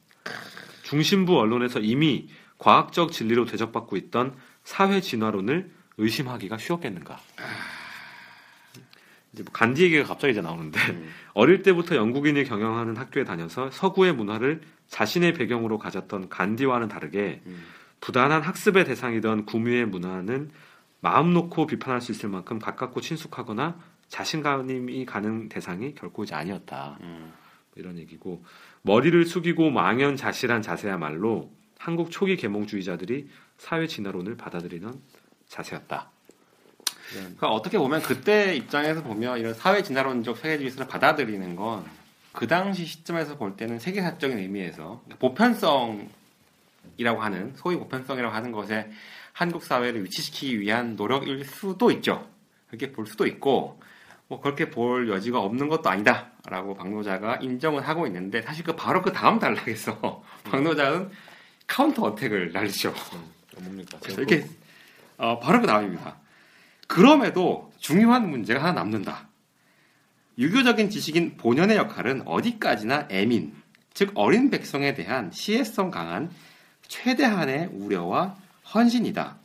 [0.83, 4.35] 중심부 언론에서 이미 과학적 진리로 대접받고 있던
[4.65, 7.19] 사회 진화론을 의심하기가 쉬웠겠는가?
[9.33, 11.09] 이제 뭐 간디 얘기가 갑자기 이제 나오는데 음.
[11.35, 17.65] 어릴 때부터 영국인이 경영하는 학교에 다녀서 서구의 문화를 자신의 배경으로 가졌던 간디와는 다르게 음.
[18.01, 20.51] 부단한 학습의 대상이던 구미의 문화는
[21.01, 23.79] 마음 놓고 비판할 수 있을 만큼 가깝고 친숙하거나
[24.09, 26.99] 자신감이 가는 대상이 결코 이제 아니었다.
[27.01, 27.33] 음.
[27.77, 28.45] 이런 얘기고
[28.83, 34.93] 머리를 숙이고 망연자실한 자세야말로 한국 초기 계몽주의자들이 사회 진화론을 받아들이는
[35.49, 36.11] 자세였다.
[37.13, 42.01] 그러니까 어떻게 보면 그때 입장에서 보면 이런 사회 진화론적 세계주의를 받아들이는 건
[42.33, 46.09] 그 당시 시점에서 볼 때는 세계사적인 의미에서 보편성이라고
[47.19, 48.91] 하는 소위 보편성이라고 하는 것에
[49.41, 52.29] 한국 사회를 위치시키기 위한 노력일 수도 있죠.
[52.67, 53.81] 그렇게 볼 수도 있고
[54.29, 59.15] 뭐 그렇게 볼 여지가 없는 것도 아니다라고 박노자가 인정을 하고 있는데 사실 그 바로 그
[59.15, 61.11] 다음 단락에서 박노자는
[61.67, 62.93] counter attack을 날리죠.
[63.57, 63.99] 뭡니까?
[64.11, 64.47] 이렇게
[65.17, 66.19] 어, 바로 그 다음입니다.
[66.87, 69.27] 그럼에도 중요한 문제가 하나 남는다.
[70.37, 73.55] 유교적인 지식인 본연의 역할은 어디까지나 애민,
[73.95, 76.31] 즉 어린 백성에 대한 시혜성 강한
[76.89, 78.37] 최대한의 우려와
[78.75, 79.37] 헌신이다.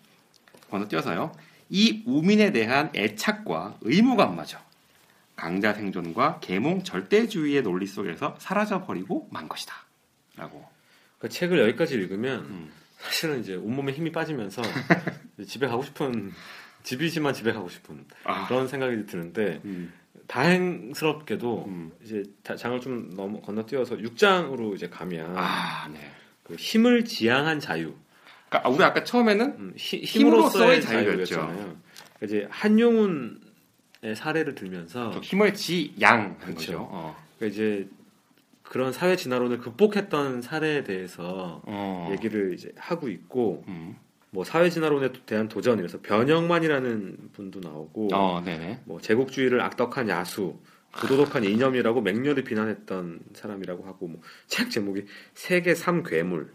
[0.69, 1.31] 건너뛰어서요.
[1.69, 4.59] 이 우민에 대한 애착과 의무감마저
[5.35, 9.73] 강자 생존과 계몽 절대주의의 논리 속에서 사라져 버리고 만 것이다.
[10.35, 10.65] 라고.
[11.19, 12.71] 그 책을 여기까지 읽으면 음.
[12.97, 14.61] 사실은 이제 온몸에 힘이 빠지면서
[15.47, 16.31] 집에 가고 싶은
[16.83, 19.91] 집이지만 집에 가고 싶은 아, 그런 생각이 드는데 음,
[20.27, 21.91] 다행스럽게도 음.
[22.03, 26.11] 이제 다- 장을 좀 넘어 건너뛰어서 6장으로 이제 가면 아, 네.
[26.43, 27.95] 그 힘을 지향한 자유,
[28.61, 31.25] 그러니까 우리 아까 처음에는 음, 히- 힘으로써의 힘으로서의 자유였죠.
[31.35, 31.55] 자유였잖아요.
[32.19, 36.55] 그러니까 이제 한용운의 사례를 들면서 좀 힘을 지양한 그렇죠.
[36.55, 36.87] 거죠.
[36.91, 37.15] 어.
[37.37, 37.89] 그러니까 이제
[38.63, 42.09] 그런 사회 진화론을 극복했던 사례에 대해서 어.
[42.11, 43.95] 얘기를 이제 하고 있고 음.
[44.31, 48.43] 뭐 사회 진화론에 대한 도전 이래서 변형만이라는 분도 나오고 어.
[48.85, 50.59] 뭐 제국주의를 악덕한 야수
[50.93, 56.53] 부도덕한 이념이라고 맹렬히 비난했던 사람이라고 하고 뭐 책 제목이 세계 3 괴물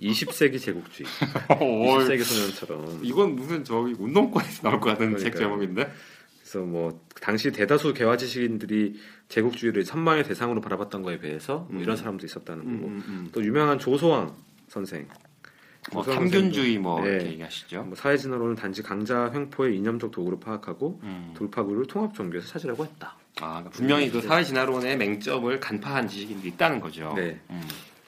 [0.00, 1.08] 20세기 제국주의
[1.48, 5.42] 20세기 소년처럼 이건 무슨 저기 운동권에서 나올 것 같은 책 그러니까요.
[5.42, 5.92] 제목인데.
[6.40, 8.96] 그래서 뭐 당시 대다수 개화 지식인들이
[9.28, 11.80] 제국주의를 선망의 대상으로 바라봤던 거에 비해서 뭐 음.
[11.80, 14.34] 이런 사람도 있었다는 거고 음, 음, 또 유명한 조소왕
[14.66, 15.06] 선생
[15.92, 17.10] 뭐 조소왕 탐균주의 뭐 네.
[17.10, 17.84] 이렇게 얘기하시죠.
[17.84, 21.34] 뭐 사회 진화론은 단지 강자 횡포의 이념적 도구로 파악하고 음.
[21.36, 23.16] 돌파구를 통합 종교에서 찾으려고 했다.
[23.40, 27.12] 아, 그러니까 분명히 그 사회 진화론의 맹점을 간파한 지식인들이 있다는 거죠.
[27.16, 27.40] 네.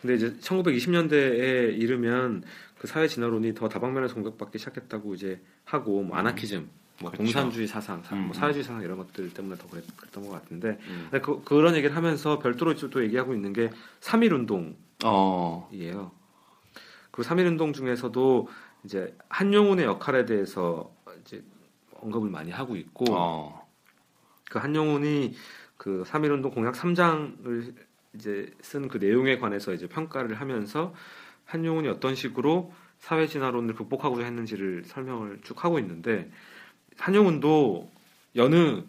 [0.03, 0.09] 음.
[0.09, 2.43] 근데 이제 1920년대에 이르면
[2.79, 6.69] 그 사회 진화론이 더 다방면에서 공격받기 시작했다고 이제 하고 뭐 아나키즘,
[7.01, 7.23] 뭐 그렇죠.
[7.23, 11.09] 공산주의 사상, 사- 음, 뭐 사회주의 사상 이런 것들 때문에 더 그랬, 던것 같은데 음.
[11.23, 14.75] 그, 그런 얘기를 하면서 별도로 또 얘기하고 있는 게3.1 운동이에요.
[15.05, 16.13] 어.
[17.13, 18.49] 그3.1 운동 중에서도
[18.85, 21.43] 이제 한용운의 역할에 대해서 이제
[22.01, 23.69] 언급을 많이 하고 있고 어.
[24.51, 25.35] 그 한용운이
[25.79, 27.75] 그3.1 운동 공약 3장을
[28.15, 30.95] 이제 쓴 그 내용에 관해서 이제 평가를 하면서
[31.47, 36.31] 한용운이 어떤 식으로 사회 진화론을 극복하고자 했는지를 설명을 쭉 하고 있는데
[36.99, 37.91] 한용운도
[38.37, 38.83] 여느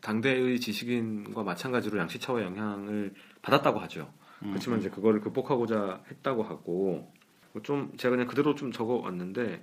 [0.00, 3.12] 당대의 지식인과 마찬가지로 양시차오의 영향을
[3.42, 4.12] 받았다고 하죠.
[4.42, 4.50] 음.
[4.50, 7.12] 그렇지만 이제 그거를 극복하고자 했다고 하고
[7.62, 9.62] 좀 제가 그냥 그대로 좀 적어 왔는데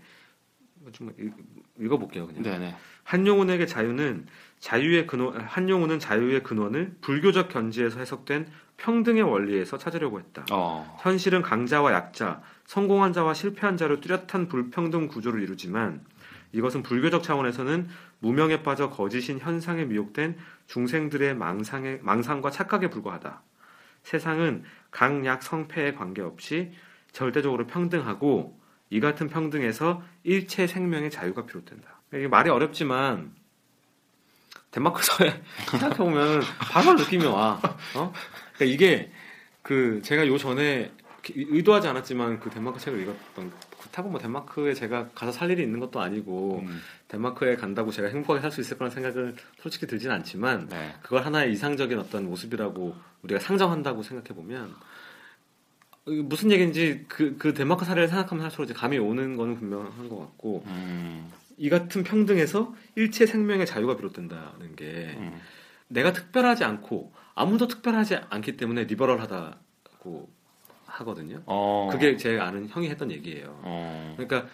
[0.93, 1.34] 좀 읽-
[1.80, 2.43] 읽어볼게요 그냥.
[2.43, 2.75] 네네.
[3.03, 4.28] 한용운에게 자유는
[4.59, 8.47] 자유의 근원 한용운은 자유의 근원을 불교적 견지에서 해석된
[8.78, 10.45] 평등의 원리에서 찾으려고 했다.
[10.51, 10.97] 어.
[11.01, 16.03] 현실은 강자와 약자, 성공한 자와 실패한 자로 뚜렷한 불평등 구조를 이루지만
[16.53, 17.88] 이것은 불교적 차원에서는
[18.19, 23.41] 무명에 빠져 거짓인 현상에 미혹된 중생들의 망상에, 망상과 착각에 불과하다.
[24.03, 26.71] 세상은 강약 성패에 관계없이
[27.11, 28.57] 절대적으로 평등하고
[28.89, 32.01] 이 같은 평등에서 일체 생명의 자유가 비롯된다.
[32.13, 33.34] 이게 말이 어렵지만
[34.72, 36.41] 덴마크 사회 생각해 보면
[36.72, 37.59] 바로 느낌이 와.
[37.95, 38.14] 어?
[38.55, 39.11] 그러니까 이게
[39.61, 40.91] 그 제가 요 전에
[41.30, 45.99] 의도하지 않았지만 그 덴마크 책을 읽었던 그렇다고 뭐 덴마크에 제가 가서 살 일이 있는 것도
[45.99, 46.81] 아니고 음.
[47.07, 50.95] 덴마크에 간다고 제가 행복하게 살 수 있을 거라는 생각을 솔직히 들진 않지만 네.
[51.01, 54.73] 그걸 하나의 이상적인 어떤 모습이라고 우리가 상정한다고 생각해 보면
[56.07, 60.63] 무슨 얘기인지 그, 그 덴마크 사례를 생각하면 할수록 이제 감이 오는 거는 분명한 것 같고
[60.67, 61.29] 음.
[61.57, 65.39] 이 같은 평등에서 일체 생명의 자유가 비롯된다는 게 음.
[65.88, 70.29] 내가 특별하지 않고 아무도 특별하지 않기 때문에 리버럴하다고
[70.85, 71.43] 하거든요.
[71.45, 71.89] 어.
[71.91, 73.59] 그게 제 아는 형이 했던 얘기예요.
[73.63, 74.15] 어.
[74.17, 74.49] 그러니까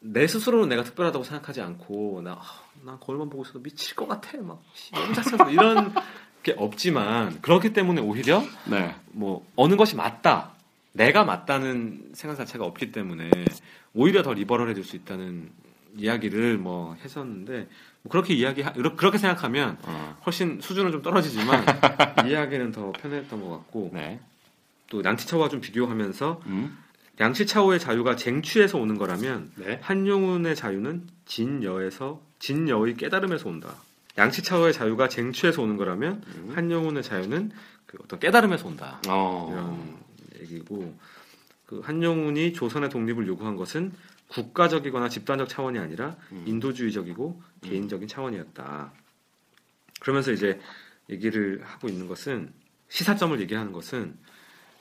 [0.00, 2.42] 내 스스로는 내가 특별하다고 생각하지 않고 나, 아,
[2.84, 5.92] 나 거울만 보고 있어도 미칠 것 같아 막 씨, 너무 잘생겼어 이런
[6.42, 8.94] 게 없지만 그렇기 때문에 오히려 네.
[9.12, 10.52] 뭐 어느 것이 맞다
[10.92, 13.30] 내가 맞다는 생각 자체가 없기 때문에
[13.94, 15.50] 오히려 더 리버럴해질 수 있다는
[15.96, 17.68] 이야기를 뭐 했었는데
[18.02, 18.62] 뭐 그렇게 이야기
[18.96, 20.16] 그렇게 생각하면 어.
[20.24, 21.64] 훨씬 수준은 좀 떨어지지만
[22.26, 24.20] 이야기는 더 편했던 것 같고 네.
[24.88, 26.78] 또 양치차오와 좀 비교하면서 음.
[27.20, 29.78] 양치차오의 자유가 쟁취에서 오는 거라면 네.
[29.82, 33.74] 한용운의 자유는 진여에서 진여의 깨달음에서 온다.
[34.18, 36.52] 양치차오의 자유가 쟁취에서 오는 거라면 음.
[36.54, 37.52] 한용운의 자유는
[37.86, 39.00] 그 어떤 깨달음에서 온다.
[39.08, 39.48] 어.
[39.50, 40.96] 이런 얘기고
[41.66, 43.92] 그 한용운이 조선의 독립을 요구한 것은
[44.28, 46.44] 국가적이거나 집단적 차원이 아니라 음.
[46.46, 48.92] 인도주의적이고 개인적인 차원이었다.
[50.00, 50.60] 그러면서 이제
[51.08, 52.52] 얘기를 하고 있는 것은
[52.88, 54.16] 시사점을 얘기하는 것은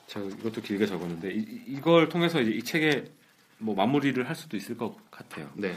[0.07, 3.05] 저 이것도 길게 적었는데 이, 이걸 통해서 이제 이 책에
[3.59, 5.51] 뭐 마무리를 할 수도 있을 것 같아요.
[5.55, 5.75] 네.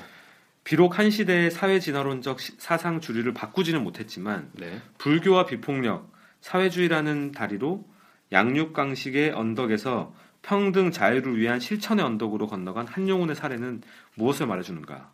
[0.64, 4.80] 비록 한 시대의 사회 진화론적 시- 사상 주류를 바꾸지는 못했지만 네.
[4.98, 7.84] 불교와 비폭력, 사회주의라는 다리로
[8.30, 13.82] 양육강식의 언덕에서 평등 자유를 위한 실천의 언덕으로 건너간 한용운의 사례는
[14.14, 15.12] 무엇을 말해주는가?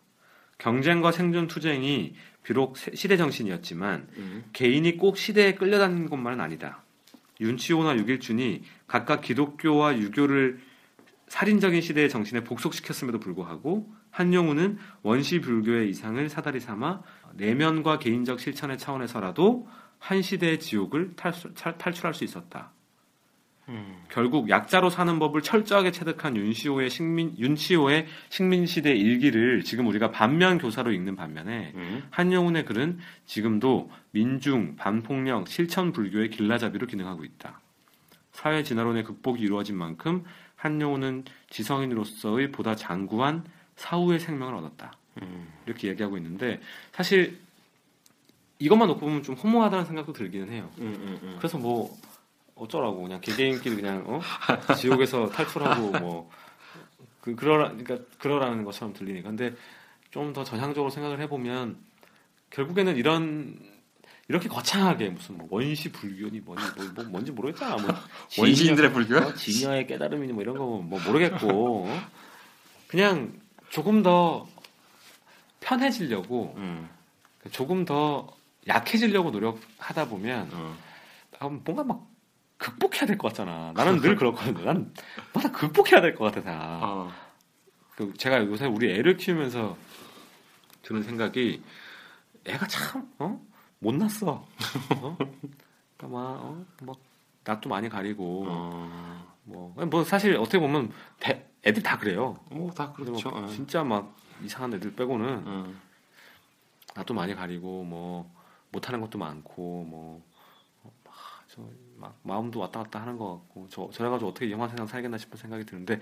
[0.57, 4.43] 경쟁과 생존 투쟁이 비록 세- 시대 정신이었지만 음.
[4.53, 6.83] 개인이 꼭 시대에 끌려다니는 것만은 아니다.
[7.41, 10.59] 윤치호나 유길준이 각각 기독교와 유교를
[11.27, 17.01] 살인적인 시대의 정신에 복속시켰음에도 불구하고 한용우는 원시 불교의 이상을 사다리 삼아
[17.33, 19.67] 내면과 개인적 실천의 차원에서라도
[19.99, 22.71] 한 시대의 지옥을 탈출, 차- 탈출할 수 있었다.
[23.67, 24.01] 음.
[24.09, 30.57] 결국 약자로 사는 법을 철저하게 체득한 윤시호의 식민 윤치호의 식민 시대 일기를 지금 우리가 반면
[30.57, 32.03] 교사로 읽는 반면에 음.
[32.09, 37.61] 한영훈의 글은 지금도 민중, 반폭력, 실천 불교의 길라잡이로 기능하고 있다.
[38.31, 40.23] 사회 진화론의 극복이 이루어진 만큼
[40.55, 43.43] 한영훈은 지성인으로서의 보다 장구한
[43.79, 44.93] 사후의 생명을 얻었다.
[45.21, 45.47] 음.
[45.65, 46.59] 이렇게 얘기하고 있는데
[46.93, 47.39] 사실
[48.59, 50.69] 이것만 놓고 보면 좀 허무하다는 생각도 들기는 해요.
[50.79, 51.35] 음, 음, 음.
[51.37, 51.97] 그래서 뭐
[52.55, 54.19] 어쩌라고 그냥 개개인끼리 그냥 어?
[54.75, 56.29] 지옥에서 탈출하고 뭐
[57.21, 59.53] 그, 그러라 그러니까 그러라는 것처럼 들리니까 근데
[60.11, 61.77] 좀 더 전향적으로 생각을 해보면
[62.49, 63.59] 결국에는 이런
[64.27, 67.95] 이렇게 거창하게 무슨 뭐 원시 불교니 뭐니 뭐, 뭐 뭔지 모르겠잖아 뭐
[68.37, 69.17] 원시인들의 불교?
[69.17, 71.99] 어, 진여의 깨달음이니 뭐 이런 거 뭐 모르겠고 어?
[72.87, 73.39] 그냥
[73.69, 74.47] 조금 더
[75.59, 76.89] 편해지려고 음.
[77.51, 78.27] 조금 더
[78.67, 80.75] 약해지려고 노력하다 보면 어.
[81.39, 82.05] 아, 뭔가 막
[82.57, 83.71] 극복해야 될 것 같잖아.
[83.75, 84.65] 나는 늘 그렇거든요.
[84.65, 84.93] 난
[85.33, 86.79] 뭔가 극복해야 될 것 같아 다.
[86.83, 87.11] 어.
[87.95, 89.77] 그 제가 요새 우리 애를 키우면서
[90.83, 91.61] 드는 생각이
[92.45, 93.39] 애가 참 어?
[93.79, 94.45] 못났어.
[95.01, 95.17] 어?
[95.17, 96.65] 그러니까 막 어?
[96.81, 96.95] 뭐
[97.45, 99.28] 낯도 많이 가리고 어.
[99.49, 102.39] 뭐, 뭐 사실 어떻게 보면 대- 애들 다 그래요.
[102.51, 103.29] 뭐다 근데 그렇죠.
[103.31, 103.47] 뭐 어.
[103.47, 105.73] 진짜 막 이상한 애들 빼고는 어.
[106.95, 108.31] 낯도 많이 가리고 뭐
[108.71, 110.21] 못하는 것도 많고 뭐
[111.49, 111.63] 저
[111.97, 115.65] 막 마음도 왔다 갔다 하는 것 같고 저 저래가지고 어떻게 영화 세상 살겠나 싶은 생각이
[115.65, 115.99] 드는데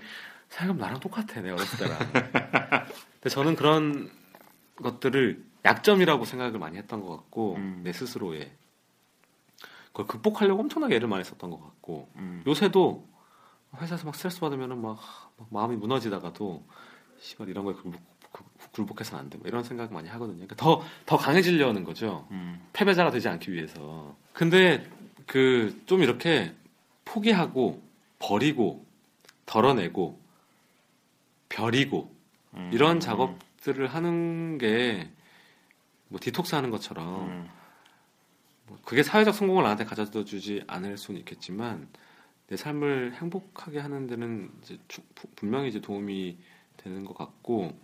[0.50, 1.98] 생각하면 나랑 똑같아 내가 어렸을 때랑
[3.14, 4.10] 근데 저는 그런
[4.76, 7.80] 것들을 약점이라고 생각을 많이 했던 것 같고 음.
[7.82, 8.52] 내 스스로의
[9.88, 12.44] 그걸 극복하려고 엄청나게 애를 많이 썼던 것 같고 음.
[12.46, 13.08] 요새도
[13.76, 14.98] 회사에서 막 스트레스 받으면은 막,
[15.36, 16.64] 막 마음이 무너지다가도
[17.20, 18.00] 씨발 이런 거에 굴복,
[18.32, 19.38] 굴- 굴복해서는 안 돼.
[19.38, 20.36] 뭐 이런 생각 많이 하거든요.
[20.36, 22.26] 그러니까 더, 더 강해지려는 거죠.
[22.30, 22.66] 음.
[22.72, 24.16] 패배자가 되지 않기 위해서.
[24.32, 24.88] 근데
[25.26, 26.54] 그 좀 이렇게
[27.04, 27.82] 포기하고
[28.18, 28.84] 버리고
[29.46, 30.18] 덜어내고
[31.48, 32.14] 벼리고
[32.54, 32.70] 음.
[32.72, 35.10] 이런 작업들을 하는 게
[36.10, 37.50] 뭐 디톡스 하는 것처럼 음.
[38.66, 41.86] 뭐 그게 사회적 성공을 나한테 가져다 주지 않을 수는 있겠지만
[42.48, 44.78] 내 삶을 행복하게 하는 데는 이제
[45.36, 46.38] 분명히 이제 도움이
[46.78, 47.78] 되는 것 같고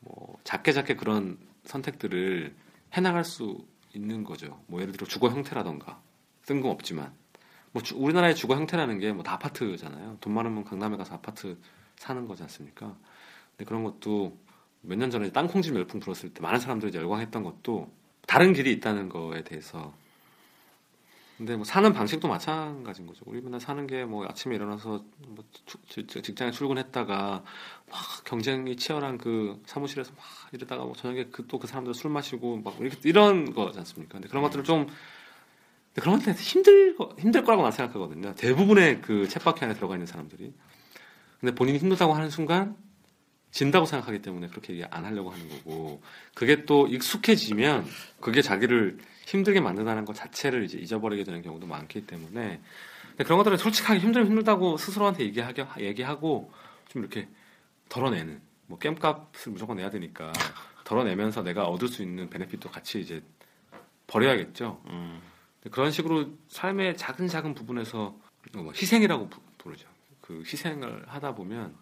[0.00, 2.54] 뭐 작게 작게 그런 선택들을
[2.94, 4.60] 해나갈 수 있는 거죠.
[4.66, 6.00] 뭐 예를 들어 주거 형태라던가
[6.46, 7.12] 뜬금없지만
[7.72, 10.18] 뭐 주- 우리나라의 주거 형태라는 게 뭐 다 아파트잖아요.
[10.20, 11.58] 돈 많으면 강남에 가서 아파트
[11.96, 12.96] 사는 거지 않습니까?
[13.56, 14.38] 근데 그런 것도
[14.82, 17.90] 몇 년 전에 땅콩집 열풍 불었을 때 많은 사람들이 열광했던 것도
[18.26, 19.94] 다른 길이 있다는 거에 대해서
[21.36, 23.22] 근데 뭐 사는 방식도 마찬가지인 거죠.
[23.26, 25.44] 우리 맨날 사는 게 뭐 아침에 일어나서 뭐
[26.22, 27.44] 직장에 출근했다가
[27.90, 32.58] 막 경쟁이 치열한 그 사무실에서 막 이러다가 뭐 저녁에 그 또 그 사람들 술 마시고
[32.62, 34.14] 막 이렇게 이런 거지 않습니까?
[34.14, 34.86] 근데 그런 것들을 좀
[35.94, 38.34] 그런 것들 힘들 거- 힘들 거라고 난 생각하거든요.
[38.34, 40.52] 대부분의 그 챗바퀴 안에 들어가 있는 사람들이.
[41.40, 42.76] 근데 본인이 힘들다고 하는 순간
[43.50, 46.02] 진다고 생각하기 때문에 그렇게 안 하려고 하는 거고
[46.34, 47.86] 그게 또 익숙해지면
[48.20, 52.60] 그게 자기를 힘들게 만든다는 것 자체를 이제 잊어버리게 되는 경우도 많기 때문에
[53.18, 56.52] 그런 것들은 솔직하게 힘들면 힘들다고 스스로한테 얘기하게 얘기하고
[56.88, 57.28] 좀 이렇게
[57.88, 60.32] 덜어내는 뭐 깸값을 무조건 내야 되니까
[60.84, 63.22] 덜어내면서 내가 얻을 수 있는 베네핏도 같이 이제
[64.06, 64.80] 버려야겠죠.
[64.86, 65.20] 음.
[65.72, 68.16] 그런 식으로 삶의 작은 작은 부분에서
[68.54, 69.88] 뭐 희생이라고 부- 부르죠.
[70.20, 71.74] 그 희생을 하다 보면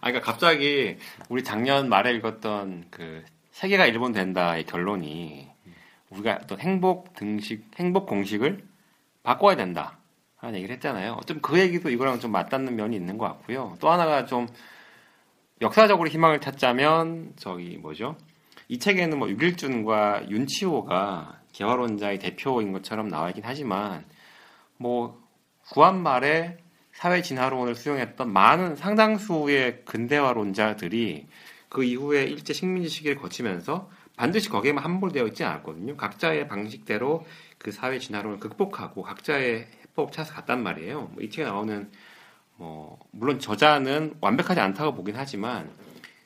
[0.00, 0.96] 아, 그러니까 갑자기
[1.28, 5.51] 우리 작년 말에 읽었던 그 세계가 일본 된다의 결론이
[6.12, 8.64] 우리가 어떤 행복 등식, 행복 공식을
[9.22, 9.98] 바꿔야 된다
[10.36, 11.20] 하는 얘기를 했잖아요.
[11.26, 13.76] 좀 그 얘기도 이거랑 좀 맞닿는 면이 있는 것 같고요.
[13.80, 14.48] 또 하나가 좀
[15.60, 18.16] 역사적으로 희망을 찾자면 저기 뭐죠?
[18.68, 24.04] 이 책에는 뭐 유길준과 윤치호가 개화론자의 대표인 것처럼 나와 있긴 하지만
[24.76, 25.22] 뭐
[25.70, 26.58] 구한 말에
[26.92, 31.26] 사회 진화론을 수용했던 많은 상당수의 근대화론자들이
[31.68, 35.96] 그 이후에 일제 식민지 시기를 거치면서 반드시 거기에만 함몰되어 있지 않았거든요.
[35.96, 37.26] 각자의 방식대로
[37.58, 41.10] 그 사회 진화론을 극복하고 각자의 해법 찾아서 갔단 말이에요.
[41.14, 41.90] 뭐이 책에 나오는
[42.56, 45.70] 뭐 물론 저자는 완벽하지 않다고 보긴 하지만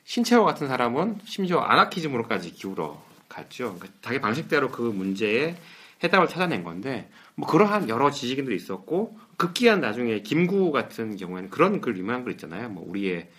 [0.03, 3.75] 신채호 같은 사람은 심지어 아나키즘으로까지 기울어 갔죠.
[3.75, 5.55] 그러니까 자기 방식대로 그 문제에
[6.03, 11.97] 해답을 찾아낸 건데 뭐 그러한 여러 지식인들이 있었고 극기한 나중에 김구 같은 경우에는 그런 글
[11.97, 12.69] 유명한 글 있잖아요.
[12.69, 13.29] 뭐 우리의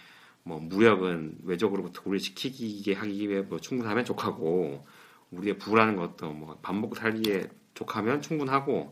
[0.49, 4.83] 뭐 무력은 외적으로부터 우리 지키게 하기 위해 뭐 충분하면 족하고
[5.31, 8.91] 우리의 부라는 것도 뭐 밥 먹고 살기에 족하면 충분하고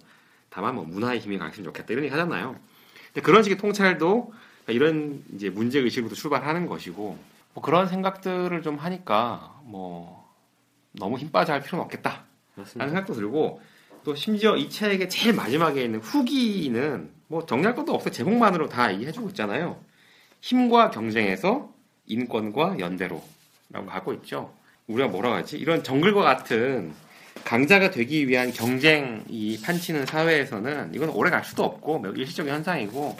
[0.50, 2.56] 다만 뭐 문화의 힘이 강했으면 좋겠다 이런 얘기 하잖아요.
[3.06, 4.32] 근데 그런 식의 통찰도
[4.68, 7.18] 이런 이제 문제 의식으로 출발하는 것이고
[7.54, 10.30] 뭐 그런 생각들을 좀 하니까 뭐
[10.92, 12.10] 너무 힘 빠져 할 필요는 없겠다.
[12.10, 12.24] 라는
[12.56, 12.86] 맞습니다.
[12.88, 13.62] 생각도 들고
[14.04, 19.28] 또 심지어 이 책의 제일 마지막에 있는 후기는 뭐 정리할 것도 없어 제목만으로 다 얘기해주고
[19.30, 19.80] 있잖아요.
[20.46, 21.72] 힘과 경쟁에서
[22.06, 24.54] 인권과 연대로라고 하고 있죠.
[24.86, 25.58] 우리가 뭐라고 하지?
[25.58, 26.94] 이런 정글과 같은
[27.44, 33.16] 강자가 되기 위한 경쟁이 판치는 사회에서는 이건 오래 갈 수도 없고 매우 일시적인 현상이고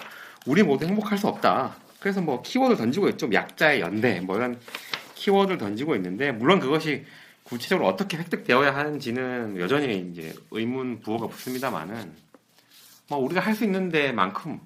[0.46, 1.74] 우리 모두 행복할 수 없다.
[1.98, 3.28] 그래서 뭐 키워드 던지고 있죠.
[3.32, 4.60] 약자의 연대 뭐 이런
[5.16, 7.04] 키워드를 던지고 있는데 물론 그것이
[7.42, 12.12] 구체적으로 어떻게 획득되어야 하는지는 여전히 이제 의문 부호가 붙습니다만은
[13.08, 14.60] 뭐 우리가 할 수 있는 데만큼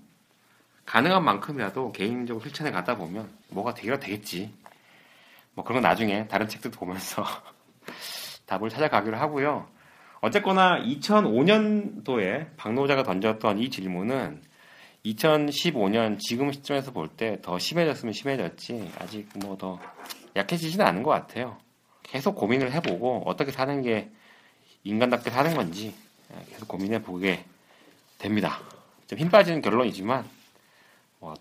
[0.90, 4.52] 가능한 만큼이라도 개인적으로 실천해 가다 보면 뭐가 되기라 되겠지.
[5.54, 7.24] 뭐 그런 건 나중에 다른 책들도 보면서
[8.46, 9.68] 답을 찾아가기로 하고요.
[10.20, 14.42] 어쨌거나 2005년도에 박노자가 던졌던 이 질문은
[15.06, 19.78] 2015년 지금 시점에서 볼 때 더 심해졌으면 심해졌지 아직 뭐 더
[20.34, 21.56] 약해지지는 않은 것 같아요.
[22.02, 24.10] 계속 고민을 해보고 어떻게 사는 게
[24.82, 25.94] 인간답게 사는 건지
[26.50, 27.44] 계속 고민해 보게
[28.18, 28.58] 됩니다.
[29.06, 30.39] 좀 힘 빠지는 결론이지만 뭐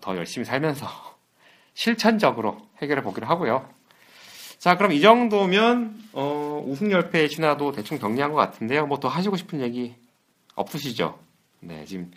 [0.00, 0.86] 더 열심히 살면서
[1.74, 3.68] 실천적으로 해결해 보기로 하고요.
[4.58, 8.86] 자, 그럼 이 정도면 어, 우승열패의 신화도 대충 정리한 것 같은데요.
[8.86, 9.94] 뭐 더 하시고 싶은 얘기
[10.54, 11.18] 없으시죠?
[11.60, 12.10] 네, 지금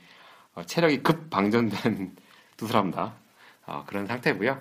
[0.56, 2.16] 어, 체력이 급 방전된
[2.58, 3.14] 두 사람 다
[3.66, 4.60] 어, 그런 상태고요.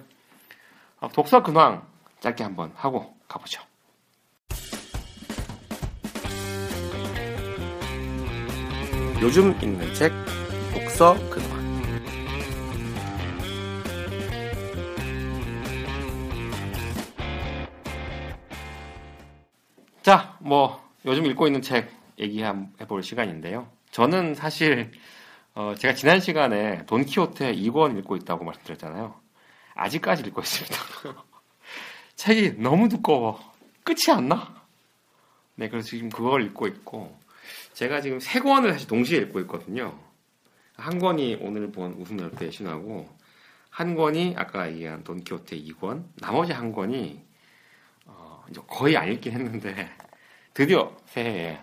[1.00, 1.84] 어, 독서 근황
[2.20, 3.60] 짧게 한번 하고 가보죠.
[9.20, 10.12] 요즘 읽는 책
[10.74, 11.51] 독서 근황
[20.02, 21.88] 자, 뭐 요즘 읽고 있는 책
[22.18, 22.52] 얘기해
[22.88, 23.68] 볼 시간인데요.
[23.92, 24.90] 저는 사실
[25.54, 29.14] 어, 제가 지난 시간에 돈키호테 2권 읽고 있다고 말씀드렸잖아요.
[29.74, 30.76] 아직까지 읽고 있습니다.
[32.16, 33.38] 책이 너무 두꺼워.
[33.84, 34.52] 끝이 안 나.
[35.54, 37.16] 네, 그래서 지금 그걸 읽고 있고
[37.74, 39.96] 제가 지금 세 권을 사실 동시에 읽고 있거든요.
[40.74, 43.08] 한 권이 오늘 본 우승열패의 신화고
[43.70, 47.31] 한 권이 아까 얘기한 돈키호테 2권, 나머지 한 권이 어,
[48.52, 49.88] 이제 거의 안 읽긴 했는데
[50.54, 51.58] 드디어 새해에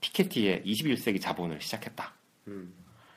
[0.00, 2.12] 피케티의 21세기 자본을 시작했다.
[2.48, 2.72] 음,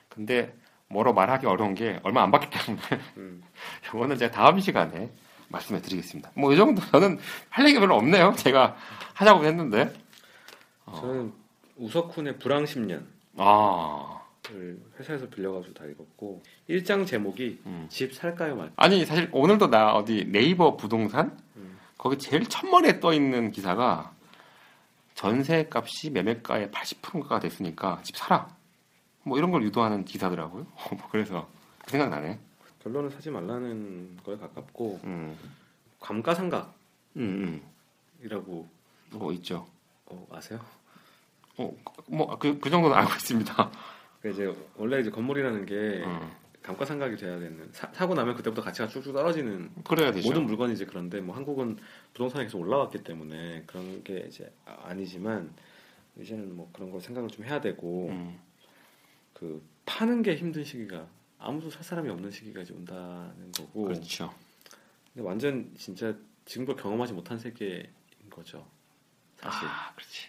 [0.09, 0.53] 근데
[0.89, 2.83] 뭐로 말하기 어려운 게 얼마 안 봤기 때문에
[3.17, 3.43] 음.
[3.87, 5.09] 이거는 제가 다음 시간에
[5.47, 6.31] 말씀해 드리겠습니다.
[6.35, 7.17] 뭐 이 정도 저는
[7.49, 8.33] 할 얘기 별로 없네요.
[8.37, 8.75] 제가
[9.13, 9.93] 하자고 했는데
[10.95, 11.33] 저는
[11.77, 13.03] 우석훈의 불황 10년을
[13.37, 14.21] 아
[14.99, 17.85] 회사에서 빌려가지고 다 읽었고 일장 제목이 음.
[17.89, 18.71] 집 살까요 말.
[18.75, 21.50] 아니 사실 오늘도 나 어디 네이버 부동산 음.
[22.01, 24.11] 거기 제일 첫머리에 떠 있는 기사가
[25.13, 28.57] 전세 값이 매매가의 80%가 됐으니까 집 사라.
[29.21, 30.65] 뭐 이런 걸 유도하는 기사더라고요.
[30.97, 31.47] 뭐 그래서
[31.85, 32.39] 그 생각 나네.
[32.79, 35.37] 결론은 사지 말라는 거에 가깝고 음,
[35.99, 36.73] 감가상각이라고
[37.17, 37.61] 음,
[38.23, 38.69] 음.
[39.11, 39.67] 뭐 있죠.
[40.07, 40.59] 어, 아세요?
[41.57, 41.71] 어,
[42.07, 43.71] 뭐그 그 정도는 알고 있습니다.
[44.23, 46.31] 그 이제 원래 이제 건물이라는 게 음,
[46.63, 50.27] 감가상각이 돼야 되는 사, 사고 나면 그때부터 가치가 쭉쭉 떨어지는 그래야 되죠.
[50.27, 51.77] 모든 물건이 이제 그런데 뭐 한국은
[52.13, 55.53] 부동산이 계속 올라왔기 때문에 그런 게 이제 아- 아니지만
[56.17, 58.39] 이제는 뭐 그런 걸 생각을 좀 해야 되고 음,
[59.33, 61.07] 그 파는 게 힘든 시기가
[61.39, 64.31] 아무도 살 사람이 없는 시기가 이제 온다는 거고 그렇죠.
[65.13, 66.15] 근데 완전 진짜
[66.45, 67.87] 지금껏 경험하지 못한 세계인
[68.29, 68.67] 거죠
[69.37, 70.27] 사실 아, 그렇지.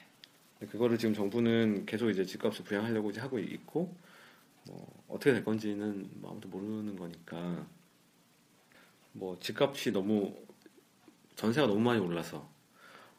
[0.71, 3.95] 그거를 지금 정부는 계속 이제 집값을 부양하려고 이제 하고 있고
[4.66, 7.66] 뭐 어떻게 될 건지는 뭐 아무도 모르는 거니까
[9.12, 10.34] 뭐 집값이 너무
[11.36, 12.48] 전세가 너무 많이 올라서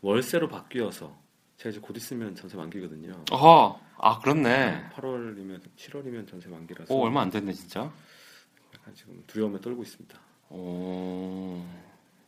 [0.01, 1.15] 월세로 바뀌어서
[1.57, 3.23] 제가 이제 곧 있으면 전세 만기거든요.
[3.31, 4.89] 어허, 아 그렇네.
[4.95, 7.91] 8월이면 7월이면 전세 만기라서 오 얼마 안 됐네 진짜.
[8.73, 10.19] 약간 지금 두려움에 떨고 있습니다.
[10.49, 11.63] 오,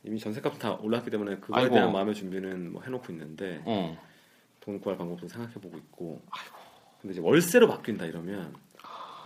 [0.04, 1.74] 이미 전세값 다 올랐기 때문에 그거에 아이고.
[1.74, 3.96] 대한 마음의 준비는 뭐 해놓고 있는데 어,
[4.60, 6.22] 돈 구할 방법도 생각해보고 있고.
[7.00, 8.54] 근데 이제 월세로 바뀐다 이러면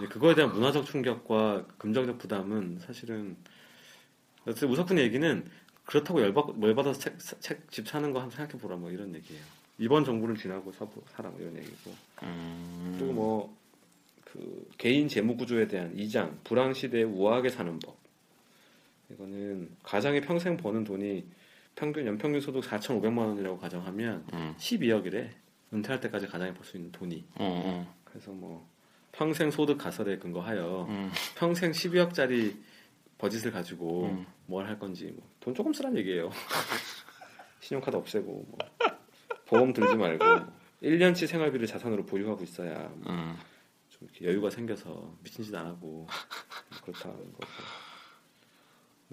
[0.09, 3.37] 그거에 대한 문화적 충격과 금전적 부담은 사실은
[4.47, 5.45] 우석훈 얘기는
[5.85, 9.43] 그렇다고 열받, 열받아서 책, 책, 집 사는 거 한번 생각해 보라 뭐 이런 얘기예요.
[9.79, 12.95] 이번 정부는 지나고 사, 사라 뭐 이런 얘기고 음.
[12.99, 13.61] 그리고 뭐
[14.33, 17.97] 그 개인 재무 구조에 대한 이장 불황 시대에 우아하게 사는 법
[19.11, 21.25] 이거는 가장이 평생 버는 돈이
[21.75, 24.55] 평균 연평균 소득 4,500만 원이라고 가정하면 음.
[24.57, 25.31] 12억이래
[25.73, 27.87] 은퇴할 때까지 가장이 벌 수 있는 돈이 음.
[28.05, 28.69] 그래서 뭐
[29.13, 31.11] 평생 소득 가설에 근거하여 음.
[31.37, 32.57] 평생 12억짜리
[33.19, 34.27] 버짓을 가지고 음.
[34.47, 36.31] 뭘할 건지 뭐 돈 조금 쓰란 얘기예요.
[37.61, 38.59] 신용카드 없애고 뭐
[39.47, 40.25] 보험 들지 말고
[40.83, 43.37] 1년치 생활비를 자산으로 보유하고 있어야 뭐 음.
[43.91, 46.07] 좀 이렇게 여유가 생겨서 미친 짓 안 하고
[46.85, 47.47] 그렇다는 거고.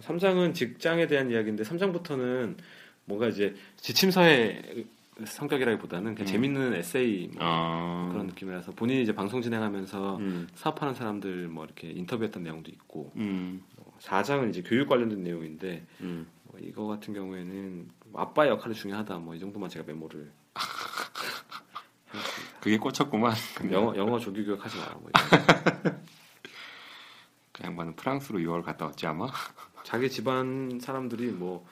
[0.02, 2.58] 3장은 직장에 대한 이야기인데 3장부터는
[3.06, 4.86] 뭔가 이제 지침서의
[5.26, 6.32] 성격이라기보다는 그냥 음.
[6.32, 8.10] 재밌는 에세이 뭐 아.
[8.12, 10.48] 그런 느낌이라서 본인이 이제 방송 진행하면서 음.
[10.56, 13.64] 사업하는 사람들 뭐 이렇게 인터뷰했던 내용도 있고 음.
[14.00, 16.28] 4장은 이제 교육 관련된 내용인데 음.
[16.44, 20.32] 뭐 이거 같은 경우에는 아빠의 역할이 중요하다 뭐 이 정도만 제가 메모를
[22.62, 23.34] 그게 꽂혔구만.
[23.72, 25.10] 영어 영어 조기 교육 하지 마라 뭐.
[27.54, 29.28] 그 양반은 프랑스로 6월 갔다 왔지 아마.
[29.84, 31.66] 자기 집안 사람들이 뭐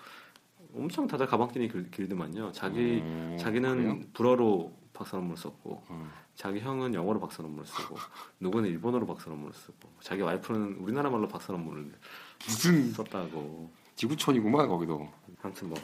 [0.76, 4.00] 엄청 다들 가방끈이 길, 길더만요 자기 음, 자기는 그래요?
[4.14, 6.10] 불어로 박사 논문 썼고 음.
[6.36, 7.96] 자기 형은 영어로 박사 논문을 쓰고
[8.40, 11.92] 누구는 일본어로 박사 논문을 쓰고 자기 와이프는 우리나라 말로 박사 논문을
[12.46, 15.10] 무슨 썼다고 지구촌이구만 거기도.
[15.42, 15.78] 아무튼 뭐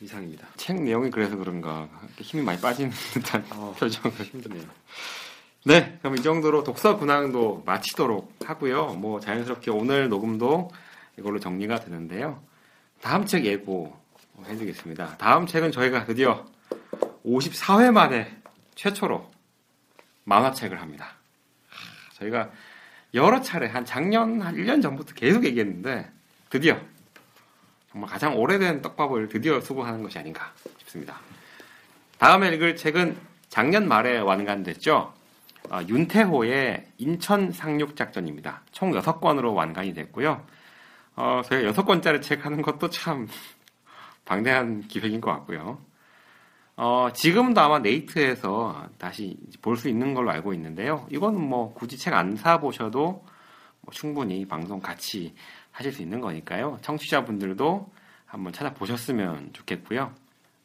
[0.00, 1.88] 이상입니다 책 내용이 그래서 그런가
[2.18, 4.16] 힘이 많이 빠지는 듯한 어, 표정을.
[4.16, 4.64] 힘드네요
[5.66, 8.94] 네, 그럼 이 정도로 독서 근황도 마치도록 하고요.
[8.94, 10.70] 뭐 자연스럽게 오늘 녹음도
[11.18, 12.42] 이걸로 정리가 되는데요.
[13.00, 13.96] 다음 책 예고
[14.44, 15.16] 해드리겠습니다.
[15.16, 16.44] 다음 책은 저희가 드디어
[17.24, 18.36] 54회 만에
[18.74, 19.30] 최초로
[20.24, 21.12] 만화책을 합니다.
[21.68, 22.50] 하, 저희가
[23.14, 26.10] 여러 차례 한 작년 한 1년 전부터 계속 얘기했는데
[26.50, 26.78] 드디어
[27.90, 31.20] 정말 가장 오래된 떡밥을 드디어 수고하는 것이 아닌가 싶습니다.
[32.18, 33.16] 다음에 읽을 책은
[33.48, 35.14] 작년 말에 완간됐죠.
[35.70, 38.62] 아, 윤태호의 인천 상륙 작전입니다.
[38.72, 40.44] 총 6권으로 완간이 됐고요.
[41.16, 43.28] 어, 저희가 6권짜리 책 하는 것도 참
[44.24, 45.78] 방대한 기획인 것 같고요.
[46.76, 51.06] 어, 지금도 아마 네이트에서 다시 볼 수 있는 걸로 알고 있는데요.
[51.10, 53.24] 이건 뭐 굳이 책 안 사보셔도
[53.80, 55.34] 뭐 충분히 방송 같이
[55.70, 56.78] 하실 수 있는 거니까요.
[56.82, 57.90] 청취자분들도
[58.26, 60.12] 한번 찾아보셨으면 좋겠고요.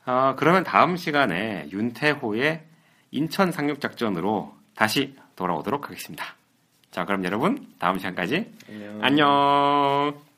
[0.05, 2.63] 아, 그러면 다음 시간에 윤태호의
[3.11, 6.25] 인천 상륙 작전으로 다시 돌아오도록 하겠습니다.
[6.91, 10.28] 자, 그럼 여러분 다음 시간까지 안녕 안녕.